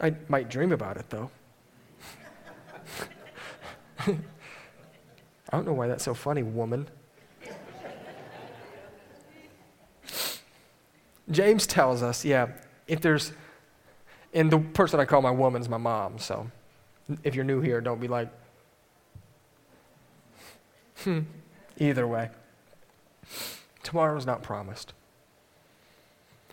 I 0.00 0.14
might 0.28 0.48
dream 0.50 0.72
about 0.72 0.96
it 0.96 1.08
though. 1.10 1.30
I 4.06 4.16
don't 5.52 5.66
know 5.66 5.72
why 5.72 5.86
that's 5.86 6.04
so 6.04 6.14
funny, 6.14 6.42
woman. 6.42 6.88
James 11.30 11.66
tells 11.66 12.02
us, 12.02 12.24
yeah, 12.24 12.48
if 12.86 13.00
there's, 13.00 13.32
and 14.32 14.50
the 14.50 14.58
person 14.58 15.00
I 15.00 15.04
call 15.04 15.22
my 15.22 15.30
woman 15.30 15.62
is 15.62 15.68
my 15.68 15.78
mom, 15.78 16.18
so 16.18 16.50
if 17.22 17.34
you're 17.34 17.44
new 17.44 17.60
here, 17.60 17.80
don't 17.80 18.00
be 18.00 18.08
like, 18.08 18.28
hmm, 20.98 21.20
either 21.78 22.06
way. 22.06 22.30
Tomorrow's 23.82 24.26
not 24.26 24.42
promised. 24.42 24.92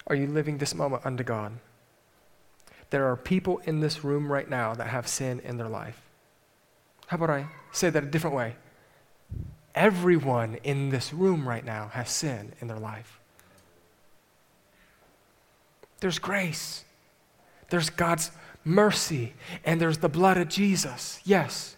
Are 0.07 0.15
you 0.15 0.27
living 0.27 0.57
this 0.57 0.75
moment 0.75 1.05
unto 1.05 1.23
God? 1.23 1.53
There 2.89 3.09
are 3.09 3.15
people 3.15 3.59
in 3.59 3.79
this 3.79 4.03
room 4.03 4.31
right 4.31 4.49
now 4.49 4.73
that 4.73 4.87
have 4.87 5.07
sin 5.07 5.39
in 5.39 5.57
their 5.57 5.69
life. 5.69 6.01
How 7.07 7.15
about 7.15 7.29
I 7.29 7.47
say 7.71 7.89
that 7.89 8.03
a 8.03 8.07
different 8.07 8.35
way? 8.35 8.55
Everyone 9.73 10.55
in 10.63 10.89
this 10.89 11.13
room 11.13 11.47
right 11.47 11.63
now 11.63 11.89
has 11.93 12.09
sin 12.09 12.53
in 12.59 12.67
their 12.67 12.79
life. 12.79 13.20
There's 16.01 16.19
grace, 16.19 16.83
there's 17.69 17.89
God's 17.89 18.31
mercy, 18.65 19.33
and 19.63 19.79
there's 19.79 19.99
the 19.99 20.09
blood 20.09 20.37
of 20.37 20.49
Jesus. 20.49 21.19
Yes. 21.23 21.77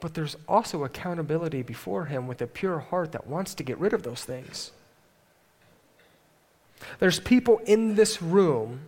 But 0.00 0.14
there's 0.14 0.36
also 0.48 0.84
accountability 0.84 1.62
before 1.62 2.06
Him 2.06 2.26
with 2.26 2.40
a 2.42 2.46
pure 2.46 2.78
heart 2.78 3.12
that 3.12 3.26
wants 3.26 3.54
to 3.54 3.62
get 3.62 3.78
rid 3.78 3.92
of 3.92 4.02
those 4.02 4.24
things. 4.24 4.70
There's 6.98 7.18
people 7.18 7.60
in 7.66 7.94
this 7.94 8.20
room 8.20 8.80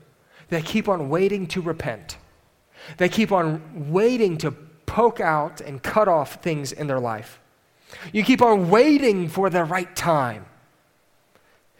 that 0.51 0.65
keep 0.65 0.89
on 0.89 1.09
waiting 1.09 1.47
to 1.49 1.61
repent. 1.61 2.19
They 2.99 3.09
keep 3.09 3.33
on 3.33 3.91
waiting 3.91 4.37
to 4.39 4.53
poke 4.53 5.21
out 5.21 5.61
and 5.61 5.83
cut 5.83 6.07
off 6.07 6.43
things 6.43 6.73
in 6.73 6.87
their 6.87 7.01
life. 7.01 7.41
You 8.13 8.23
keep 8.23 8.43
on 8.43 8.71
waiting 8.71 9.29
for 9.29 9.51
the 9.51 9.65
right 9.65 9.95
time. 9.97 10.47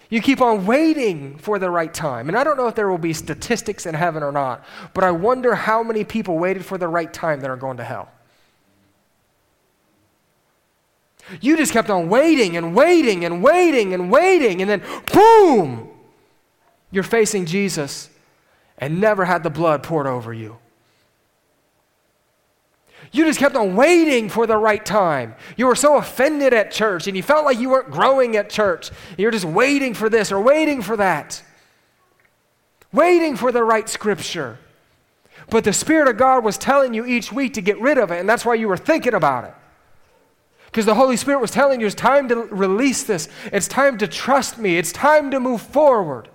You 0.09 0.23
keep 0.23 0.41
on 0.41 0.67
waiting 0.67 1.37
for 1.37 1.59
the 1.59 1.71
right 1.71 1.93
time. 1.93 2.29
And 2.29 2.39
I 2.39 2.45
don't 2.45 2.57
know 2.57 2.69
if 2.69 2.75
there 2.75 2.89
will 2.89 2.99
be 2.99 3.13
statistics 3.13 3.87
in 3.87 3.95
heaven 3.95 4.23
or 4.23 4.33
not, 4.33 4.65
but 4.95 5.05
I 5.05 5.11
wonder 5.11 5.55
how 5.55 5.83
many 5.83 6.05
people 6.05 6.39
waited 6.39 6.65
for 6.65 6.79
the 6.79 6.89
right 6.89 7.13
time 7.13 7.41
that 7.41 7.51
are 7.51 7.57
going 7.57 7.79
to 7.79 7.85
hell. 7.85 8.11
You 11.41 11.57
just 11.57 11.73
kept 11.73 11.91
on 11.91 12.09
waiting 12.09 12.57
and 12.57 12.75
waiting 12.75 13.25
and 13.25 13.43
waiting 13.43 13.95
and 13.95 14.11
waiting, 14.13 14.63
and 14.63 14.71
then 14.71 14.83
boom, 15.13 15.89
you're 16.93 17.03
facing 17.03 17.47
Jesus 17.47 18.09
and 18.79 19.01
never 19.01 19.25
had 19.25 19.43
the 19.43 19.51
blood 19.51 19.83
poured 19.83 20.07
over 20.07 20.33
you. 20.33 20.59
You 23.13 23.25
just 23.25 23.39
kept 23.39 23.57
on 23.57 23.77
waiting 23.77 24.29
for 24.29 24.47
the 24.47 24.57
right 24.57 24.85
time. 24.85 25.35
You 25.57 25.67
were 25.67 25.75
so 25.75 25.97
offended 25.97 26.53
at 26.53 26.71
church 26.71 27.07
and 27.07 27.17
you 27.17 27.23
felt 27.23 27.45
like 27.45 27.59
you 27.59 27.71
weren't 27.71 27.91
growing 27.91 28.37
at 28.37 28.51
church. 28.51 28.91
You're 29.17 29.31
just 29.31 29.45
waiting 29.45 29.95
for 29.95 30.09
this 30.09 30.33
or 30.33 30.41
waiting 30.41 30.83
for 30.83 30.97
that, 30.97 31.43
waiting 32.93 33.37
for 33.37 33.53
the 33.53 33.65
right 33.65 33.89
scripture. 33.89 34.59
But 35.49 35.65
the 35.65 35.73
Spirit 35.73 36.09
of 36.09 36.17
God 36.17 36.45
was 36.45 36.59
telling 36.59 36.95
you 36.95 37.05
each 37.07 37.33
week 37.33 37.55
to 37.55 37.61
get 37.61 37.81
rid 37.81 37.99
of 37.99 38.11
it, 38.11 38.19
and 38.19 38.29
that's 38.29 38.45
why 38.45 38.55
you 38.55 38.69
were 38.69 38.77
thinking 38.77 39.15
about 39.15 39.45
it. 39.45 39.55
Because 40.67 40.87
the 40.87 40.95
Holy 40.95 41.17
Spirit 41.17 41.41
was 41.41 41.51
telling 41.51 41.81
you 41.81 41.87
it's 41.87 41.95
time 41.95 42.29
to 42.29 42.37
release 42.37 43.05
this, 43.05 43.29
it's 43.53 43.69
time 43.69 43.97
to 43.99 44.09
trust 44.09 44.59
me, 44.59 44.77
it's 44.77 44.93
time 44.93 45.31
to 45.31 45.41
move 45.41 45.63
forward. 45.63 46.29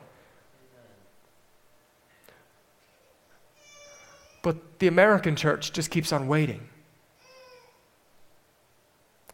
But 4.41 4.70
the 4.81 4.87
American 4.87 5.35
church 5.35 5.71
just 5.71 5.91
keeps 5.91 6.11
on 6.11 6.27
waiting. 6.27 6.67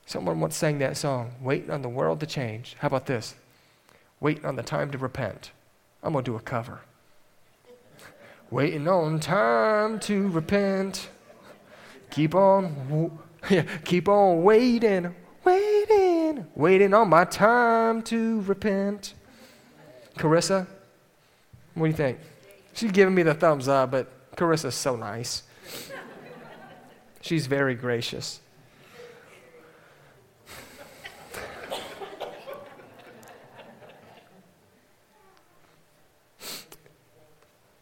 Someone 0.05 0.41
once 0.41 0.57
sang 0.57 0.79
that 0.79 0.97
song, 0.97 1.35
Waiting 1.41 1.71
on 1.71 1.81
the 1.81 1.89
World 1.89 2.19
to 2.19 2.25
Change. 2.25 2.75
How 2.79 2.87
about 2.87 3.05
this? 3.05 3.33
Waiting 4.19 4.45
on 4.45 4.57
the 4.57 4.61
time 4.61 4.91
to 4.91 4.97
repent. 4.97 5.51
I'm 6.03 6.11
going 6.11 6.25
to 6.25 6.31
do 6.31 6.35
a 6.35 6.41
cover. 6.41 6.81
Waiting 8.51 8.89
on 8.89 9.21
time 9.21 10.01
to 10.01 10.27
repent. 10.27 11.07
Keep 12.11 12.35
on, 12.35 13.17
yeah, 13.49 13.63
keep 13.85 14.09
on 14.09 14.43
waiting, 14.43 15.15
waiting, 15.45 16.45
waiting 16.55 16.93
on 16.93 17.07
my 17.07 17.23
time 17.23 18.01
to 18.03 18.41
repent. 18.41 19.13
Carissa, 20.17 20.67
what 21.73 21.85
do 21.85 21.89
you 21.89 21.95
think? 21.95 22.19
She's 22.73 22.91
giving 22.91 23.15
me 23.15 23.23
the 23.23 23.33
thumbs 23.33 23.69
up, 23.69 23.91
but 23.91 24.11
Carissa's 24.37 24.75
so 24.75 24.95
nice. 24.95 25.43
She's 27.21 27.47
very 27.47 27.75
gracious. 27.75 28.39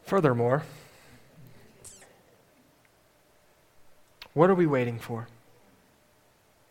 Furthermore, 0.05 0.63
what 4.33 4.49
are 4.49 4.55
we 4.55 4.65
waiting 4.65 4.97
for? 4.97 5.27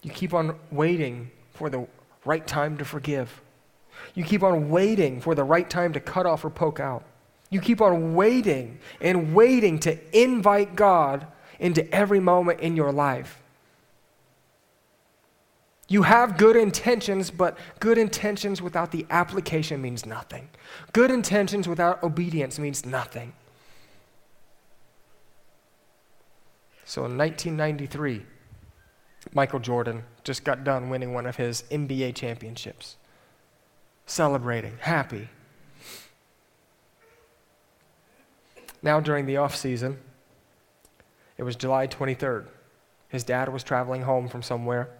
You 0.02 0.10
keep 0.10 0.32
on 0.32 0.58
waiting 0.70 1.30
for 1.52 1.68
the 1.68 1.86
right 2.24 2.46
time 2.46 2.78
to 2.78 2.84
forgive. 2.84 3.42
You 4.14 4.24
keep 4.24 4.42
on 4.42 4.70
waiting 4.70 5.20
for 5.20 5.34
the 5.34 5.44
right 5.44 5.68
time 5.68 5.92
to 5.92 6.00
cut 6.00 6.26
off 6.26 6.44
or 6.44 6.50
poke 6.50 6.80
out. 6.80 7.04
You 7.54 7.60
keep 7.60 7.80
on 7.80 8.16
waiting 8.16 8.80
and 9.00 9.32
waiting 9.32 9.78
to 9.78 9.96
invite 10.12 10.74
God 10.74 11.28
into 11.60 11.88
every 11.94 12.18
moment 12.18 12.58
in 12.58 12.74
your 12.74 12.90
life. 12.90 13.40
You 15.86 16.02
have 16.02 16.36
good 16.36 16.56
intentions, 16.56 17.30
but 17.30 17.56
good 17.78 17.96
intentions 17.96 18.60
without 18.60 18.90
the 18.90 19.06
application 19.08 19.80
means 19.80 20.04
nothing. 20.04 20.48
Good 20.92 21.12
intentions 21.12 21.68
without 21.68 22.02
obedience 22.02 22.58
means 22.58 22.84
nothing. 22.84 23.34
So 26.84 27.04
in 27.04 27.16
1993, 27.16 28.26
Michael 29.32 29.60
Jordan 29.60 30.02
just 30.24 30.42
got 30.42 30.64
done 30.64 30.88
winning 30.88 31.14
one 31.14 31.26
of 31.26 31.36
his 31.36 31.62
NBA 31.70 32.16
championships, 32.16 32.96
celebrating, 34.06 34.78
happy. 34.80 35.28
Now, 38.84 39.00
during 39.00 39.24
the 39.24 39.38
off 39.38 39.56
season, 39.56 39.98
it 41.38 41.42
was 41.42 41.56
July 41.56 41.86
23rd. 41.86 42.48
His 43.08 43.24
dad 43.24 43.48
was 43.48 43.62
traveling 43.62 44.02
home 44.02 44.28
from 44.28 44.42
somewhere. 44.42 44.90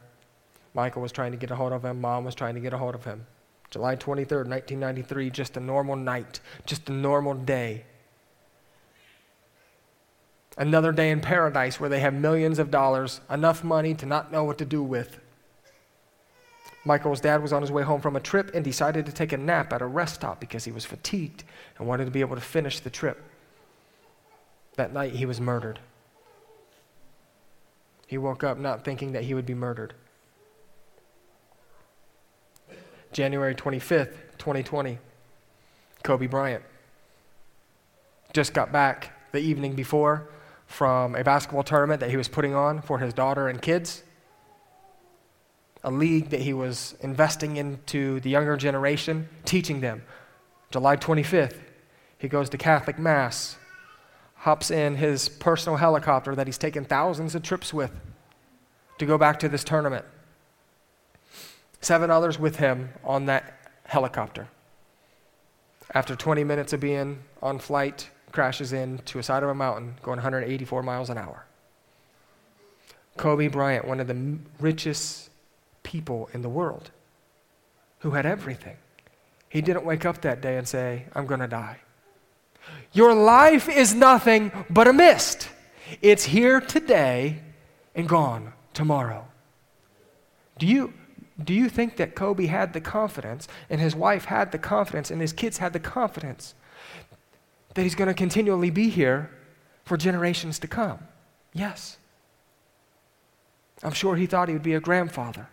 Michael 0.72 1.02
was 1.02 1.12
trying 1.12 1.32
to 1.32 1.36
get 1.36 1.50
a 1.50 1.56
hold 1.56 1.74
of 1.74 1.84
him. 1.84 2.00
Mom 2.00 2.24
was 2.24 2.34
trying 2.34 2.54
to 2.54 2.62
get 2.62 2.72
a 2.72 2.78
hold 2.78 2.94
of 2.94 3.04
him. 3.04 3.26
July 3.70 3.94
23rd, 3.94 4.48
1993, 4.48 5.28
just 5.28 5.58
a 5.58 5.60
normal 5.60 5.96
night, 5.96 6.40
just 6.64 6.88
a 6.88 6.92
normal 6.92 7.34
day. 7.34 7.84
Another 10.56 10.90
day 10.90 11.10
in 11.10 11.20
paradise 11.20 11.78
where 11.78 11.90
they 11.90 12.00
have 12.00 12.14
millions 12.14 12.58
of 12.58 12.70
dollars, 12.70 13.20
enough 13.28 13.62
money 13.62 13.92
to 13.96 14.06
not 14.06 14.32
know 14.32 14.44
what 14.44 14.56
to 14.56 14.64
do 14.64 14.82
with. 14.82 15.20
Michael's 16.86 17.20
dad 17.20 17.42
was 17.42 17.52
on 17.52 17.60
his 17.60 17.70
way 17.70 17.82
home 17.82 18.00
from 18.00 18.16
a 18.16 18.20
trip 18.20 18.50
and 18.54 18.64
decided 18.64 19.04
to 19.04 19.12
take 19.12 19.32
a 19.32 19.36
nap 19.36 19.74
at 19.74 19.82
a 19.82 19.86
rest 19.86 20.14
stop 20.14 20.40
because 20.40 20.64
he 20.64 20.72
was 20.72 20.86
fatigued 20.86 21.44
and 21.76 21.86
wanted 21.86 22.06
to 22.06 22.10
be 22.10 22.20
able 22.22 22.36
to 22.36 22.40
finish 22.42 22.80
the 22.80 22.88
trip. 22.88 23.22
That 24.76 24.92
night, 24.92 25.12
he 25.12 25.26
was 25.26 25.40
murdered. 25.40 25.78
He 28.06 28.18
woke 28.18 28.44
up 28.44 28.58
not 28.58 28.84
thinking 28.84 29.12
that 29.12 29.24
he 29.24 29.34
would 29.34 29.46
be 29.46 29.54
murdered. 29.54 29.94
January 33.12 33.54
25th, 33.54 34.14
2020, 34.38 34.98
Kobe 36.02 36.26
Bryant 36.26 36.64
just 38.32 38.52
got 38.52 38.72
back 38.72 39.12
the 39.30 39.38
evening 39.38 39.74
before 39.74 40.28
from 40.66 41.14
a 41.14 41.22
basketball 41.22 41.62
tournament 41.62 42.00
that 42.00 42.10
he 42.10 42.16
was 42.16 42.26
putting 42.26 42.54
on 42.54 42.82
for 42.82 42.98
his 42.98 43.14
daughter 43.14 43.48
and 43.48 43.62
kids, 43.62 44.02
a 45.84 45.90
league 45.90 46.30
that 46.30 46.40
he 46.40 46.52
was 46.52 46.96
investing 47.00 47.56
into 47.56 48.18
the 48.20 48.30
younger 48.30 48.56
generation, 48.56 49.28
teaching 49.44 49.80
them. 49.80 50.02
July 50.72 50.96
25th, 50.96 51.58
he 52.18 52.26
goes 52.26 52.50
to 52.50 52.58
Catholic 52.58 52.98
Mass 52.98 53.56
hops 54.44 54.70
in 54.70 54.96
his 54.96 55.30
personal 55.30 55.78
helicopter 55.78 56.34
that 56.34 56.46
he's 56.46 56.58
taken 56.58 56.84
thousands 56.84 57.34
of 57.34 57.42
trips 57.42 57.72
with 57.72 57.90
to 58.98 59.06
go 59.06 59.16
back 59.16 59.38
to 59.38 59.48
this 59.48 59.64
tournament. 59.64 60.04
Seven 61.80 62.10
others 62.10 62.38
with 62.38 62.56
him 62.56 62.90
on 63.02 63.24
that 63.24 63.58
helicopter. 63.86 64.48
After 65.94 66.14
20 66.14 66.44
minutes 66.44 66.74
of 66.74 66.80
being 66.80 67.20
on 67.42 67.58
flight, 67.58 68.10
crashes 68.32 68.74
into 68.74 69.18
a 69.18 69.22
side 69.22 69.42
of 69.42 69.48
a 69.48 69.54
mountain 69.54 69.94
going 70.02 70.18
184 70.18 70.82
miles 70.82 71.08
an 71.08 71.16
hour. 71.16 71.46
Kobe 73.16 73.48
Bryant, 73.48 73.88
one 73.88 73.98
of 73.98 74.08
the 74.08 74.36
richest 74.60 75.30
people 75.84 76.28
in 76.34 76.42
the 76.42 76.50
world, 76.50 76.90
who 78.00 78.10
had 78.10 78.26
everything. 78.26 78.76
He 79.48 79.62
didn't 79.62 79.86
wake 79.86 80.04
up 80.04 80.20
that 80.20 80.42
day 80.42 80.58
and 80.58 80.68
say, 80.68 81.06
I'm 81.14 81.24
going 81.24 81.40
to 81.40 81.48
die. 81.48 81.78
Your 82.92 83.14
life 83.14 83.68
is 83.68 83.94
nothing 83.94 84.52
but 84.70 84.86
a 84.86 84.92
mist. 84.92 85.48
It's 86.00 86.24
here 86.24 86.60
today 86.60 87.40
and 87.94 88.08
gone 88.08 88.52
tomorrow. 88.72 89.26
Do 90.58 90.66
you, 90.66 90.92
do 91.42 91.52
you 91.52 91.68
think 91.68 91.96
that 91.96 92.14
Kobe 92.14 92.46
had 92.46 92.72
the 92.72 92.80
confidence, 92.80 93.48
and 93.68 93.80
his 93.80 93.94
wife 93.96 94.26
had 94.26 94.52
the 94.52 94.58
confidence, 94.58 95.10
and 95.10 95.20
his 95.20 95.32
kids 95.32 95.58
had 95.58 95.72
the 95.72 95.80
confidence 95.80 96.54
that 97.74 97.82
he's 97.82 97.96
going 97.96 98.08
to 98.08 98.14
continually 98.14 98.70
be 98.70 98.88
here 98.88 99.30
for 99.84 99.96
generations 99.96 100.58
to 100.60 100.68
come? 100.68 101.00
Yes. 101.52 101.98
I'm 103.82 103.92
sure 103.92 104.16
he 104.16 104.26
thought 104.26 104.48
he 104.48 104.54
would 104.54 104.62
be 104.62 104.74
a 104.74 104.80
grandfather, 104.80 105.48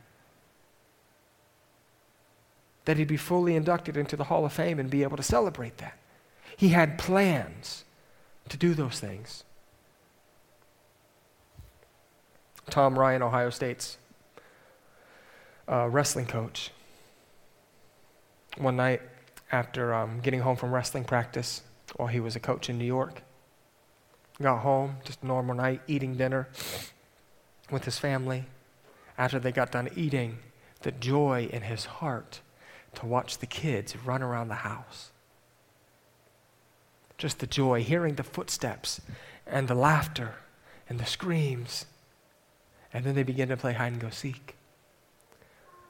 that 2.86 2.97
he'd 2.97 3.07
be 3.07 3.18
fully 3.18 3.55
inducted 3.55 3.97
into 3.97 4.16
the 4.16 4.26
Hall 4.26 4.45
of 4.45 4.53
Fame 4.53 4.80
and 4.80 4.89
be 4.89 5.03
able 5.03 5.18
to 5.18 5.24
celebrate 5.24 5.78
that. 5.80 5.97
He 6.62 6.70
had 6.70 6.99
plans 6.99 7.86
to 8.49 8.55
do 8.55 8.76
those 8.76 8.99
things. 8.99 9.45
Tom 12.70 12.99
Ryan, 12.99 13.24
Ohio 13.24 13.49
State's 13.49 13.97
uh, 15.68 15.89
wrestling 15.89 16.28
coach. 16.28 16.70
One 18.59 18.76
night 18.76 19.01
after 19.51 19.91
um, 19.91 20.20
getting 20.20 20.41
home 20.41 20.55
from 20.55 20.72
wrestling 20.72 21.03
practice 21.03 21.64
while 21.95 22.09
he 22.09 22.20
was 22.20 22.36
a 22.36 22.39
coach 22.39 22.70
in 22.70 22.78
New 22.78 22.86
York, 22.86 23.24
got 24.39 24.59
home, 24.59 24.97
just 25.03 25.24
a 25.24 25.26
normal 25.26 25.55
night, 25.55 25.82
eating 25.88 26.16
dinner 26.16 26.47
with 27.72 27.86
his 27.86 27.97
family. 27.97 28.45
After 29.18 29.39
they 29.39 29.51
got 29.51 29.72
done 29.72 29.89
eating, 29.95 30.38
the 30.84 30.91
joy 30.91 31.49
in 31.51 31.64
his 31.64 31.86
heart 31.86 32.41
to 32.93 33.07
watch 33.07 33.39
the 33.39 33.47
kids 33.47 33.97
run 33.97 34.22
around 34.22 34.49
the 34.49 34.62
house. 34.62 35.11
Just 37.22 37.38
the 37.38 37.46
joy, 37.46 37.84
hearing 37.84 38.16
the 38.16 38.24
footsteps 38.24 39.00
and 39.46 39.68
the 39.68 39.76
laughter 39.76 40.34
and 40.90 41.00
the 41.00 41.06
screams. 41.06 41.86
And 42.92 43.06
then 43.06 43.14
they 43.14 43.22
begin 43.22 43.50
to 43.50 43.58
play 43.58 43.74
hide 43.74 43.92
and 43.92 44.02
go 44.02 44.10
seek. 44.10 44.56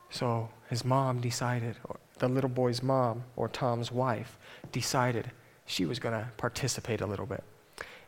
So 0.09 0.49
his 0.69 0.83
mom 0.83 1.21
decided, 1.21 1.77
or 1.85 1.95
the 2.19 2.27
little 2.27 2.49
boy's 2.49 2.83
mom, 2.83 3.23
or 3.37 3.47
Tom's 3.47 3.93
wife, 3.93 4.37
decided 4.73 5.31
she 5.65 5.85
was 5.85 5.99
going 5.99 6.19
to 6.19 6.27
participate 6.35 6.99
a 6.99 7.07
little 7.07 7.25
bit. 7.25 7.45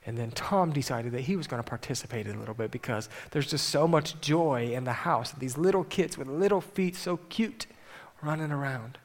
And 0.05 0.17
then 0.17 0.31
Tom 0.31 0.73
decided 0.73 1.13
that 1.13 1.21
he 1.21 1.37
was 1.37 1.47
going 1.47 1.63
to 1.63 1.69
participate 1.69 2.27
a 2.27 2.33
little 2.33 2.53
bit 2.53 2.71
because 2.71 3.07
there's 3.31 3.49
just 3.49 3.69
so 3.69 3.87
much 3.87 4.19
joy 4.19 4.73
in 4.73 4.83
the 4.83 4.91
house. 4.91 5.31
These 5.31 5.57
little 5.57 5.85
kids 5.85 6.17
with 6.17 6.27
little 6.27 6.59
feet, 6.59 6.97
so 6.97 7.15
cute, 7.29 7.67
running 8.21 8.51
around. 8.51 8.97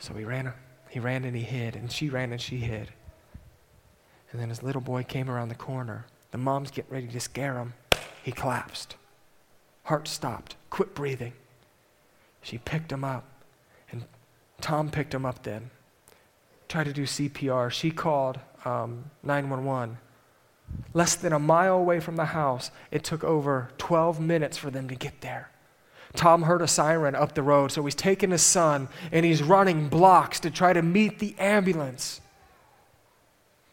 So 0.00 0.14
he 0.14 0.24
ran, 0.24 0.52
he 0.96 1.00
ran 1.00 1.26
and 1.26 1.36
he 1.36 1.42
hid, 1.42 1.76
and 1.76 1.92
she 1.92 2.08
ran 2.08 2.32
and 2.32 2.40
she 2.40 2.56
hid. 2.56 2.88
And 4.32 4.40
then 4.40 4.48
his 4.48 4.62
little 4.62 4.80
boy 4.80 5.02
came 5.02 5.28
around 5.28 5.50
the 5.50 5.54
corner. 5.54 6.06
The 6.30 6.38
mom's 6.38 6.70
getting 6.70 6.90
ready 6.90 7.06
to 7.08 7.20
scare 7.20 7.58
him. 7.58 7.74
He 8.22 8.32
collapsed. 8.32 8.96
Heart 9.82 10.08
stopped, 10.08 10.56
quit 10.70 10.94
breathing. 10.94 11.34
She 12.40 12.56
picked 12.56 12.90
him 12.90 13.04
up, 13.04 13.24
and 13.92 14.06
Tom 14.62 14.90
picked 14.90 15.12
him 15.12 15.26
up 15.26 15.42
then. 15.42 15.68
Tried 16.66 16.84
to 16.84 16.94
do 16.94 17.02
CPR. 17.02 17.70
She 17.70 17.90
called 17.90 18.40
um, 18.64 19.10
911. 19.22 19.98
Less 20.94 21.14
than 21.14 21.34
a 21.34 21.38
mile 21.38 21.76
away 21.76 22.00
from 22.00 22.16
the 22.16 22.24
house, 22.24 22.70
it 22.90 23.04
took 23.04 23.22
over 23.22 23.68
12 23.76 24.18
minutes 24.18 24.56
for 24.56 24.70
them 24.70 24.88
to 24.88 24.94
get 24.94 25.20
there. 25.20 25.50
Tom 26.16 26.42
heard 26.42 26.62
a 26.62 26.68
siren 26.68 27.14
up 27.14 27.34
the 27.34 27.42
road, 27.42 27.72
so 27.72 27.84
he's 27.84 27.94
taking 27.94 28.30
his 28.30 28.42
son 28.42 28.88
and 29.12 29.24
he's 29.24 29.42
running 29.42 29.88
blocks 29.88 30.40
to 30.40 30.50
try 30.50 30.72
to 30.72 30.82
meet 30.82 31.18
the 31.18 31.34
ambulance 31.38 32.20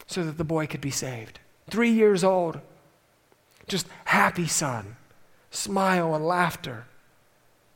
so 0.07 0.23
that 0.23 0.37
the 0.37 0.43
boy 0.43 0.67
could 0.67 0.81
be 0.81 0.91
saved. 0.91 1.39
Three 1.69 1.91
years 1.91 2.23
old, 2.23 2.59
just 3.67 3.87
happy 4.05 4.47
son 4.47 4.97
smile 5.53 6.15
and 6.15 6.25
laughter. 6.25 6.85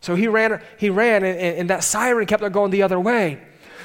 So 0.01 0.15
he 0.15 0.27
ran, 0.27 0.61
he 0.77 0.89
ran 0.89 1.23
and, 1.23 1.37
and 1.39 1.69
that 1.69 1.83
siren 1.83 2.25
kept 2.25 2.43
on 2.43 2.51
going 2.51 2.71
the 2.71 2.83
other 2.83 2.99
way. 2.99 3.41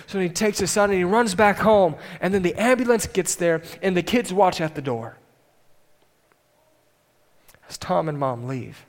So 0.07 0.18
he 0.18 0.28
takes 0.28 0.59
his 0.59 0.70
son 0.70 0.91
and 0.91 0.99
he 0.99 1.05
runs 1.05 1.35
back 1.35 1.59
home. 1.59 1.97
And 2.20 2.35
then 2.35 2.43
the 2.43 2.55
ambulance 2.55 3.07
gets 3.07 3.35
there 3.35 3.62
and 3.83 3.97
the 3.97 4.03
kids 4.03 4.33
watch 4.33 4.61
at 4.61 4.74
the 4.74 4.83
door. 4.83 5.16
As 7.68 7.78
Tom 7.78 8.09
and 8.09 8.18
mom 8.18 8.47
leave, 8.47 8.85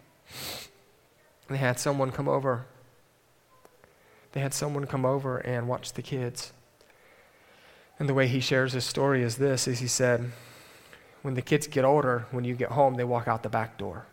they 1.53 1.59
had 1.59 1.79
someone 1.79 2.11
come 2.11 2.27
over. 2.27 2.65
They 4.31 4.41
had 4.41 4.53
someone 4.53 4.87
come 4.87 5.05
over 5.05 5.37
and 5.37 5.67
watch 5.67 5.93
the 5.93 6.01
kids. 6.01 6.51
And 7.99 8.09
the 8.09 8.13
way 8.13 8.27
he 8.27 8.39
shares 8.39 8.73
his 8.73 8.85
story 8.85 9.21
is 9.21 9.37
this 9.37 9.67
is 9.67 9.79
he 9.79 9.87
said, 9.87 10.31
when 11.21 11.35
the 11.35 11.41
kids 11.41 11.67
get 11.67 11.85
older, 11.85 12.25
when 12.31 12.43
you 12.43 12.53
get 12.53 12.71
home, 12.71 12.95
they 12.95 13.03
walk 13.03 13.27
out 13.27 13.43
the 13.43 13.49
back 13.49 13.77
door. 13.77 14.07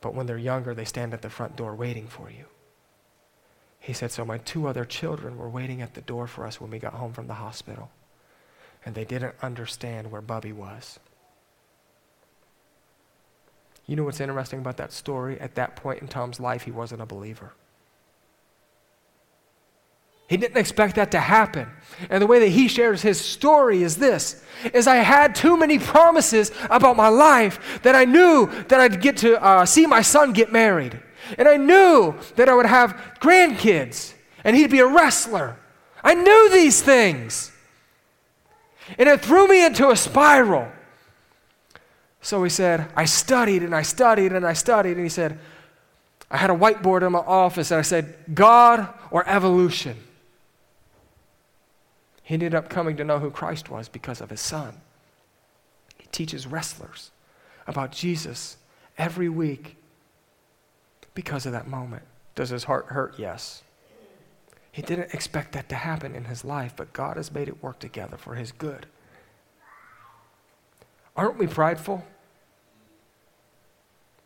But 0.00 0.14
when 0.14 0.26
they're 0.26 0.36
younger, 0.36 0.74
they 0.74 0.84
stand 0.84 1.14
at 1.14 1.22
the 1.22 1.30
front 1.30 1.56
door 1.56 1.74
waiting 1.74 2.06
for 2.06 2.30
you. 2.30 2.44
He 3.80 3.92
said, 3.92 4.10
So 4.12 4.24
my 4.24 4.38
two 4.38 4.66
other 4.66 4.84
children 4.84 5.38
were 5.38 5.48
waiting 5.48 5.80
at 5.80 5.94
the 5.94 6.02
door 6.02 6.26
for 6.26 6.46
us 6.46 6.60
when 6.60 6.70
we 6.70 6.78
got 6.78 6.94
home 6.94 7.12
from 7.12 7.28
the 7.28 7.34
hospital. 7.34 7.90
And 8.84 8.94
they 8.94 9.04
didn't 9.04 9.36
understand 9.42 10.10
where 10.10 10.20
Bubby 10.20 10.52
was. 10.52 10.98
You 13.86 13.96
know 13.96 14.04
what's 14.04 14.20
interesting 14.20 14.60
about 14.60 14.76
that 14.76 14.92
story? 14.92 15.40
At 15.40 15.54
that 15.56 15.76
point 15.76 16.00
in 16.02 16.08
Tom's 16.08 16.38
life, 16.38 16.62
he 16.62 16.70
wasn't 16.70 17.02
a 17.02 17.06
believer. 17.06 17.52
He 20.28 20.38
didn't 20.38 20.56
expect 20.56 20.96
that 20.96 21.10
to 21.10 21.20
happen. 21.20 21.68
And 22.08 22.22
the 22.22 22.26
way 22.26 22.38
that 22.38 22.48
he 22.48 22.66
shares 22.66 23.02
his 23.02 23.20
story 23.20 23.82
is 23.82 23.96
this 23.96 24.42
is 24.72 24.86
I 24.86 24.96
had 24.96 25.34
too 25.34 25.58
many 25.58 25.78
promises 25.78 26.52
about 26.70 26.96
my 26.96 27.08
life 27.08 27.80
that 27.82 27.94
I 27.94 28.06
knew 28.06 28.46
that 28.68 28.80
I'd 28.80 29.02
get 29.02 29.18
to 29.18 29.42
uh, 29.42 29.66
see 29.66 29.84
my 29.84 30.00
son 30.00 30.32
get 30.32 30.50
married. 30.50 30.98
And 31.36 31.46
I 31.46 31.58
knew 31.58 32.14
that 32.36 32.48
I 32.48 32.54
would 32.54 32.66
have 32.66 32.92
grandkids 33.20 34.14
and 34.44 34.56
he'd 34.56 34.70
be 34.70 34.78
a 34.78 34.86
wrestler. 34.86 35.58
I 36.02 36.14
knew 36.14 36.50
these 36.50 36.80
things. 36.80 37.52
And 38.98 39.08
it 39.08 39.20
threw 39.20 39.46
me 39.46 39.64
into 39.64 39.90
a 39.90 39.96
spiral. 39.96 40.68
So 42.22 42.42
he 42.44 42.50
said, 42.50 42.88
I 42.96 43.04
studied 43.04 43.62
and 43.64 43.74
I 43.74 43.82
studied 43.82 44.32
and 44.32 44.46
I 44.46 44.52
studied. 44.52 44.92
And 44.92 45.02
he 45.02 45.08
said, 45.08 45.38
I 46.30 46.36
had 46.36 46.50
a 46.50 46.54
whiteboard 46.54 47.04
in 47.04 47.12
my 47.12 47.18
office 47.18 47.70
and 47.72 47.78
I 47.78 47.82
said, 47.82 48.14
God 48.32 48.88
or 49.10 49.28
evolution. 49.28 49.96
He 52.22 52.34
ended 52.34 52.54
up 52.54 52.70
coming 52.70 52.96
to 52.96 53.04
know 53.04 53.18
who 53.18 53.30
Christ 53.30 53.68
was 53.68 53.88
because 53.88 54.20
of 54.20 54.30
his 54.30 54.40
son. 54.40 54.80
He 55.98 56.06
teaches 56.12 56.46
wrestlers 56.46 57.10
about 57.66 57.90
Jesus 57.90 58.56
every 58.96 59.28
week 59.28 59.76
because 61.14 61.44
of 61.44 61.52
that 61.52 61.66
moment. 61.66 62.04
Does 62.36 62.50
his 62.50 62.64
heart 62.64 62.86
hurt? 62.86 63.18
Yes. 63.18 63.62
He 64.70 64.80
didn't 64.80 65.12
expect 65.12 65.52
that 65.52 65.68
to 65.68 65.74
happen 65.74 66.14
in 66.14 66.24
his 66.24 66.44
life, 66.44 66.72
but 66.76 66.92
God 66.92 67.16
has 67.16 67.32
made 67.32 67.48
it 67.48 67.62
work 67.62 67.80
together 67.80 68.16
for 68.16 68.36
his 68.36 68.52
good. 68.52 68.86
Aren't 71.14 71.36
we 71.36 71.46
prideful? 71.46 72.04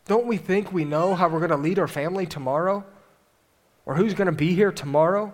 Don't 0.07 0.25
we 0.25 0.37
think 0.37 0.71
we 0.71 0.85
know 0.85 1.15
how 1.15 1.27
we're 1.27 1.39
going 1.39 1.51
to 1.51 1.57
lead 1.57 1.79
our 1.79 1.87
family 1.87 2.25
tomorrow? 2.25 2.85
Or 3.85 3.95
who's 3.95 4.13
going 4.13 4.27
to 4.27 4.31
be 4.31 4.53
here 4.53 4.71
tomorrow? 4.71 5.33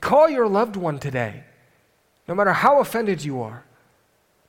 Call 0.00 0.28
your 0.28 0.48
loved 0.48 0.76
one 0.76 0.98
today, 0.98 1.44
no 2.28 2.34
matter 2.34 2.52
how 2.52 2.80
offended 2.80 3.24
you 3.24 3.40
are, 3.40 3.64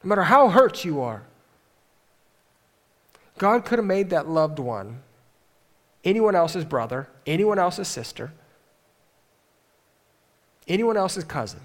no 0.03 0.09
matter 0.09 0.23
how 0.23 0.49
hurt 0.49 0.83
you 0.83 1.01
are. 1.01 1.23
God 3.37 3.65
could 3.65 3.79
have 3.79 3.85
made 3.85 4.09
that 4.09 4.27
loved 4.27 4.59
one 4.59 5.01
anyone 6.03 6.35
else's 6.35 6.63
brother, 6.63 7.09
anyone 7.25 7.57
else's 7.57 7.87
sister, 7.87 8.31
anyone 10.67 10.97
else's 10.97 11.23
cousin, 11.23 11.61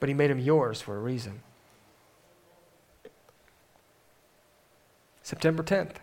but 0.00 0.08
He 0.08 0.14
made 0.14 0.30
him 0.30 0.40
yours 0.40 0.80
for 0.80 0.96
a 0.96 1.00
reason. 1.00 1.40
September 5.28 5.62
10th. 5.62 5.96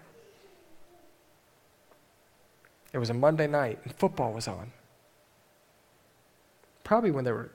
It 2.94 3.00
was 3.00 3.10
a 3.10 3.14
Monday 3.16 3.48
night, 3.48 3.80
and 3.84 3.92
football 3.96 4.32
was 4.32 4.48
on 4.48 4.72
probably 6.84 7.10
when 7.10 7.24
there 7.24 7.34
were 7.34 7.50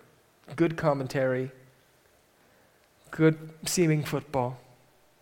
good 0.56 0.76
commentary, 0.76 1.52
good 3.12 3.38
seeming 3.64 4.02
football. 4.02 4.58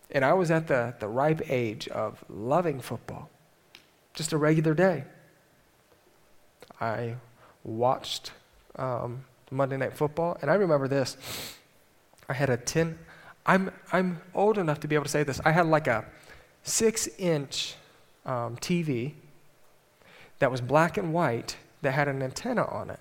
And 0.09 0.25
I 0.25 0.33
was 0.33 0.49
at 0.49 0.65
the, 0.65 0.95
the 0.99 1.07
ripe 1.07 1.51
age 1.51 1.87
of 1.89 2.25
loving 2.27 2.79
football. 2.79 3.29
Just 4.15 4.33
a 4.33 4.37
regular 4.39 4.73
day. 4.73 5.03
I 6.81 7.17
watched 7.63 8.31
um, 8.75 9.23
Monday 9.51 9.77
Night 9.77 9.93
Football, 9.95 10.39
and 10.41 10.49
I 10.49 10.55
remember 10.55 10.87
this. 10.87 11.15
I 12.27 12.33
had 12.33 12.49
a 12.49 12.57
10, 12.57 12.97
I'm, 13.45 13.71
I'm 13.91 14.21
old 14.33 14.57
enough 14.57 14.79
to 14.79 14.87
be 14.87 14.95
able 14.95 15.05
to 15.05 15.11
say 15.11 15.21
this. 15.21 15.39
I 15.45 15.51
had 15.51 15.67
like 15.67 15.85
a 15.85 16.05
six 16.63 17.07
inch 17.17 17.75
um, 18.25 18.57
TV 18.57 19.13
that 20.39 20.51
was 20.51 20.61
black 20.61 20.97
and 20.97 21.13
white 21.13 21.57
that 21.81 21.91
had 21.91 22.07
an 22.07 22.21
antenna 22.21 22.65
on 22.65 22.89
it 22.89 22.99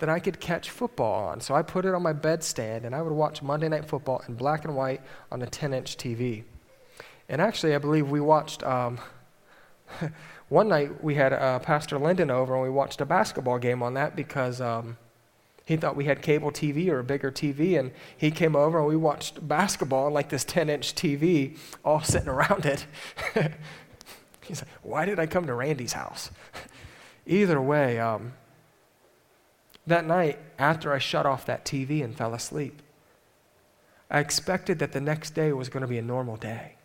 that 0.00 0.08
I 0.08 0.18
could 0.18 0.40
catch 0.40 0.70
football 0.70 1.28
on. 1.28 1.40
So 1.40 1.54
I 1.54 1.62
put 1.62 1.84
it 1.84 1.94
on 1.94 2.02
my 2.02 2.12
bedstand 2.12 2.84
and 2.84 2.94
I 2.94 3.02
would 3.02 3.12
watch 3.12 3.42
Monday 3.42 3.68
Night 3.68 3.84
Football 3.84 4.22
in 4.28 4.34
black 4.34 4.64
and 4.64 4.76
white 4.76 5.00
on 5.30 5.42
a 5.42 5.46
10 5.46 5.72
inch 5.72 5.96
TV. 5.96 6.44
And 7.28 7.40
actually, 7.40 7.74
I 7.74 7.78
believe 7.78 8.10
we 8.10 8.20
watched, 8.20 8.62
um, 8.64 8.98
one 10.48 10.68
night 10.68 11.02
we 11.02 11.14
had 11.14 11.32
uh, 11.32 11.58
Pastor 11.60 11.98
Linden 11.98 12.30
over 12.30 12.54
and 12.54 12.62
we 12.62 12.70
watched 12.70 13.00
a 13.00 13.06
basketball 13.06 13.58
game 13.58 13.82
on 13.82 13.94
that 13.94 14.16
because 14.16 14.60
um, 14.60 14.96
he 15.64 15.76
thought 15.76 15.96
we 15.96 16.04
had 16.04 16.20
cable 16.20 16.50
TV 16.50 16.88
or 16.88 16.98
a 16.98 17.04
bigger 17.04 17.30
TV. 17.30 17.78
And 17.78 17.92
he 18.16 18.30
came 18.30 18.54
over 18.54 18.78
and 18.78 18.86
we 18.86 18.96
watched 18.96 19.46
basketball 19.46 20.06
on 20.06 20.12
like 20.12 20.28
this 20.28 20.44
10 20.44 20.68
inch 20.68 20.94
TV, 20.94 21.58
all 21.84 22.00
sitting 22.02 22.28
around 22.28 22.66
it. 22.66 22.86
He's 24.42 24.60
like, 24.60 24.70
why 24.82 25.06
did 25.06 25.18
I 25.18 25.26
come 25.26 25.46
to 25.46 25.54
Randy's 25.54 25.94
house? 25.94 26.30
Either 27.26 27.60
way, 27.60 27.98
um, 27.98 28.34
that 29.86 30.06
night, 30.06 30.38
after 30.58 30.92
I 30.92 30.98
shut 30.98 31.24
off 31.24 31.46
that 31.46 31.64
TV 31.64 32.04
and 32.04 32.14
fell 32.14 32.34
asleep, 32.34 32.82
I 34.10 34.20
expected 34.20 34.78
that 34.80 34.92
the 34.92 35.00
next 35.00 35.30
day 35.30 35.52
was 35.52 35.70
going 35.70 35.80
to 35.80 35.86
be 35.86 35.98
a 35.98 36.02
normal 36.02 36.36
day. 36.36 36.76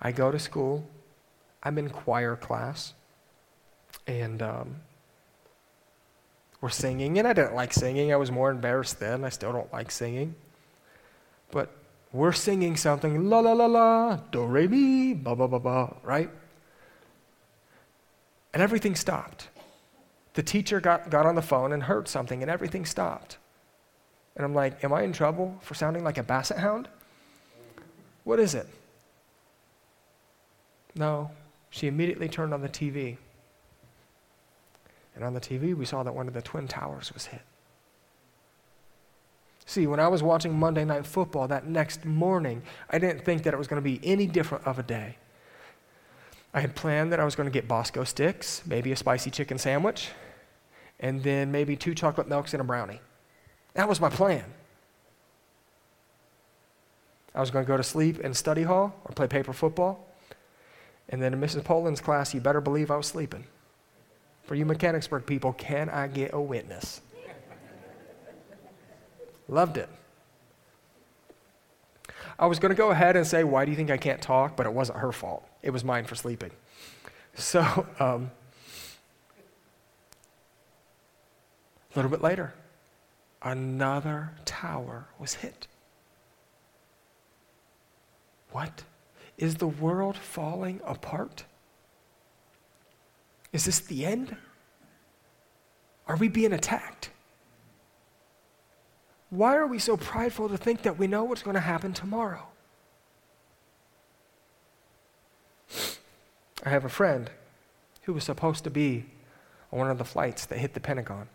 I 0.00 0.10
go 0.10 0.32
to 0.32 0.38
school, 0.38 0.88
I'm 1.62 1.78
in 1.78 1.90
choir 1.90 2.34
class, 2.34 2.94
and 4.06 4.42
um, 4.42 4.76
we're 6.62 6.70
singing, 6.70 7.18
and 7.18 7.28
I 7.28 7.34
didn't 7.34 7.54
like 7.54 7.74
singing. 7.74 8.10
I 8.10 8.16
was 8.16 8.30
more 8.30 8.50
embarrassed 8.50 8.98
then. 8.98 9.24
I 9.24 9.28
still 9.28 9.52
don't 9.52 9.70
like 9.70 9.90
singing. 9.90 10.34
But 11.50 11.70
we're 12.10 12.32
singing 12.32 12.78
something, 12.78 13.28
la 13.28 13.40
la 13.40 13.52
la 13.52 13.66
la, 13.66 14.16
do 14.16 14.44
re 14.46 14.66
mi, 14.66 15.12
ba 15.12 15.36
ba 15.36 15.46
ba 15.46 15.58
ba, 15.58 15.96
right? 16.02 16.30
And 18.54 18.62
everything 18.62 18.94
stopped 18.94 19.48
the 20.34 20.42
teacher 20.42 20.80
got, 20.80 21.10
got 21.10 21.26
on 21.26 21.34
the 21.34 21.42
phone 21.42 21.72
and 21.72 21.82
heard 21.82 22.08
something, 22.08 22.42
and 22.42 22.50
everything 22.50 22.86
stopped. 22.86 23.36
And 24.36 24.44
I'm 24.44 24.54
like, 24.54 24.82
Am 24.82 24.92
I 24.92 25.02
in 25.02 25.12
trouble 25.12 25.58
for 25.60 25.74
sounding 25.74 26.04
like 26.04 26.18
a 26.18 26.22
basset 26.22 26.58
hound? 26.58 26.88
What 28.24 28.38
is 28.38 28.54
it? 28.54 28.66
No. 30.94 31.30
She 31.70 31.86
immediately 31.86 32.28
turned 32.28 32.54
on 32.54 32.62
the 32.62 32.68
TV. 32.68 33.16
And 35.14 35.24
on 35.24 35.34
the 35.34 35.40
TV, 35.40 35.74
we 35.74 35.84
saw 35.84 36.02
that 36.02 36.14
one 36.14 36.28
of 36.28 36.34
the 36.34 36.42
Twin 36.42 36.68
Towers 36.68 37.12
was 37.12 37.26
hit. 37.26 37.42
See, 39.64 39.86
when 39.86 40.00
I 40.00 40.08
was 40.08 40.22
watching 40.22 40.58
Monday 40.58 40.84
Night 40.84 41.06
Football 41.06 41.48
that 41.48 41.66
next 41.66 42.04
morning, 42.04 42.62
I 42.90 42.98
didn't 42.98 43.24
think 43.24 43.44
that 43.44 43.54
it 43.54 43.56
was 43.56 43.66
going 43.66 43.82
to 43.82 43.84
be 43.84 44.00
any 44.02 44.26
different 44.26 44.66
of 44.66 44.78
a 44.78 44.82
day. 44.82 45.16
I 46.54 46.60
had 46.60 46.74
planned 46.74 47.12
that 47.12 47.20
I 47.20 47.24
was 47.24 47.34
going 47.34 47.48
to 47.48 47.52
get 47.52 47.68
Bosco 47.68 48.04
sticks, 48.04 48.62
maybe 48.66 48.92
a 48.92 48.96
spicy 48.96 49.30
chicken 49.30 49.58
sandwich, 49.58 50.10
and 51.00 51.22
then 51.22 51.50
maybe 51.50 51.76
two 51.76 51.94
chocolate 51.94 52.28
milks 52.28 52.52
and 52.52 52.60
a 52.60 52.64
brownie. 52.64 53.00
That 53.74 53.88
was 53.88 54.00
my 54.00 54.10
plan. 54.10 54.44
I 57.34 57.40
was 57.40 57.50
going 57.50 57.64
to 57.64 57.68
go 57.68 57.78
to 57.78 57.82
sleep 57.82 58.20
in 58.20 58.34
study 58.34 58.62
hall 58.62 58.94
or 59.04 59.14
play 59.14 59.26
paper 59.26 59.52
football. 59.52 60.06
And 61.08 61.22
then 61.22 61.32
in 61.32 61.40
Mrs. 61.40 61.64
Poland's 61.64 62.00
class, 62.00 62.34
you 62.34 62.40
better 62.40 62.60
believe 62.60 62.90
I 62.90 62.96
was 62.96 63.06
sleeping. 63.06 63.44
For 64.42 64.54
you 64.54 64.66
Mechanicsburg 64.66 65.26
people, 65.26 65.52
can 65.52 65.88
I 65.88 66.08
get 66.08 66.34
a 66.34 66.40
witness? 66.40 67.00
Loved 69.48 69.76
it. 69.76 69.88
I 72.38 72.46
was 72.46 72.58
going 72.58 72.70
to 72.70 72.76
go 72.76 72.90
ahead 72.90 73.16
and 73.16 73.26
say, 73.26 73.44
Why 73.44 73.64
do 73.64 73.70
you 73.70 73.76
think 73.76 73.90
I 73.90 73.96
can't 73.96 74.20
talk? 74.20 74.56
But 74.56 74.66
it 74.66 74.72
wasn't 74.72 74.98
her 74.98 75.12
fault. 75.12 75.46
It 75.62 75.70
was 75.70 75.84
mine 75.84 76.04
for 76.04 76.14
sleeping. 76.14 76.50
So, 77.34 77.86
um, 77.98 78.30
a 81.94 81.98
little 81.98 82.10
bit 82.10 82.20
later, 82.20 82.52
another 83.42 84.32
tower 84.44 85.06
was 85.18 85.34
hit. 85.34 85.66
What? 88.50 88.84
Is 89.38 89.56
the 89.56 89.66
world 89.66 90.16
falling 90.16 90.80
apart? 90.84 91.44
Is 93.52 93.64
this 93.64 93.80
the 93.80 94.04
end? 94.06 94.36
Are 96.06 96.16
we 96.16 96.28
being 96.28 96.52
attacked? 96.52 97.10
Why 99.30 99.56
are 99.56 99.66
we 99.66 99.78
so 99.78 99.96
prideful 99.96 100.48
to 100.48 100.56
think 100.56 100.82
that 100.82 100.98
we 100.98 101.06
know 101.06 101.24
what's 101.24 101.42
going 101.42 101.54
to 101.54 101.60
happen 101.60 101.92
tomorrow? 101.92 102.46
I 106.64 106.68
have 106.68 106.84
a 106.84 106.90
friend 106.90 107.30
who 108.02 108.12
was 108.12 108.24
supposed 108.24 108.64
to 108.64 108.70
be 108.70 109.06
on 109.72 109.78
one 109.78 109.90
of 109.90 109.98
the 109.98 110.04
flights 110.04 110.46
that 110.46 110.58
hit 110.58 110.74
the 110.74 110.80
Pentagon. 110.80 111.28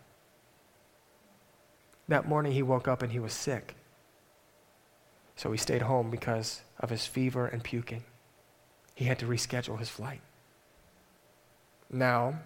That 2.06 2.28
morning 2.28 2.52
he 2.52 2.62
woke 2.62 2.88
up 2.88 3.02
and 3.02 3.12
he 3.12 3.18
was 3.18 3.32
sick. 3.32 3.74
So 5.36 5.52
he 5.52 5.58
stayed 5.58 5.82
home 5.82 6.10
because 6.10 6.62
of 6.80 6.90
his 6.90 7.06
fever 7.06 7.46
and 7.46 7.62
puking. 7.62 8.04
He 8.94 9.04
had 9.04 9.18
to 9.18 9.26
reschedule 9.26 9.78
his 9.78 9.88
flight. 9.88 10.20
Now, 11.90 12.40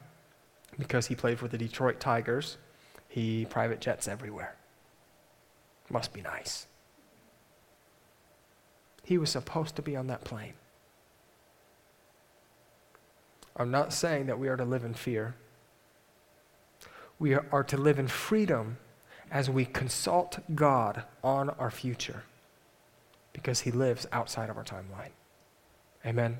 because 0.78 1.06
he 1.06 1.14
played 1.14 1.38
for 1.38 1.48
the 1.48 1.58
Detroit 1.58 2.00
Tigers, 2.00 2.58
he 3.08 3.46
private 3.46 3.80
jets 3.80 4.08
everywhere. 4.08 4.56
Must 5.90 6.12
be 6.12 6.22
nice. 6.22 6.66
He 9.02 9.18
was 9.18 9.30
supposed 9.30 9.76
to 9.76 9.82
be 9.82 9.96
on 9.96 10.06
that 10.06 10.24
plane. 10.24 10.54
I'm 13.56 13.70
not 13.70 13.92
saying 13.92 14.26
that 14.26 14.38
we 14.38 14.48
are 14.48 14.56
to 14.56 14.64
live 14.64 14.84
in 14.84 14.94
fear. 14.94 15.34
We 17.18 17.34
are 17.34 17.64
to 17.64 17.76
live 17.76 17.98
in 17.98 18.08
freedom 18.08 18.78
as 19.30 19.50
we 19.50 19.64
consult 19.64 20.38
God 20.54 21.04
on 21.22 21.50
our 21.50 21.70
future 21.70 22.22
because 23.32 23.60
He 23.60 23.70
lives 23.70 24.06
outside 24.12 24.50
of 24.50 24.56
our 24.56 24.64
timeline. 24.64 25.12
Amen. 26.04 26.38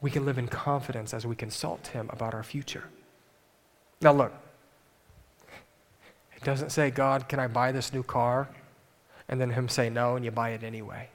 We 0.00 0.10
can 0.10 0.24
live 0.24 0.38
in 0.38 0.48
confidence 0.48 1.12
as 1.12 1.26
we 1.26 1.34
consult 1.34 1.88
Him 1.88 2.08
about 2.12 2.34
our 2.34 2.42
future. 2.42 2.84
Now, 4.00 4.12
look, 4.12 4.32
it 6.36 6.44
doesn't 6.44 6.70
say, 6.70 6.90
God, 6.90 7.28
can 7.28 7.40
I 7.40 7.48
buy 7.48 7.72
this 7.72 7.92
new 7.92 8.04
car? 8.04 8.48
And 9.28 9.40
then 9.40 9.50
him 9.50 9.68
say 9.68 9.90
no, 9.90 10.16
and 10.16 10.24
you 10.24 10.30
buy 10.30 10.50
it 10.50 10.62
anyway. 10.62 11.08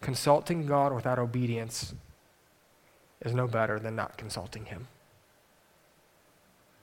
Consulting 0.00 0.66
God 0.66 0.94
without 0.94 1.18
obedience 1.18 1.94
is 3.22 3.32
no 3.32 3.46
better 3.46 3.78
than 3.78 3.96
not 3.96 4.18
consulting 4.18 4.66
him. 4.66 4.86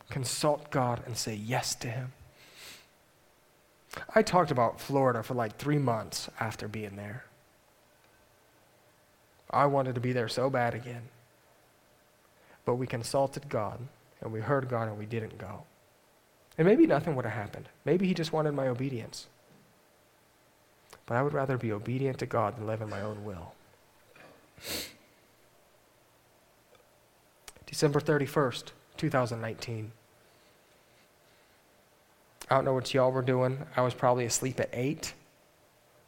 Consult 0.09 0.71
God 0.71 1.03
and 1.05 1.15
say 1.15 1.35
yes 1.35 1.75
to 1.75 1.87
him. 1.87 2.11
I 4.15 4.23
talked 4.23 4.51
about 4.51 4.81
Florida 4.81 5.21
for 5.21 5.35
like 5.35 5.57
three 5.57 5.77
months 5.77 6.29
after 6.39 6.67
being 6.67 6.95
there. 6.95 7.25
I 9.51 9.65
wanted 9.65 9.95
to 9.95 10.01
be 10.01 10.13
there 10.13 10.29
so 10.29 10.49
bad 10.49 10.73
again. 10.73 11.03
But 12.65 12.75
we 12.75 12.87
consulted 12.87 13.49
God, 13.49 13.79
and 14.21 14.31
we 14.31 14.39
heard 14.39 14.69
God, 14.69 14.87
and 14.87 14.97
we 14.97 15.05
didn't 15.05 15.37
go. 15.37 15.63
And 16.57 16.67
maybe 16.67 16.87
nothing 16.87 17.15
would 17.15 17.25
have 17.25 17.33
happened. 17.33 17.69
Maybe 17.85 18.07
he 18.07 18.13
just 18.13 18.33
wanted 18.33 18.53
my 18.53 18.67
obedience. 18.67 19.27
But 21.05 21.17
I 21.17 21.23
would 21.23 21.33
rather 21.33 21.57
be 21.57 21.71
obedient 21.71 22.19
to 22.19 22.25
God 22.25 22.57
than 22.57 22.67
live 22.67 22.81
in 22.81 22.89
my 22.89 23.01
own 23.01 23.25
will. 23.25 23.53
December 27.65 27.99
31st, 27.99 28.65
2019. 28.97 29.91
I 32.49 32.55
don't 32.55 32.65
know 32.65 32.73
what 32.73 32.93
y'all 32.93 33.11
were 33.11 33.21
doing. 33.21 33.65
I 33.77 33.81
was 33.81 33.93
probably 33.93 34.25
asleep 34.25 34.59
at 34.59 34.69
8. 34.73 35.13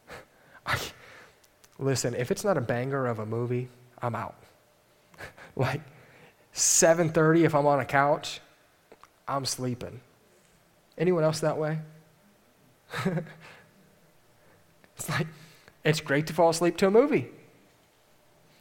I, 0.66 0.78
listen, 1.84 2.14
if 2.14 2.30
it's 2.30 2.44
not 2.44 2.56
a 2.56 2.60
banger 2.60 3.06
of 3.06 3.18
a 3.18 3.26
movie, 3.26 3.68
I'm 4.00 4.14
out. 4.14 4.34
like 5.56 5.82
7:30 6.54 7.44
if 7.44 7.54
I'm 7.54 7.66
on 7.66 7.80
a 7.80 7.84
couch, 7.84 8.40
I'm 9.28 9.44
sleeping. 9.44 10.00
Anyone 10.96 11.24
else 11.24 11.40
that 11.40 11.58
way? 11.58 11.78
it's 14.96 15.08
like, 15.08 15.26
it's 15.84 16.00
great 16.00 16.26
to 16.28 16.32
fall 16.32 16.50
asleep 16.50 16.76
to 16.78 16.86
a 16.86 16.90
movie. 16.90 17.28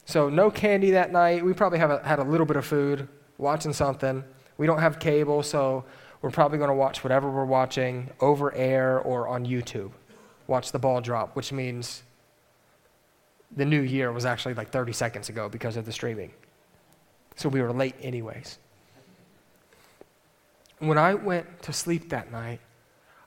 So, 0.05 0.29
no 0.29 0.49
candy 0.51 0.91
that 0.91 1.11
night. 1.11 1.45
We 1.45 1.53
probably 1.53 1.79
have 1.79 1.91
a, 1.91 2.03
had 2.03 2.19
a 2.19 2.23
little 2.23 2.45
bit 2.45 2.57
of 2.57 2.65
food, 2.65 3.07
watching 3.37 3.71
something. 3.71 4.23
We 4.57 4.67
don't 4.67 4.79
have 4.79 4.99
cable, 4.99 5.43
so 5.43 5.85
we're 6.21 6.31
probably 6.31 6.57
going 6.57 6.69
to 6.69 6.75
watch 6.75 7.03
whatever 7.03 7.29
we're 7.29 7.45
watching 7.45 8.09
over 8.19 8.53
air 8.53 8.99
or 8.99 9.27
on 9.27 9.45
YouTube. 9.45 9.91
Watch 10.47 10.71
the 10.71 10.79
ball 10.79 10.99
drop, 10.99 11.35
which 11.35 11.53
means 11.53 12.03
the 13.55 13.65
new 13.65 13.81
year 13.81 14.11
was 14.11 14.25
actually 14.25 14.53
like 14.53 14.69
30 14.69 14.93
seconds 14.93 15.29
ago 15.29 15.49
because 15.49 15.77
of 15.77 15.85
the 15.85 15.91
streaming. 15.91 16.31
So 17.35 17.49
we 17.49 17.61
were 17.61 17.71
late, 17.71 17.95
anyways. 18.01 18.57
When 20.79 20.97
I 20.97 21.13
went 21.13 21.61
to 21.63 21.73
sleep 21.73 22.09
that 22.09 22.31
night, 22.31 22.59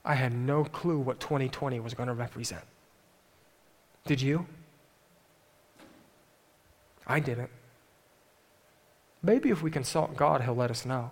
I 0.04 0.14
had 0.14 0.32
no 0.32 0.64
clue 0.64 0.98
what 0.98 1.20
2020 1.20 1.80
was 1.80 1.94
going 1.94 2.08
to 2.08 2.14
represent. 2.14 2.62
Did 4.04 4.20
you? 4.20 4.46
I 7.06 7.20
didn't. 7.20 7.50
Maybe 9.22 9.50
if 9.50 9.62
we 9.62 9.70
consult 9.70 10.16
God, 10.16 10.42
He'll 10.42 10.54
let 10.54 10.70
us 10.70 10.84
know. 10.84 11.10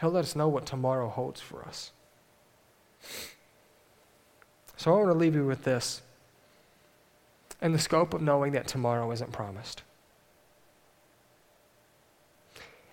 He'll 0.00 0.10
let 0.10 0.24
us 0.24 0.34
know 0.34 0.48
what 0.48 0.66
tomorrow 0.66 1.08
holds 1.08 1.40
for 1.40 1.64
us. 1.64 1.92
So 4.76 4.92
I 4.92 4.98
want 4.98 5.10
to 5.10 5.18
leave 5.18 5.34
you 5.34 5.46
with 5.46 5.62
this 5.64 6.02
in 7.64 7.72
the 7.72 7.78
scope 7.78 8.12
of 8.12 8.20
knowing 8.20 8.52
that 8.52 8.68
tomorrow 8.68 9.10
isn't 9.10 9.32
promised. 9.32 9.82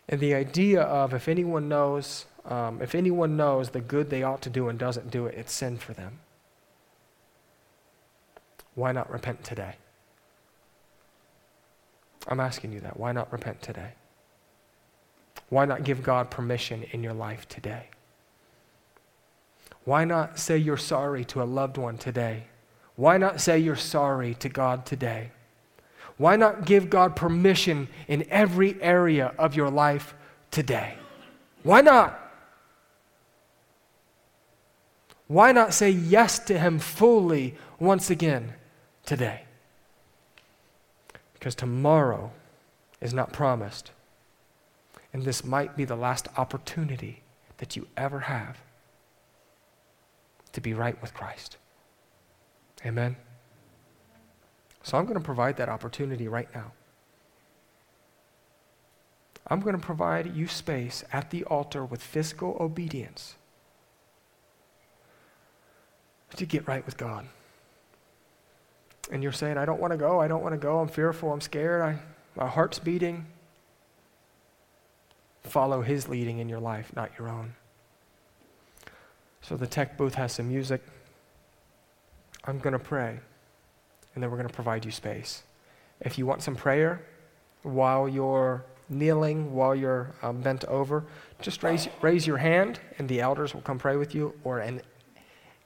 And 0.07 0.22
the 0.22 0.34
idea 0.34 0.82
of 0.82 1.13
if 1.13 1.28
anyone 1.28 1.67
knows, 1.67 2.26
um, 2.45 2.82
if 2.82 2.95
anyone 2.95 3.36
knows 3.36 3.72
the 3.72 3.82
good 3.82 4.09
they 4.09 4.24
ought 4.24 4.41
to 4.43 4.49
do 4.49 4.69
and 4.69 4.80
doesn't 4.80 5.11
do 5.11 5.26
it, 5.26 5.36
it's 5.38 5.51
sin 5.51 5.78
for 5.78 5.91
them. 5.91 6.19
Why 8.74 8.93
not 8.93 9.11
repent 9.11 9.43
today? 9.43 9.76
I'm 12.28 12.39
asking 12.39 12.72
you 12.72 12.80
that. 12.80 12.97
Why 12.97 13.11
not 13.11 13.30
repent 13.34 13.61
today? 13.61 13.91
Why 15.49 15.65
not 15.65 15.84
give 15.84 16.01
God 16.01 16.32
permission 16.32 16.84
in 16.91 17.03
your 17.03 17.13
life 17.13 17.45
today? 17.49 17.89
Why 19.84 20.05
not 20.05 20.39
say 20.39 20.57
you're 20.57 20.78
sorry 20.78 21.26
to 21.26 21.41
a 21.41 21.43
loved 21.43 21.78
one 21.78 21.97
today? 21.97 22.45
Why 22.96 23.18
not 23.18 23.42
say 23.42 23.58
you're 23.60 23.76
sorry 23.76 24.36
to 24.36 24.50
God 24.50 24.86
today? 24.86 25.32
Why 26.18 26.36
not 26.36 26.66
give 26.66 26.89
God 26.89 27.16
permission 27.16 27.88
in 28.08 28.26
every 28.30 28.82
area 28.82 29.34
of 29.39 29.56
your 29.56 29.70
life 29.70 30.14
today? 30.52 30.96
Why 31.64 31.82
not? 31.82 32.18
Why 35.28 35.52
not 35.52 35.74
say 35.74 35.89
yes 35.89 36.39
to 36.39 36.60
Him 36.60 36.78
fully 36.78 37.56
once 37.80 38.10
again 38.10 38.54
today? 39.06 39.44
Because 41.34 41.56
tomorrow 41.56 42.32
is 43.00 43.14
not 43.14 43.34
promised. 43.34 43.92
And 45.14 45.24
this 45.24 45.44
might 45.44 45.76
be 45.76 45.86
the 45.86 45.96
last 45.96 46.28
opportunity 46.38 47.22
that 47.58 47.76
you 47.76 47.88
ever 47.98 48.20
have 48.20 48.58
to 50.54 50.62
be 50.62 50.74
right 50.74 51.02
with 51.02 51.14
Christ. 51.14 51.58
Amen. 52.86 53.16
So 54.84 54.98
I'm 54.98 55.06
going 55.06 55.20
to 55.20 55.24
provide 55.24 55.58
that 55.58 55.70
opportunity 55.70 56.28
right 56.28 56.48
now. 56.54 56.72
I'm 59.48 59.60
going 59.60 59.76
to 59.76 59.82
provide 59.82 60.36
you 60.36 60.48
space 60.48 61.04
at 61.12 61.30
the 61.30 61.44
altar 61.46 61.84
with 61.84 62.02
physical 62.02 62.58
obedience 62.60 63.36
to 66.36 66.46
get 66.46 66.68
right 66.68 66.86
with 66.86 66.98
God. 66.98 67.28
And 69.12 69.22
you're 69.22 69.32
saying, 69.32 69.58
I 69.58 69.66
don't 69.66 69.82
want 69.82 69.92
to 69.92 69.98
go, 69.98 70.22
I 70.22 70.28
don't 70.28 70.42
want 70.42 70.54
to 70.54 70.58
go, 70.58 70.80
I'm 70.80 70.88
fearful, 70.88 71.34
I'm 71.34 71.42
scared, 71.42 71.82
I, 71.82 72.00
my 72.36 72.48
heart's 72.48 72.80
beating. 72.80 73.26
Follow 75.44 75.82
His 75.82 76.08
leading 76.08 76.40
in 76.40 76.48
your 76.48 76.60
life, 76.60 76.94
not 76.96 77.12
your 77.20 77.28
own. 77.28 77.56
So 79.42 79.58
the 79.58 79.68
tech 79.68 79.98
booth 79.98 80.16
has 80.16 80.32
some 80.32 80.48
music. 80.48 80.82
I'm 82.46 82.60
going 82.60 82.74
to 82.74 82.80
pray, 82.80 83.20
and 84.14 84.24
then 84.24 84.32
we're 84.32 84.38
going 84.38 84.50
to 84.50 84.54
provide 84.54 84.86
you 84.86 84.92
space. 84.92 85.44
If 86.00 86.18
you 86.18 86.26
want 86.26 86.42
some 86.42 86.56
prayer 86.56 87.06
while 87.64 88.10
you're 88.10 88.66
kneeling, 88.89 89.54
while 89.54 89.76
you're 89.76 90.14
um, 90.22 90.42
bent 90.42 90.66
over, 90.66 91.04
just 91.42 91.64
raise, 91.64 91.88
raise 92.02 92.26
your 92.26 92.38
hand, 92.38 92.80
and 92.98 93.08
the 93.08 93.22
elders 93.22 93.54
will 93.54 93.62
come 93.62 93.80
pray 93.80 93.96
with 93.96 94.16
you, 94.16 94.34
or 94.44 94.60
an, 94.60 94.82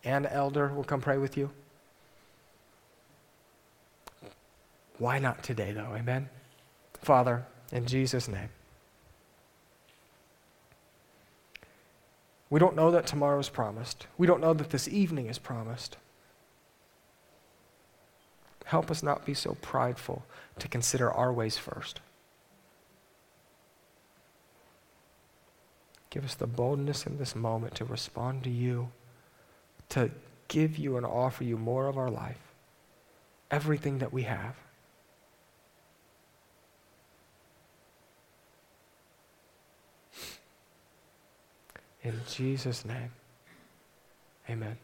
an 0.04 0.26
elder 0.26 0.68
will 0.68 0.84
come 0.84 1.02
pray 1.02 1.18
with 1.18 1.38
you. 1.38 1.50
Why 4.98 5.20
not 5.20 5.44
today, 5.44 5.72
though? 5.72 5.94
Amen? 5.96 6.30
Father, 7.02 7.46
in 7.72 7.86
Jesus' 7.86 8.28
name. 8.28 8.50
We 12.50 12.60
don't 12.60 12.76
know 12.76 12.92
that 12.92 13.08
tomorrow 13.08 13.40
is 13.40 13.50
promised. 13.50 14.08
We 14.18 14.28
don't 14.28 14.40
know 14.40 14.54
that 14.54 14.70
this 14.70 14.88
evening 14.88 15.28
is 15.28 15.38
promised. 15.38 15.98
Help 18.66 18.90
us 18.90 19.04
not 19.04 19.26
be 19.26 19.34
so 19.34 19.56
prideful 19.62 20.26
to 20.60 20.68
consider 20.68 21.12
our 21.12 21.32
ways 21.32 21.58
first. 21.58 22.02
Give 26.10 26.26
us 26.26 26.34
the 26.34 26.48
boldness 26.48 27.06
in 27.06 27.18
this 27.18 27.36
moment 27.36 27.76
to 27.76 27.86
respond 27.86 28.44
to 28.46 28.50
you, 28.50 28.90
to 29.90 30.10
give 30.48 30.78
you 30.78 30.98
and 30.98 31.06
offer 31.06 31.44
you 31.44 31.58
more 31.58 31.88
of 31.88 31.98
our 31.98 32.10
life, 32.10 32.40
everything 33.52 34.00
that 34.00 34.14
we 34.14 34.24
have. 34.24 34.56
In 42.02 42.22
Jesus' 42.30 42.86
name, 42.86 43.12
amen. 44.50 44.78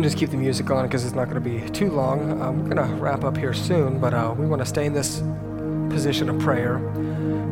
Can 0.00 0.08
just 0.08 0.16
keep 0.16 0.30
the 0.30 0.36
music 0.36 0.70
on 0.70 0.86
because 0.86 1.04
it's 1.04 1.14
not 1.14 1.28
going 1.28 1.34
to 1.34 1.42
be 1.42 1.68
too 1.72 1.90
long. 1.90 2.40
Um, 2.40 2.62
we're 2.62 2.74
going 2.74 2.88
to 2.88 2.94
wrap 2.94 3.22
up 3.22 3.36
here 3.36 3.52
soon, 3.52 3.98
but 3.98 4.14
uh, 4.14 4.34
we 4.36 4.46
want 4.46 4.62
to 4.62 4.66
stay 4.66 4.86
in 4.86 4.94
this 4.94 5.22
position 5.90 6.30
of 6.30 6.38
prayer. 6.40 6.78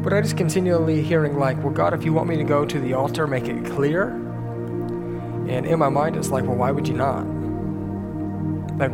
But 0.02 0.14
I 0.14 0.22
just 0.22 0.38
continually 0.38 1.02
hearing, 1.02 1.38
like, 1.38 1.62
well, 1.62 1.74
God, 1.74 1.92
if 1.92 2.04
you 2.04 2.14
want 2.14 2.26
me 2.26 2.38
to 2.38 2.44
go 2.44 2.64
to 2.64 2.80
the 2.80 2.94
altar, 2.94 3.26
make 3.26 3.48
it 3.48 3.66
clear. 3.66 4.08
And 4.08 5.66
in 5.66 5.78
my 5.78 5.90
mind, 5.90 6.16
it's 6.16 6.30
like, 6.30 6.44
well, 6.44 6.56
why 6.56 6.70
would 6.70 6.88
you 6.88 6.94
not? 6.94 7.26
Like, 8.78 8.92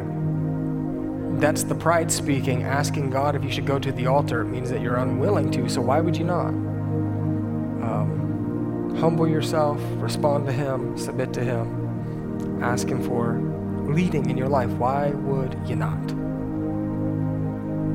that's 1.40 1.62
the 1.62 1.76
pride 1.76 2.10
speaking, 2.10 2.64
asking 2.64 3.10
God 3.10 3.36
if 3.36 3.44
you 3.44 3.52
should 3.52 3.66
go 3.66 3.78
to 3.78 3.92
the 3.92 4.08
altar. 4.08 4.40
It 4.40 4.46
means 4.46 4.68
that 4.70 4.80
you're 4.80 4.96
unwilling 4.96 5.52
to, 5.52 5.68
so 5.68 5.80
why 5.80 6.00
would 6.00 6.16
you 6.16 6.24
not? 6.24 6.48
Um, 7.84 8.96
humble 8.98 9.28
yourself, 9.28 9.80
respond 9.98 10.46
to 10.46 10.52
Him, 10.52 10.98
submit 10.98 11.32
to 11.34 11.44
Him, 11.44 11.83
ask 12.64 12.88
Him 12.88 13.02
for 13.02 13.40
leading 13.92 14.30
in 14.30 14.36
your 14.36 14.48
life. 14.48 14.70
Why 14.70 15.10
would 15.10 15.56
you 15.68 15.76
not? 15.76 16.10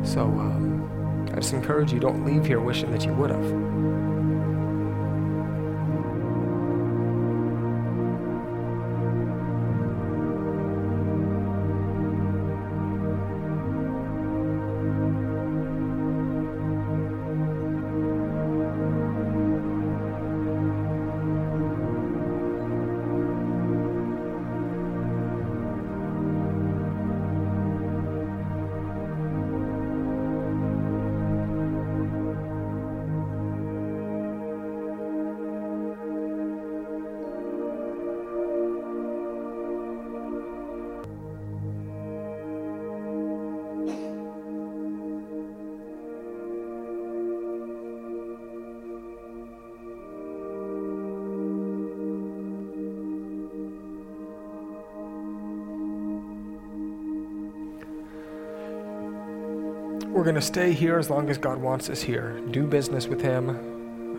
So 0.05 0.21
um, 0.21 1.29
I 1.33 1.35
just 1.35 1.53
encourage 1.53 1.91
you 1.91 1.99
don't 1.99 2.25
leave 2.25 2.45
here 2.45 2.59
wishing 2.59 2.91
that 2.91 3.05
you 3.05 3.13
would 3.13 3.31
have. 3.31 3.68
We're 60.19 60.25
going 60.25 60.35
to 60.35 60.41
stay 60.41 60.73
here 60.73 60.99
as 60.99 61.09
long 61.09 61.29
as 61.29 61.37
God 61.37 61.59
wants 61.61 61.89
us 61.89 62.01
here. 62.01 62.41
Do 62.51 62.67
business 62.67 63.07
with 63.07 63.21
Him. 63.21 63.51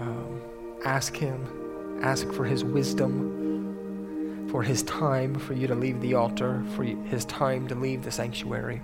Um, 0.01 0.41
ask 0.83 1.15
Him. 1.15 2.01
Ask 2.03 2.33
for 2.33 2.47
His 2.47 2.65
wisdom, 2.65 4.49
for 4.51 4.63
His 4.63 4.83
time 4.85 5.39
for 5.39 5.53
you 5.53 5.67
to 5.67 5.75
leave 5.75 6.01
the 6.01 6.15
altar, 6.15 6.65
for 6.75 6.85
His 6.85 7.27
time 7.27 7.69
to 7.69 7.75
leave 7.75 8.03
the 8.03 8.11
sanctuary. 8.11 8.81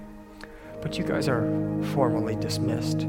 But 0.83 0.99
you 0.99 1.05
guys 1.05 1.27
are 1.27 1.41
formally 1.95 2.37
dismissed. 2.37 3.07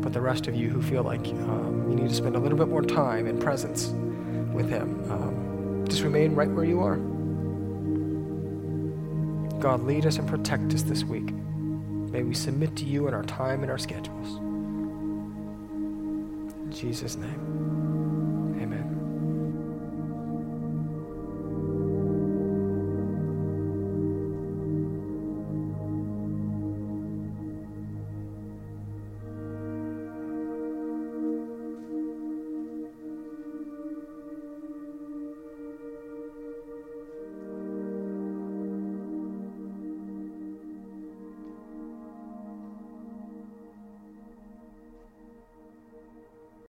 But 0.00 0.14
the 0.14 0.22
rest 0.22 0.46
of 0.46 0.54
you 0.54 0.70
who 0.70 0.80
feel 0.80 1.02
like 1.02 1.20
um, 1.20 1.88
you 1.90 1.96
need 1.96 2.08
to 2.08 2.14
spend 2.14 2.36
a 2.36 2.38
little 2.38 2.56
bit 2.56 2.68
more 2.68 2.80
time 2.80 3.26
in 3.26 3.38
presence 3.38 3.88
with 4.54 4.70
Him, 4.70 5.12
um, 5.12 5.84
just 5.90 6.00
remain 6.00 6.34
right 6.34 6.50
where 6.50 6.64
you 6.64 6.80
are. 6.80 6.96
God, 9.60 9.82
lead 9.82 10.06
us 10.06 10.16
and 10.16 10.26
protect 10.26 10.72
us 10.72 10.80
this 10.80 11.04
week. 11.04 11.34
May 12.12 12.22
we 12.22 12.34
submit 12.34 12.76
to 12.76 12.84
you 12.84 13.08
in 13.08 13.14
our 13.14 13.22
time 13.24 13.62
and 13.62 13.70
our 13.70 13.78
schedules. 13.78 14.36
In 16.56 16.70
Jesus' 16.70 17.16
name. 17.16 17.81